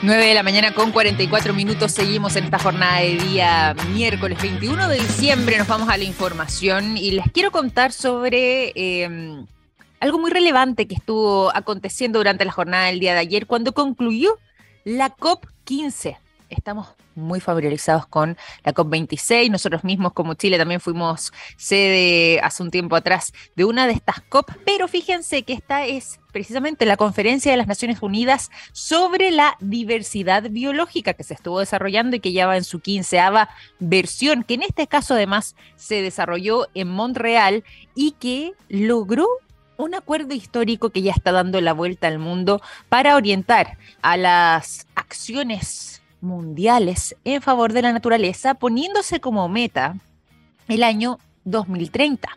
9 0.00 0.26
de 0.26 0.34
la 0.34 0.44
mañana 0.44 0.72
con 0.74 0.92
44 0.92 1.52
minutos 1.54 1.90
seguimos 1.90 2.36
en 2.36 2.44
esta 2.44 2.58
jornada 2.60 3.00
de 3.00 3.16
día 3.16 3.74
miércoles 3.92 4.40
21 4.40 4.88
de 4.88 4.96
diciembre. 4.96 5.58
Nos 5.58 5.66
vamos 5.66 5.88
a 5.88 5.96
la 5.96 6.04
información 6.04 6.96
y 6.96 7.10
les 7.10 7.24
quiero 7.32 7.50
contar 7.50 7.92
sobre 7.92 8.72
em, 8.76 9.44
algo 10.00 10.18
muy 10.18 10.30
relevante 10.30 10.86
que 10.86 10.94
estuvo 10.94 11.54
aconteciendo 11.54 12.18
durante 12.18 12.44
la 12.44 12.52
jornada 12.52 12.86
del 12.86 13.00
día 13.00 13.14
de 13.14 13.20
ayer 13.20 13.46
cuando 13.46 13.72
concluyó 13.72 14.38
la 14.84 15.14
COP15. 15.14 16.18
Estamos 16.50 16.88
muy 17.14 17.40
familiarizados 17.40 18.06
con 18.06 18.38
la 18.64 18.72
COP26. 18.72 19.50
Nosotros 19.50 19.84
mismos 19.84 20.12
como 20.12 20.34
Chile 20.34 20.56
también 20.56 20.80
fuimos 20.80 21.32
sede 21.56 22.40
hace 22.40 22.62
un 22.62 22.70
tiempo 22.70 22.96
atrás 22.96 23.32
de 23.54 23.64
una 23.64 23.86
de 23.86 23.92
estas 23.92 24.20
COP, 24.22 24.50
pero 24.64 24.88
fíjense 24.88 25.42
que 25.42 25.52
esta 25.52 25.84
es 25.84 26.20
precisamente 26.32 26.86
la 26.86 26.96
conferencia 26.96 27.50
de 27.50 27.58
las 27.58 27.66
Naciones 27.66 28.00
Unidas 28.00 28.50
sobre 28.72 29.30
la 29.30 29.56
diversidad 29.60 30.48
biológica 30.50 31.12
que 31.12 31.24
se 31.24 31.34
estuvo 31.34 31.58
desarrollando 31.58 32.16
y 32.16 32.20
que 32.20 32.32
ya 32.32 32.46
va 32.46 32.56
en 32.56 32.64
su 32.64 32.80
quinceava 32.80 33.50
versión, 33.78 34.44
que 34.44 34.54
en 34.54 34.62
este 34.62 34.86
caso 34.86 35.14
además 35.14 35.56
se 35.76 36.00
desarrolló 36.00 36.68
en 36.74 36.88
Montreal 36.88 37.64
y 37.94 38.12
que 38.12 38.52
logró 38.68 39.26
un 39.78 39.94
acuerdo 39.94 40.34
histórico 40.34 40.90
que 40.90 41.02
ya 41.02 41.12
está 41.12 41.32
dando 41.32 41.60
la 41.60 41.72
vuelta 41.72 42.08
al 42.08 42.18
mundo 42.18 42.60
para 42.88 43.16
orientar 43.16 43.78
a 44.02 44.16
las 44.16 44.86
acciones 44.94 46.02
mundiales 46.20 47.16
en 47.24 47.40
favor 47.40 47.72
de 47.72 47.82
la 47.82 47.92
naturaleza, 47.92 48.54
poniéndose 48.54 49.20
como 49.20 49.48
meta 49.48 49.96
el 50.66 50.82
año 50.82 51.18
2030. 51.44 52.28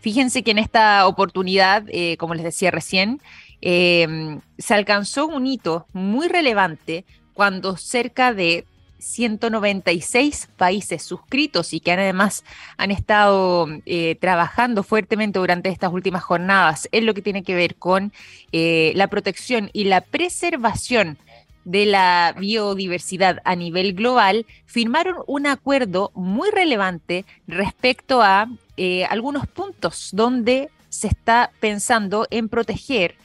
Fíjense 0.00 0.42
que 0.42 0.50
en 0.50 0.58
esta 0.58 1.06
oportunidad, 1.06 1.84
eh, 1.88 2.16
como 2.18 2.34
les 2.34 2.44
decía 2.44 2.70
recién, 2.72 3.22
eh, 3.62 4.40
se 4.58 4.74
alcanzó 4.74 5.26
un 5.26 5.46
hito 5.46 5.86
muy 5.92 6.28
relevante 6.28 7.04
cuando 7.32 7.76
cerca 7.76 8.34
de 8.34 8.66
196 8.98 10.48
países 10.56 11.02
suscritos 11.02 11.72
y 11.72 11.80
que 11.80 11.92
además 11.92 12.44
han 12.76 12.90
estado 12.90 13.68
eh, 13.86 14.16
trabajando 14.20 14.82
fuertemente 14.82 15.38
durante 15.38 15.68
estas 15.68 15.92
últimas 15.92 16.22
jornadas 16.22 16.88
en 16.92 17.06
lo 17.06 17.14
que 17.14 17.22
tiene 17.22 17.42
que 17.42 17.54
ver 17.54 17.76
con 17.76 18.12
eh, 18.52 18.92
la 18.94 19.08
protección 19.08 19.70
y 19.72 19.84
la 19.84 20.00
preservación 20.00 21.18
de 21.64 21.86
la 21.86 22.34
biodiversidad 22.38 23.42
a 23.44 23.54
nivel 23.54 23.92
global, 23.92 24.46
firmaron 24.64 25.16
un 25.26 25.46
acuerdo 25.46 26.12
muy 26.14 26.50
relevante 26.50 27.26
respecto 27.46 28.22
a 28.22 28.48
eh, 28.78 29.04
algunos 29.04 29.46
puntos 29.46 30.10
donde 30.12 30.70
se 30.88 31.08
está 31.08 31.50
pensando 31.60 32.26
en 32.30 32.48
proteger 32.48 33.16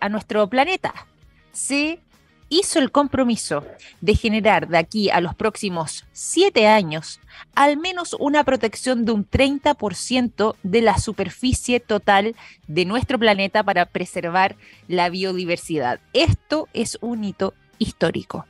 a 0.00 0.08
nuestro 0.08 0.48
planeta. 0.48 0.92
Se 1.52 2.00
hizo 2.52 2.78
el 2.78 2.92
compromiso 2.92 3.64
de 4.02 4.14
generar 4.14 4.68
de 4.68 4.76
aquí 4.76 5.08
a 5.08 5.22
los 5.22 5.34
próximos 5.34 6.04
siete 6.12 6.66
años 6.66 7.18
al 7.54 7.78
menos 7.78 8.14
una 8.18 8.44
protección 8.44 9.06
de 9.06 9.12
un 9.12 9.28
30% 9.28 10.54
de 10.62 10.82
la 10.82 10.98
superficie 10.98 11.80
total 11.80 12.36
de 12.66 12.84
nuestro 12.84 13.18
planeta 13.18 13.62
para 13.62 13.86
preservar 13.86 14.56
la 14.86 15.08
biodiversidad. 15.08 15.98
Esto 16.12 16.68
es 16.74 16.98
un 17.00 17.24
hito 17.24 17.54
histórico. 17.78 18.44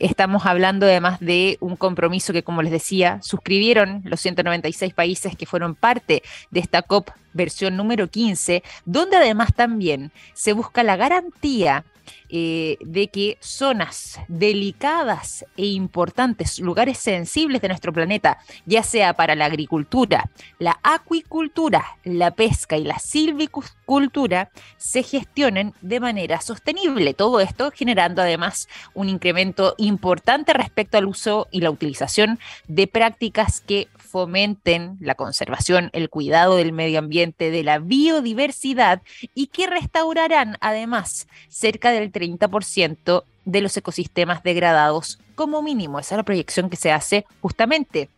Estamos 0.00 0.44
hablando 0.46 0.86
además 0.86 1.20
de 1.20 1.56
un 1.60 1.76
compromiso 1.76 2.32
que, 2.32 2.42
como 2.42 2.62
les 2.62 2.72
decía, 2.72 3.20
suscribieron 3.22 4.02
los 4.04 4.20
196 4.20 4.92
países 4.92 5.36
que 5.36 5.46
fueron 5.46 5.76
parte 5.76 6.24
de 6.50 6.58
esta 6.58 6.82
COP 6.82 7.10
versión 7.32 7.76
número 7.76 8.08
15, 8.08 8.64
donde 8.84 9.16
además 9.16 9.54
también 9.54 10.10
se 10.32 10.52
busca 10.52 10.82
la 10.82 10.96
garantía 10.96 11.84
eh, 12.28 12.76
de 12.80 13.08
que 13.08 13.38
zonas 13.40 14.20
delicadas 14.28 15.44
e 15.56 15.66
importantes, 15.66 16.58
lugares 16.58 16.98
sensibles 16.98 17.60
de 17.60 17.68
nuestro 17.68 17.92
planeta, 17.92 18.38
ya 18.66 18.82
sea 18.82 19.14
para 19.14 19.34
la 19.34 19.46
agricultura, 19.46 20.30
la 20.58 20.78
acuicultura, 20.82 21.84
la 22.04 22.30
pesca 22.32 22.76
y 22.76 22.84
la 22.84 22.98
silvicultura, 22.98 24.50
se 24.76 25.02
gestionen 25.02 25.74
de 25.80 26.00
manera 26.00 26.40
sostenible. 26.40 27.14
Todo 27.14 27.40
esto 27.40 27.70
generando 27.70 28.22
además 28.22 28.68
un 28.94 29.08
incremento 29.08 29.74
importante 29.78 30.52
respecto 30.52 30.98
al 30.98 31.06
uso 31.06 31.48
y 31.50 31.60
la 31.60 31.70
utilización 31.70 32.38
de 32.68 32.86
prácticas 32.86 33.60
que 33.60 33.88
fomenten 34.14 34.96
la 35.00 35.16
conservación, 35.16 35.90
el 35.92 36.08
cuidado 36.08 36.54
del 36.54 36.70
medio 36.70 37.00
ambiente, 37.00 37.50
de 37.50 37.64
la 37.64 37.80
biodiversidad 37.80 39.02
y 39.34 39.48
que 39.48 39.66
restaurarán 39.66 40.56
además 40.60 41.26
cerca 41.48 41.90
del 41.90 42.12
30% 42.12 43.24
de 43.44 43.60
los 43.60 43.76
ecosistemas 43.76 44.44
degradados 44.44 45.18
como 45.34 45.62
mínimo. 45.62 45.98
Esa 45.98 46.14
es 46.14 46.18
la 46.18 46.22
proyección 46.22 46.70
que 46.70 46.76
se 46.76 46.92
hace 46.92 47.26
justamente 47.40 48.08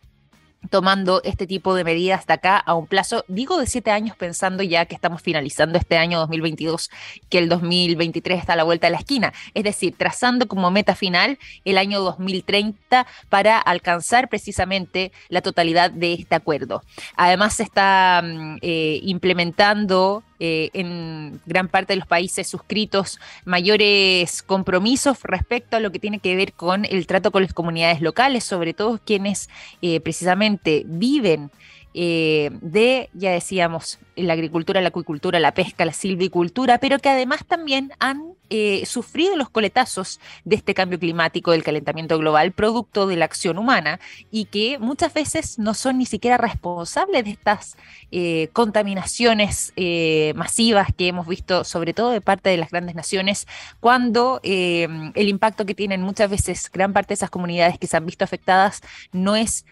tomando 0.69 1.21
este 1.23 1.47
tipo 1.47 1.75
de 1.75 1.83
medidas 1.83 2.25
de 2.25 2.33
acá 2.33 2.57
a 2.57 2.73
un 2.73 2.87
plazo, 2.87 3.23
digo 3.27 3.57
de 3.57 3.67
siete 3.67 3.91
años, 3.91 4.15
pensando 4.15 4.63
ya 4.63 4.85
que 4.85 4.95
estamos 4.95 5.21
finalizando 5.21 5.77
este 5.77 5.97
año 5.97 6.19
2022, 6.19 6.89
que 7.29 7.37
el 7.37 7.49
2023 7.49 8.39
está 8.39 8.53
a 8.53 8.55
la 8.55 8.63
vuelta 8.63 8.87
de 8.87 8.91
la 8.91 8.97
esquina. 8.97 9.33
Es 9.53 9.63
decir, 9.63 9.95
trazando 9.97 10.47
como 10.47 10.71
meta 10.71 10.95
final 10.95 11.39
el 11.65 11.77
año 11.77 12.01
2030 12.01 13.07
para 13.29 13.59
alcanzar 13.59 14.29
precisamente 14.29 15.11
la 15.29 15.41
totalidad 15.41 15.91
de 15.91 16.13
este 16.13 16.35
acuerdo. 16.35 16.83
Además, 17.15 17.55
se 17.55 17.63
está 17.63 18.21
mm, 18.23 18.57
eh, 18.61 18.99
implementando 19.03 20.23
eh, 20.39 20.69
en 20.73 21.41
gran 21.45 21.67
parte 21.67 21.93
de 21.93 21.97
los 21.97 22.07
países 22.07 22.47
suscritos 22.47 23.19
mayores 23.45 24.43
compromisos 24.43 25.19
respecto 25.23 25.77
a 25.77 25.79
lo 25.79 25.91
que 25.91 25.99
tiene 25.99 26.19
que 26.19 26.35
ver 26.35 26.53
con 26.53 26.85
el 26.85 27.07
trato 27.07 27.31
con 27.31 27.41
las 27.41 27.53
comunidades 27.53 28.01
locales, 28.01 28.43
sobre 28.43 28.73
todo 28.73 28.99
quienes 29.03 29.49
eh, 29.81 29.99
precisamente 29.99 30.83
viven 30.85 31.49
eh, 31.99 32.51
de, 32.61 33.09
ya 33.13 33.31
decíamos, 33.31 33.97
la 34.15 34.33
agricultura, 34.33 34.81
la 34.81 34.89
acuicultura, 34.89 35.39
la 35.39 35.55
pesca, 35.55 35.83
la 35.83 35.93
silvicultura, 35.93 36.77
pero 36.77 36.99
que 36.99 37.09
además 37.09 37.43
también 37.47 37.91
han 37.97 38.36
eh, 38.49 38.85
sufrido 38.85 39.35
los 39.35 39.49
coletazos 39.49 40.19
de 40.45 40.55
este 40.55 40.73
cambio 40.73 40.99
climático, 40.99 41.51
del 41.51 41.63
calentamiento 41.63 42.17
global, 42.17 42.51
producto 42.51 43.07
de 43.07 43.15
la 43.15 43.25
acción 43.25 43.57
humana, 43.57 43.99
y 44.31 44.45
que 44.45 44.79
muchas 44.79 45.13
veces 45.13 45.59
no 45.59 45.73
son 45.73 45.97
ni 45.97 46.05
siquiera 46.05 46.37
responsables 46.37 47.25
de 47.25 47.31
estas 47.31 47.77
eh, 48.11 48.49
contaminaciones 48.53 49.73
masivas 50.35 50.89
que 50.95 51.07
hemos 51.07 51.27
visto, 51.27 51.63
sobre 51.63 51.93
todo 51.93 52.11
de 52.11 52.21
parte 52.21 52.49
de 52.49 52.57
las 52.57 52.71
grandes 52.71 52.95
naciones, 52.95 53.47
cuando 53.79 54.39
el 54.43 55.27
impacto 55.27 55.65
que 55.65 55.75
tienen 55.75 56.01
muchas 56.01 56.29
veces 56.29 56.69
gran 56.71 56.93
parte 56.93 57.09
de 57.09 57.15
esas 57.15 57.29
comunidades 57.29 57.77
que 57.77 57.87
se 57.87 57.97
han 57.97 58.05
visto 58.05 58.23
afectadas 58.23 58.81
no 59.11 59.35
es 59.35 59.65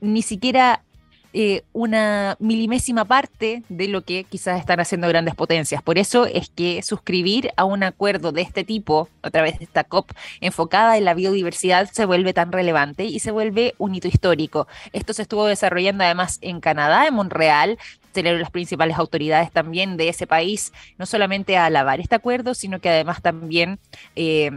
ni 0.00 0.22
siquiera 0.22 0.84
eh, 1.32 1.62
una 1.72 2.36
milimésima 2.38 3.04
parte 3.04 3.62
de 3.68 3.88
lo 3.88 4.02
que 4.02 4.24
quizás 4.24 4.58
están 4.58 4.80
haciendo 4.80 5.08
grandes 5.08 5.34
potencias. 5.34 5.82
Por 5.82 5.98
eso 5.98 6.26
es 6.26 6.48
que 6.48 6.82
suscribir 6.82 7.50
a 7.56 7.64
un 7.64 7.82
acuerdo 7.82 8.32
de 8.32 8.42
este 8.42 8.64
tipo, 8.64 9.08
a 9.22 9.30
través 9.30 9.58
de 9.58 9.64
esta 9.64 9.84
COP 9.84 10.10
enfocada 10.40 10.96
en 10.96 11.04
la 11.04 11.14
biodiversidad, 11.14 11.90
se 11.92 12.06
vuelve 12.06 12.32
tan 12.32 12.50
relevante 12.50 13.04
y 13.04 13.18
se 13.20 13.30
vuelve 13.30 13.74
un 13.78 13.94
hito 13.94 14.08
histórico. 14.08 14.68
Esto 14.92 15.12
se 15.12 15.22
estuvo 15.22 15.46
desarrollando 15.46 16.04
además 16.04 16.38
en 16.40 16.60
Canadá, 16.60 17.06
en 17.06 17.14
Montreal, 17.14 17.78
celebro 18.14 18.40
las 18.40 18.50
principales 18.50 18.96
autoridades 18.96 19.52
también 19.52 19.96
de 19.96 20.08
ese 20.08 20.26
país, 20.26 20.72
no 20.96 21.06
solamente 21.06 21.56
a 21.56 21.66
alabar 21.66 22.00
este 22.00 22.14
acuerdo, 22.14 22.54
sino 22.54 22.80
que 22.80 22.88
además 22.88 23.22
también 23.22 23.78
eh, 24.16 24.50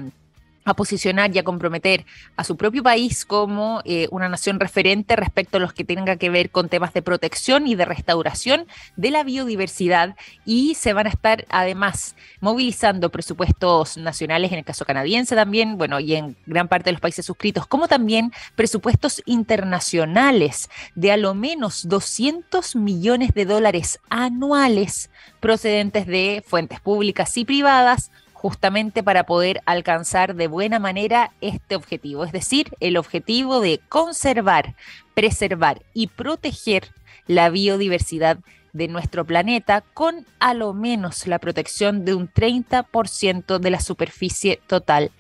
a 0.64 0.74
posicionar 0.76 1.36
y 1.36 1.40
a 1.40 1.44
comprometer 1.44 2.06
a 2.36 2.44
su 2.44 2.56
propio 2.58 2.84
país 2.84 3.26
como 3.26 3.82
eh, 3.86 4.08
una 4.12 4.30
nación 4.30 4.60
referente 4.60 5.16
respecto 5.16 5.58
a 5.58 5.60
los 5.60 5.74
que 5.74 5.84
tenga 5.84 6.16
que 6.18 6.30
ver 6.30 6.52
con 6.52 6.70
temas 6.70 6.94
de 6.94 7.02
protección 7.02 7.68
y 7.68 7.76
de 7.76 7.86
restauración 7.86 8.68
de 8.96 9.12
la 9.12 9.24
biodiversidad. 9.24 10.16
Y 10.46 10.76
se 10.76 10.94
van 10.94 11.08
a 11.08 11.10
estar 11.10 11.46
además 11.50 12.16
movilizando 12.40 13.10
presupuestos 13.10 13.98
nacionales 13.98 14.52
en 14.52 14.60
el 14.60 14.66
caso 14.66 14.86
canadiense 14.86 15.36
también, 15.36 15.78
bueno, 15.78 16.00
y 16.00 16.16
en 16.16 16.36
gran 16.46 16.68
parte 16.68 16.86
de 16.86 16.94
los 16.94 17.02
países 17.02 17.26
suscritos, 17.26 17.68
como 17.68 17.88
también 17.88 18.32
presupuestos 18.56 19.22
internacionales 19.26 20.70
de 20.96 21.12
a 21.12 21.18
lo 21.18 21.34
menos 21.34 21.88
200 21.88 22.76
millones 22.76 23.34
de 23.34 23.46
dólares 23.46 24.00
anuales 24.10 25.10
procedentes 25.40 26.06
de 26.06 26.44
fuentes 26.46 26.80
públicas 26.80 27.36
y 27.38 27.46
privadas 27.46 28.12
justamente 28.42 29.04
para 29.04 29.24
poder 29.24 29.62
alcanzar 29.68 30.34
de 30.34 30.48
buena 30.48 30.80
manera 30.80 31.32
este 31.42 31.76
objetivo, 31.76 32.26
es 32.26 32.32
decir, 32.32 32.76
el 32.80 32.98
objetivo 32.98 33.60
de 33.60 33.80
conservar, 33.88 34.74
preservar 35.14 35.84
y 35.94 36.08
proteger 36.08 36.90
la 37.28 37.52
biodiversidad 37.52 38.40
de 38.74 38.88
nuestro 38.88 39.26
planeta 39.26 39.84
con 39.94 40.26
a 40.40 40.56
lo 40.56 40.74
menos 40.74 41.28
la 41.28 41.38
protección 41.38 42.04
de 42.04 42.16
un 42.16 42.34
30% 42.34 43.60
de 43.60 43.70
la 43.70 43.80
superficie 43.80 44.60
total 44.66 45.12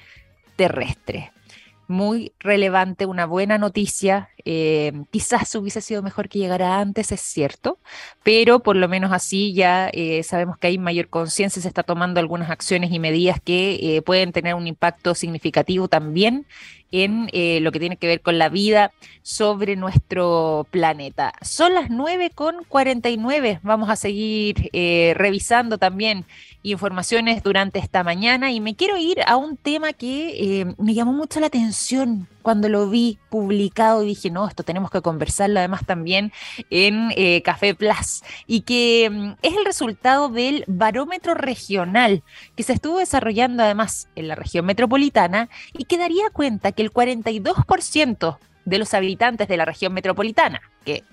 terrestre 0.55 1.30
muy 1.91 2.33
relevante, 2.39 3.05
una 3.05 3.25
buena 3.25 3.57
noticia. 3.57 4.29
Eh, 4.43 4.93
quizás 5.11 5.53
hubiese 5.55 5.81
sido 5.81 6.01
mejor 6.01 6.27
que 6.27 6.39
llegara 6.39 6.79
antes, 6.79 7.11
es 7.11 7.21
cierto, 7.21 7.77
pero 8.23 8.61
por 8.61 8.75
lo 8.75 8.87
menos 8.87 9.11
así 9.11 9.53
ya 9.53 9.89
eh, 9.93 10.23
sabemos 10.23 10.57
que 10.57 10.67
hay 10.67 10.77
mayor 10.79 11.09
conciencia, 11.09 11.61
se 11.61 11.67
está 11.67 11.83
tomando 11.83 12.19
algunas 12.19 12.49
acciones 12.49 12.91
y 12.91 12.97
medidas 12.97 13.39
que 13.39 13.97
eh, 13.97 14.01
pueden 14.01 14.31
tener 14.31 14.55
un 14.55 14.65
impacto 14.65 15.13
significativo 15.13 15.87
también 15.87 16.47
en 16.91 17.29
lo 17.63 17.71
que 17.71 17.79
tiene 17.79 17.97
que 17.97 18.07
ver 18.07 18.21
con 18.21 18.37
la 18.37 18.49
vida 18.49 18.91
sobre 19.21 19.75
nuestro 19.75 20.67
planeta. 20.71 21.33
Son 21.41 21.73
las 21.73 21.89
9 21.89 22.31
con 22.33 22.63
49. 22.67 23.59
Vamos 23.63 23.89
a 23.89 23.95
seguir 23.95 24.69
revisando 25.15 25.77
también 25.77 26.25
informaciones 26.63 27.43
durante 27.43 27.79
esta 27.79 28.03
mañana 28.03 28.51
y 28.51 28.59
me 28.59 28.75
quiero 28.75 28.97
ir 28.97 29.21
a 29.25 29.35
un 29.35 29.57
tema 29.57 29.93
que 29.93 30.61
eh, 30.61 30.75
me 30.77 30.93
llamó 30.93 31.13
mucho 31.13 31.39
la 31.39 31.47
atención 31.47 32.27
cuando 32.41 32.69
lo 32.69 32.89
vi 32.89 33.19
publicado 33.29 34.01
dije, 34.01 34.29
no, 34.29 34.47
esto 34.47 34.63
tenemos 34.63 34.91
que 34.91 35.01
conversarlo 35.01 35.59
además 35.59 35.85
también 35.85 36.31
en 36.69 37.11
eh, 37.15 37.41
Café 37.43 37.75
Plus 37.75 38.23
y 38.47 38.61
que 38.61 39.09
mm, 39.09 39.31
es 39.41 39.55
el 39.55 39.65
resultado 39.65 40.29
del 40.29 40.63
barómetro 40.67 41.33
regional 41.33 42.23
que 42.55 42.63
se 42.63 42.73
estuvo 42.73 42.99
desarrollando 42.99 43.63
además 43.63 44.07
en 44.15 44.27
la 44.27 44.35
región 44.35 44.65
metropolitana 44.65 45.49
y 45.73 45.85
que 45.85 45.97
daría 45.97 46.29
cuenta 46.31 46.71
que 46.71 46.81
el 46.81 46.91
42% 46.91 48.37
de 48.65 48.77
los 48.77 48.93
habitantes 48.93 49.47
de 49.47 49.57
la 49.57 49.65
región 49.65 49.93
metropolitana, 49.93 50.61
que 50.85 51.03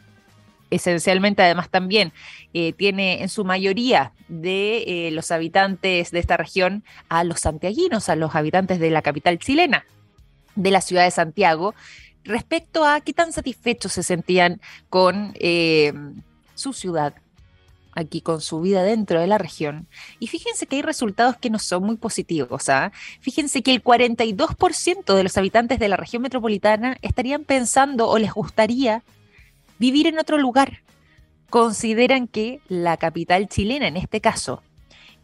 esencialmente 0.70 1.42
además 1.42 1.70
también 1.70 2.12
eh, 2.52 2.72
tiene 2.72 3.22
en 3.22 3.28
su 3.28 3.44
mayoría 3.44 4.12
de 4.28 4.84
eh, 4.86 5.10
los 5.12 5.30
habitantes 5.30 6.10
de 6.10 6.18
esta 6.18 6.36
región 6.36 6.84
a 7.08 7.24
los 7.24 7.40
santiaguinos, 7.40 8.08
a 8.08 8.16
los 8.16 8.34
habitantes 8.34 8.78
de 8.78 8.90
la 8.90 9.02
capital 9.02 9.38
chilena, 9.38 9.84
de 10.58 10.70
la 10.70 10.80
ciudad 10.80 11.04
de 11.04 11.10
Santiago, 11.10 11.74
respecto 12.24 12.84
a 12.84 13.00
qué 13.00 13.12
tan 13.12 13.32
satisfechos 13.32 13.92
se 13.92 14.02
sentían 14.02 14.60
con 14.90 15.32
eh, 15.34 15.92
su 16.54 16.72
ciudad, 16.72 17.14
aquí 17.92 18.20
con 18.20 18.40
su 18.40 18.60
vida 18.60 18.82
dentro 18.82 19.20
de 19.20 19.26
la 19.26 19.38
región. 19.38 19.86
Y 20.18 20.26
fíjense 20.26 20.66
que 20.66 20.76
hay 20.76 20.82
resultados 20.82 21.36
que 21.36 21.50
no 21.50 21.58
son 21.58 21.84
muy 21.84 21.96
positivos. 21.96 22.68
¿ah? 22.68 22.92
Fíjense 23.20 23.62
que 23.62 23.72
el 23.72 23.82
42% 23.82 25.14
de 25.14 25.22
los 25.22 25.36
habitantes 25.38 25.78
de 25.78 25.88
la 25.88 25.96
región 25.96 26.22
metropolitana 26.22 26.98
estarían 27.02 27.44
pensando 27.44 28.08
o 28.08 28.18
les 28.18 28.32
gustaría 28.32 29.02
vivir 29.78 30.06
en 30.06 30.18
otro 30.18 30.38
lugar. 30.38 30.82
Consideran 31.50 32.28
que 32.28 32.60
la 32.68 32.98
capital 32.98 33.48
chilena, 33.48 33.88
en 33.88 33.96
este 33.96 34.20
caso, 34.20 34.62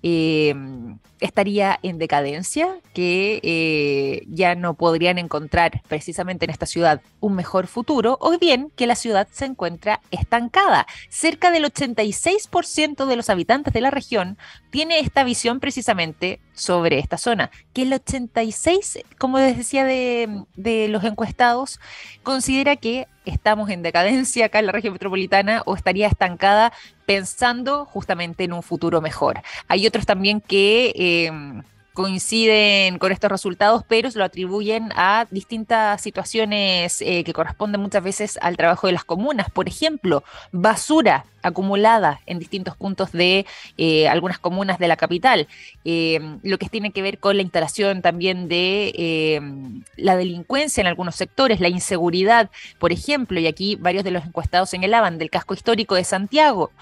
Em, 0.07 0.99
estaría 1.25 1.79
en 1.83 1.99
decadencia, 1.99 2.69
que 2.93 3.41
eh, 3.43 4.25
ya 4.29 4.55
no 4.55 4.75
podrían 4.75 5.19
encontrar 5.19 5.83
precisamente 5.89 6.45
en 6.45 6.51
esta 6.51 6.67
ciudad 6.67 7.01
un 7.21 7.35
mejor 7.35 7.67
futuro, 7.67 8.19
o 8.21 8.39
bien 8.39 8.71
que 8.77 8.87
la 8.87 8.95
ciudad 8.95 9.27
se 9.31 9.47
encuentra 9.47 10.01
estancada. 10.11 10.87
Cerca 11.09 11.51
del 11.51 11.65
86% 11.65 13.07
de 13.07 13.17
los 13.17 13.31
habitantes 13.31 13.73
de 13.73 13.81
la 13.81 13.91
región 13.91 14.37
tiene 14.71 15.01
esta 15.01 15.25
visión 15.25 15.61
precisamente 15.61 16.41
sobre 16.53 16.99
esta 16.99 17.17
zona, 17.17 17.51
que 17.73 17.83
el 17.83 17.93
86, 17.93 18.99
como 19.19 19.39
les 19.39 19.57
decía 19.57 19.85
de, 19.85 20.45
de 20.57 20.89
los 20.89 21.05
encuestados, 21.05 21.81
considera 22.23 22.77
que 22.77 23.09
estamos 23.25 23.71
en 23.71 23.83
decadencia 23.83 24.47
acá 24.47 24.59
en 24.59 24.67
la 24.67 24.73
región 24.73 24.93
metropolitana 24.93 25.63
o 25.65 25.75
estaría 25.75 26.07
estancada 26.07 26.73
pensando 27.07 27.85
justamente 27.87 28.45
en 28.45 28.53
un 28.53 28.63
futuro 28.63 29.01
mejor. 29.01 29.41
Hay 29.69 29.87
otros 29.87 30.07
también 30.07 30.41
que... 30.41 30.93
Em, 31.23 31.63
coinciden 31.93 32.99
con 32.99 33.13
estos 33.13 33.31
resultados, 33.31 33.85
pero 33.87 34.11
se 34.11 34.19
lo 34.19 34.25
atribuyen 34.25 34.91
a 34.97 35.27
distintas 35.31 36.01
situaciones 36.01 37.01
eh, 37.01 37.23
que 37.23 37.33
corresponden 37.33 37.81
muchas 37.81 38.03
veces 38.03 38.39
al 38.43 38.57
trabajo 38.57 38.89
de 38.89 38.95
las 38.95 39.05
comunas. 39.05 39.49
Por 39.49 39.69
ejemplo, 39.69 40.25
basura 40.51 41.25
acumulada 41.45 42.21
en 42.27 42.39
distintos 42.39 42.77
puntos 42.77 43.13
de 43.13 43.47
eh, 43.77 44.09
algunas 44.09 44.39
comunas 44.39 44.79
de 44.79 44.89
la 44.89 44.97
capital, 44.97 45.47
eh, 45.85 46.21
lo 46.43 46.59
que 46.59 46.69
tiene 46.69 46.91
que 46.91 47.03
ver 47.03 47.19
con 47.19 47.37
la 47.37 47.43
instalación 47.43 48.03
también 48.03 48.49
de 48.49 49.81
la 49.97 50.17
delincuencia 50.17 50.81
en 50.81 50.87
algunos 50.87 51.15
sectores, 51.15 51.61
la 51.61 51.69
inseguridad, 51.69 52.51
por 52.79 52.93
ejemplo, 52.93 53.39
y 53.39 53.47
aquí 53.47 53.77
varios 53.77 54.05
de 54.05 54.11
los 54.11 54.25
encuestados 54.25 54.71
señalaban 54.71 55.19
del 55.19 55.31
casco 55.31 55.55
histórico 55.55 55.95
de 55.95 56.05
Santiago, 56.05 56.73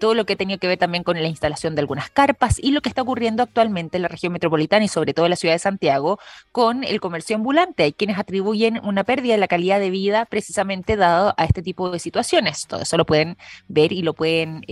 todo 0.00 0.14
lo 0.14 0.26
que 0.26 0.36
tenía 0.36 0.58
que 0.58 0.66
ver 0.66 0.78
también 0.78 1.04
con 1.04 1.20
la 1.20 1.28
instalación 1.28 1.74
de 1.74 1.80
algunas 1.80 2.10
carpas 2.10 2.58
y 2.58 2.72
lo 2.72 2.80
que 2.80 2.88
está 2.88 3.02
ocurriendo 3.02 3.42
actualmente 3.42 3.96
en 3.96 4.02
la 4.02 4.08
región 4.08 4.32
metropolitana 4.32 4.84
y 4.84 4.88
sobre 4.88 5.14
todo 5.14 5.26
en 5.26 5.30
la 5.30 5.36
ciudad 5.36 5.54
de 5.54 5.58
Santiago 5.58 6.18
con 6.52 6.84
el 6.84 7.00
comercio 7.00 7.36
ambulante. 7.36 7.82
Hay 7.82 7.92
quienes 7.92 8.18
atribuyen 8.18 8.80
una 8.84 9.04
pérdida 9.04 9.34
de 9.34 9.38
la 9.38 9.48
calidad 9.48 9.80
de 9.80 9.90
vida 9.90 10.24
precisamente 10.26 10.96
dado 10.96 11.34
a 11.36 11.44
este 11.44 11.62
tipo 11.62 11.90
de 11.90 11.98
situaciones. 11.98 12.66
Todo 12.66 12.82
eso 12.82 12.96
lo 12.96 13.06
pueden 13.06 13.36
ver 13.68 13.92
lo 14.02 14.14
pueden... 14.14 14.64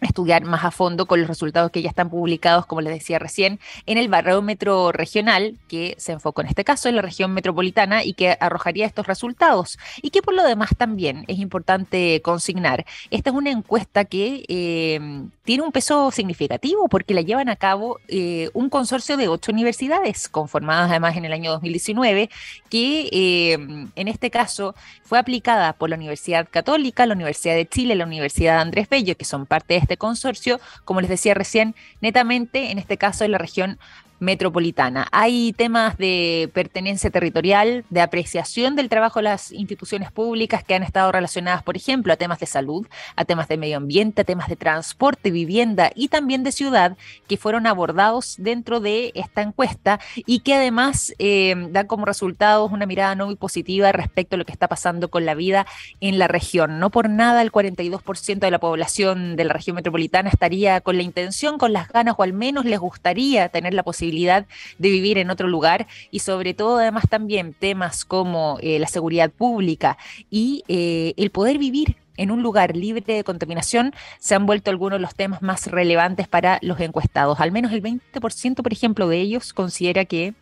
Estudiar 0.00 0.44
más 0.44 0.64
a 0.64 0.70
fondo 0.70 1.06
con 1.06 1.20
los 1.20 1.28
resultados 1.28 1.70
que 1.70 1.82
ya 1.82 1.88
están 1.88 2.10
publicados, 2.10 2.66
como 2.66 2.80
les 2.80 2.92
decía 2.94 3.18
recién, 3.18 3.60
en 3.86 3.98
el 3.98 4.08
barómetro 4.08 4.92
regional, 4.92 5.56
que 5.68 5.94
se 5.98 6.12
enfocó 6.12 6.40
en 6.40 6.48
este 6.48 6.64
caso 6.64 6.88
en 6.88 6.96
la 6.96 7.02
región 7.02 7.32
metropolitana 7.32 8.04
y 8.04 8.14
que 8.14 8.36
arrojaría 8.40 8.86
estos 8.86 9.06
resultados. 9.06 9.78
Y 10.02 10.10
que 10.10 10.22
por 10.22 10.34
lo 10.34 10.42
demás 10.44 10.70
también 10.76 11.24
es 11.28 11.38
importante 11.38 12.20
consignar. 12.22 12.84
Esta 13.10 13.30
es 13.30 13.36
una 13.36 13.50
encuesta 13.50 14.04
que 14.04 14.44
eh, 14.48 15.00
tiene 15.44 15.62
un 15.62 15.72
peso 15.72 16.10
significativo 16.10 16.88
porque 16.88 17.14
la 17.14 17.22
llevan 17.22 17.48
a 17.48 17.56
cabo 17.56 17.98
eh, 18.08 18.50
un 18.54 18.70
consorcio 18.70 19.16
de 19.16 19.28
ocho 19.28 19.52
universidades, 19.52 20.28
conformadas 20.28 20.90
además 20.90 21.16
en 21.16 21.24
el 21.24 21.32
año 21.32 21.50
2019, 21.52 22.30
que 22.68 23.08
eh, 23.12 23.52
en 23.54 24.08
este 24.08 24.30
caso 24.30 24.74
fue 25.02 25.18
aplicada 25.18 25.72
por 25.72 25.90
la 25.90 25.96
Universidad 25.96 26.46
Católica, 26.48 27.06
la 27.06 27.14
Universidad 27.14 27.54
de 27.54 27.68
Chile, 27.68 27.96
la 27.96 28.04
Universidad 28.04 28.60
Andrés 28.60 28.88
Bello, 28.88 29.16
que 29.16 29.24
son 29.24 29.46
parte 29.46 29.74
de 29.74 29.80
este 29.90 29.98
consorcio, 29.98 30.60
como 30.84 31.00
les 31.00 31.10
decía 31.10 31.34
recién, 31.34 31.74
netamente 32.00 32.70
en 32.70 32.78
este 32.78 32.96
caso 32.96 33.24
en 33.24 33.32
la 33.32 33.38
región 33.38 33.80
metropolitana. 34.20 35.08
Hay 35.10 35.52
temas 35.54 35.96
de 35.96 36.50
pertenencia 36.52 37.10
territorial, 37.10 37.84
de 37.90 38.02
apreciación 38.02 38.76
del 38.76 38.88
trabajo 38.88 39.18
de 39.18 39.24
las 39.24 39.50
instituciones 39.50 40.12
públicas 40.12 40.62
que 40.62 40.74
han 40.74 40.82
estado 40.82 41.10
relacionadas, 41.10 41.62
por 41.62 41.76
ejemplo, 41.76 42.12
a 42.12 42.16
temas 42.16 42.38
de 42.38 42.46
salud, 42.46 42.86
a 43.16 43.24
temas 43.24 43.48
de 43.48 43.56
medio 43.56 43.78
ambiente, 43.78 44.22
a 44.22 44.24
temas 44.24 44.48
de 44.48 44.56
transporte, 44.56 45.30
vivienda 45.30 45.90
y 45.94 46.08
también 46.08 46.44
de 46.44 46.52
ciudad, 46.52 46.96
que 47.26 47.38
fueron 47.38 47.66
abordados 47.66 48.36
dentro 48.38 48.78
de 48.80 49.10
esta 49.14 49.42
encuesta 49.42 49.98
y 50.14 50.40
que 50.40 50.54
además 50.54 51.14
eh, 51.18 51.54
dan 51.70 51.86
como 51.86 52.04
resultados 52.04 52.70
una 52.70 52.86
mirada 52.86 53.14
no 53.14 53.26
muy 53.26 53.36
positiva 53.36 53.90
respecto 53.92 54.36
a 54.36 54.38
lo 54.38 54.44
que 54.44 54.52
está 54.52 54.68
pasando 54.68 55.08
con 55.08 55.24
la 55.24 55.34
vida 55.34 55.66
en 56.00 56.18
la 56.18 56.28
región. 56.28 56.78
No 56.78 56.90
por 56.90 57.08
nada 57.08 57.40
el 57.40 57.50
42% 57.50 58.38
de 58.38 58.50
la 58.50 58.60
población 58.60 59.36
de 59.36 59.44
la 59.44 59.54
región 59.54 59.76
metropolitana 59.76 60.28
estaría 60.28 60.82
con 60.82 60.98
la 60.98 61.02
intención, 61.02 61.56
con 61.56 61.72
las 61.72 61.88
ganas 61.88 62.14
o 62.18 62.22
al 62.22 62.34
menos 62.34 62.66
les 62.66 62.78
gustaría 62.78 63.48
tener 63.48 63.72
la 63.72 63.82
posibilidad 63.82 64.09
de 64.10 64.90
vivir 64.90 65.18
en 65.18 65.30
otro 65.30 65.48
lugar 65.48 65.86
y 66.10 66.20
sobre 66.20 66.54
todo 66.54 66.78
además 66.78 67.04
también 67.08 67.54
temas 67.54 68.04
como 68.04 68.58
eh, 68.60 68.78
la 68.78 68.86
seguridad 68.86 69.30
pública 69.30 69.98
y 70.30 70.64
eh, 70.68 71.14
el 71.16 71.30
poder 71.30 71.58
vivir 71.58 71.96
en 72.16 72.30
un 72.30 72.42
lugar 72.42 72.76
libre 72.76 73.14
de 73.14 73.24
contaminación 73.24 73.94
se 74.18 74.34
han 74.34 74.44
vuelto 74.44 74.70
algunos 74.70 74.98
de 74.98 75.02
los 75.02 75.14
temas 75.14 75.40
más 75.40 75.68
relevantes 75.68 76.28
para 76.28 76.58
los 76.60 76.78
encuestados. 76.80 77.40
Al 77.40 77.50
menos 77.50 77.72
el 77.72 77.82
20%, 77.82 78.62
por 78.62 78.72
ejemplo, 78.72 79.08
de 79.08 79.20
ellos 79.20 79.54
considera 79.54 80.04
que 80.04 80.34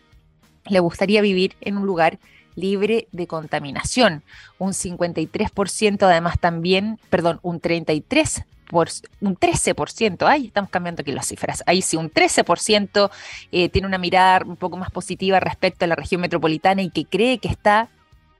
le 0.66 0.80
gustaría 0.80 1.20
vivir 1.20 1.54
en 1.60 1.76
un 1.76 1.86
lugar 1.86 2.18
libre 2.56 3.06
de 3.12 3.28
contaminación. 3.28 4.22
Un 4.58 4.72
53% 4.72 6.02
además 6.02 6.40
también, 6.40 6.98
perdón, 7.10 7.38
un 7.42 7.60
33% 7.60 8.44
por 8.68 8.88
un 9.20 9.36
13%, 9.36 10.26
ahí 10.26 10.46
estamos 10.46 10.70
cambiando 10.70 11.02
aquí 11.02 11.12
las 11.12 11.26
cifras, 11.26 11.62
ahí 11.66 11.82
sí, 11.82 11.96
un 11.96 12.10
13% 12.10 13.10
eh, 13.52 13.68
tiene 13.68 13.86
una 13.86 13.98
mirada 13.98 14.44
un 14.44 14.56
poco 14.56 14.76
más 14.76 14.90
positiva 14.90 15.40
respecto 15.40 15.84
a 15.84 15.88
la 15.88 15.96
región 15.96 16.20
metropolitana 16.20 16.82
y 16.82 16.90
que 16.90 17.04
cree 17.04 17.38
que 17.38 17.48
está 17.48 17.88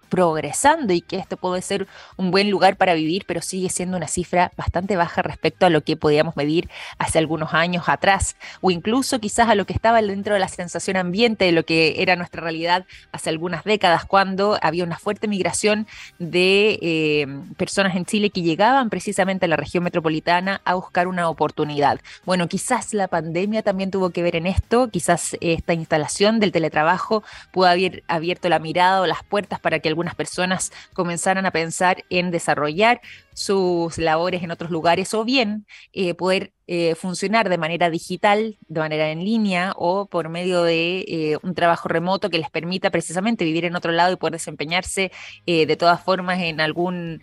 progresando 0.08 0.92
y 0.92 1.00
que 1.00 1.16
esto 1.16 1.36
puede 1.36 1.62
ser 1.62 1.86
un 2.16 2.30
buen 2.30 2.50
lugar 2.50 2.76
para 2.76 2.94
vivir, 2.94 3.24
pero 3.26 3.42
sigue 3.42 3.70
siendo 3.70 3.96
una 3.96 4.08
cifra 4.08 4.52
bastante 4.56 4.96
baja 4.96 5.22
respecto 5.22 5.66
a 5.66 5.70
lo 5.70 5.82
que 5.82 5.96
podíamos 5.96 6.36
medir 6.36 6.68
hace 6.98 7.18
algunos 7.18 7.54
años 7.54 7.88
atrás, 7.88 8.36
o 8.60 8.70
incluso 8.70 9.20
quizás 9.20 9.48
a 9.48 9.54
lo 9.54 9.66
que 9.66 9.72
estaba 9.72 10.00
dentro 10.02 10.34
de 10.34 10.40
la 10.40 10.48
sensación 10.48 10.96
ambiente 10.96 11.44
de 11.44 11.52
lo 11.52 11.64
que 11.64 12.02
era 12.02 12.16
nuestra 12.16 12.42
realidad 12.42 12.86
hace 13.12 13.30
algunas 13.30 13.64
décadas, 13.64 14.04
cuando 14.04 14.58
había 14.62 14.84
una 14.84 14.98
fuerte 14.98 15.28
migración 15.28 15.86
de 16.18 16.78
eh, 16.82 17.26
personas 17.56 17.96
en 17.96 18.04
Chile 18.04 18.30
que 18.30 18.42
llegaban 18.42 18.90
precisamente 18.90 19.46
a 19.46 19.48
la 19.48 19.56
región 19.56 19.84
metropolitana 19.84 20.60
a 20.64 20.74
buscar 20.74 21.08
una 21.08 21.28
oportunidad. 21.28 22.00
Bueno, 22.24 22.48
quizás 22.48 22.94
la 22.94 23.08
pandemia 23.08 23.62
también 23.62 23.90
tuvo 23.90 24.10
que 24.10 24.22
ver 24.22 24.36
en 24.36 24.46
esto, 24.46 24.88
quizás 24.88 25.36
esta 25.40 25.74
instalación 25.74 26.40
del 26.40 26.52
teletrabajo 26.52 27.22
pudo 27.50 27.66
haber 27.66 28.02
abierto 28.08 28.48
la 28.48 28.58
mirada 28.58 29.02
o 29.02 29.06
las 29.06 29.22
puertas 29.24 29.60
para 29.60 29.80
que 29.80 29.88
el 29.88 29.94
algunas 29.98 30.14
personas 30.14 30.72
comenzaran 30.94 31.44
a 31.44 31.50
pensar 31.50 32.04
en 32.08 32.30
desarrollar 32.30 33.00
sus 33.38 33.98
labores 33.98 34.42
en 34.42 34.50
otros 34.50 34.68
lugares 34.70 35.14
o 35.14 35.24
bien 35.24 35.64
eh, 35.92 36.14
poder 36.14 36.52
eh, 36.66 36.96
funcionar 36.96 37.48
de 37.48 37.56
manera 37.56 37.88
digital, 37.88 38.58
de 38.66 38.80
manera 38.80 39.10
en 39.10 39.24
línea 39.24 39.72
o 39.76 40.06
por 40.06 40.28
medio 40.28 40.64
de 40.64 41.04
eh, 41.08 41.38
un 41.42 41.54
trabajo 41.54 41.88
remoto 41.88 42.30
que 42.30 42.38
les 42.38 42.50
permita 42.50 42.90
precisamente 42.90 43.44
vivir 43.44 43.64
en 43.64 43.76
otro 43.76 43.92
lado 43.92 44.12
y 44.12 44.16
poder 44.16 44.32
desempeñarse 44.32 45.12
de 45.46 45.76
todas 45.76 46.02
formas 46.02 46.40
en 46.40 46.60
algún, 46.60 47.22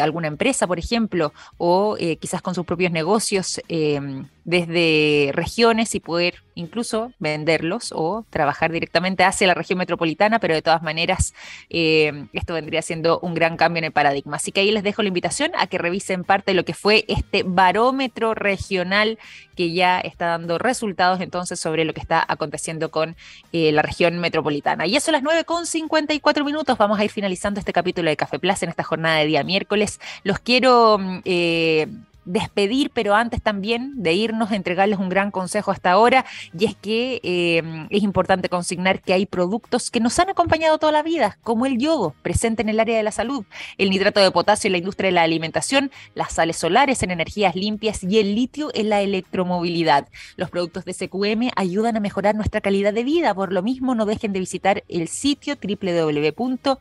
alguna 0.00 0.26
empresa, 0.26 0.66
por 0.66 0.78
ejemplo, 0.78 1.32
o 1.56 1.96
quizás 2.20 2.42
con 2.42 2.54
sus 2.54 2.64
propios 2.64 2.90
negocios 2.90 3.60
desde 4.44 5.30
regiones 5.32 5.94
y 5.94 6.00
poder 6.00 6.42
incluso 6.54 7.12
venderlos 7.18 7.92
o 7.94 8.26
trabajar 8.30 8.72
directamente 8.72 9.24
hacia 9.24 9.46
la 9.46 9.54
región 9.54 9.78
metropolitana, 9.78 10.40
pero 10.40 10.54
de 10.54 10.62
todas 10.62 10.82
maneras 10.82 11.32
esto 11.68 12.54
vendría 12.54 12.82
siendo 12.82 13.20
un 13.20 13.34
gran 13.34 13.56
cambio 13.56 13.78
en 13.78 13.84
el 13.84 13.92
paradigma. 13.92 14.36
Así 14.36 14.50
que 14.50 14.60
ahí 14.60 14.72
les 14.72 14.82
dejo 14.82 15.02
la 15.02 15.08
invitación 15.08 15.33
a 15.56 15.66
que 15.66 15.78
revisen 15.78 16.24
parte 16.24 16.52
de 16.52 16.54
lo 16.54 16.64
que 16.64 16.74
fue 16.74 17.04
este 17.08 17.42
barómetro 17.44 18.34
regional 18.34 19.18
que 19.56 19.72
ya 19.72 20.00
está 20.00 20.26
dando 20.26 20.58
resultados 20.58 21.20
entonces 21.20 21.58
sobre 21.58 21.84
lo 21.84 21.92
que 21.92 22.00
está 22.00 22.24
aconteciendo 22.26 22.90
con 22.90 23.16
eh, 23.52 23.72
la 23.72 23.82
región 23.82 24.18
metropolitana. 24.18 24.86
Y 24.86 24.96
eso 24.96 25.10
a 25.10 25.12
las 25.12 25.22
9 25.22 25.44
con 25.44 25.66
54 25.66 26.44
minutos. 26.44 26.78
Vamos 26.78 26.98
a 26.98 27.04
ir 27.04 27.10
finalizando 27.10 27.60
este 27.60 27.72
capítulo 27.72 28.10
de 28.10 28.16
Café 28.16 28.38
Plaza 28.38 28.66
en 28.66 28.70
esta 28.70 28.84
jornada 28.84 29.18
de 29.18 29.26
día 29.26 29.44
miércoles. 29.44 30.00
Los 30.22 30.38
quiero... 30.38 30.98
Mm, 30.98 31.20
eh, 31.24 31.88
despedir, 32.24 32.90
pero 32.90 33.14
antes 33.14 33.42
también 33.42 34.02
de 34.02 34.12
irnos, 34.14 34.52
entregarles 34.52 34.98
un 34.98 35.08
gran 35.08 35.30
consejo 35.30 35.70
hasta 35.70 35.90
ahora, 35.90 36.24
y 36.58 36.64
es 36.64 36.74
que 36.76 37.20
em, 37.22 37.86
es 37.90 38.02
importante 38.02 38.48
consignar 38.48 39.00
que 39.00 39.12
hay 39.12 39.26
productos 39.26 39.90
que 39.90 40.00
nos 40.00 40.18
han 40.18 40.30
acompañado 40.30 40.78
toda 40.78 40.92
la 40.92 41.02
vida, 41.02 41.38
como 41.42 41.66
el 41.66 41.78
yodo, 41.78 42.14
presente 42.22 42.62
en 42.62 42.68
el 42.68 42.80
área 42.80 42.96
de 42.96 43.02
la 43.02 43.12
salud, 43.12 43.44
el 43.78 43.90
nitrato 43.90 44.20
de 44.20 44.30
potasio 44.30 44.68
en 44.68 44.72
la 44.72 44.78
industria 44.78 45.08
de 45.08 45.12
la 45.12 45.22
alimentación, 45.22 45.90
las 46.14 46.32
sales 46.32 46.56
solares 46.56 47.02
en 47.02 47.10
energías 47.10 47.54
limpias 47.54 48.02
y 48.02 48.18
el 48.18 48.34
litio 48.34 48.70
en 48.74 48.88
la 48.88 49.00
electromovilidad. 49.02 50.08
Los 50.36 50.50
productos 50.50 50.84
de 50.84 50.92
SQM 50.94 51.50
ayudan 51.56 51.96
a 51.96 52.00
mejorar 52.00 52.34
nuestra 52.34 52.60
calidad 52.60 52.92
de 52.92 53.04
vida, 53.04 53.34
por 53.34 53.52
lo 53.52 53.62
mismo 53.62 53.94
no 53.94 54.06
dejen 54.06 54.32
de 54.32 54.40
visitar 54.40 54.82
el 54.88 55.08
sitio 55.08 55.56
www.sqm.com. 55.56 56.74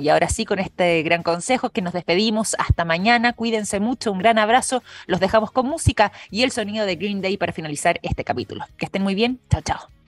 Y 0.00 0.08
ahora 0.08 0.28
sí, 0.28 0.44
con 0.44 0.58
este 0.58 1.02
gran 1.02 1.22
consejo 1.22 1.70
que 1.70 1.82
nos 1.82 1.92
despedimos, 1.92 2.56
hasta 2.58 2.84
mañana 2.84 3.29
cuídense 3.32 3.80
mucho, 3.80 4.12
un 4.12 4.18
gran 4.18 4.38
abrazo, 4.38 4.82
los 5.06 5.20
dejamos 5.20 5.50
con 5.50 5.66
música 5.66 6.12
y 6.30 6.42
el 6.42 6.50
sonido 6.50 6.86
de 6.86 6.96
Green 6.96 7.20
Day 7.20 7.36
para 7.36 7.52
finalizar 7.52 8.00
este 8.02 8.24
capítulo. 8.24 8.64
Que 8.76 8.86
estén 8.86 9.02
muy 9.02 9.14
bien, 9.14 9.40
chao, 9.50 9.62
chao. 9.62 9.99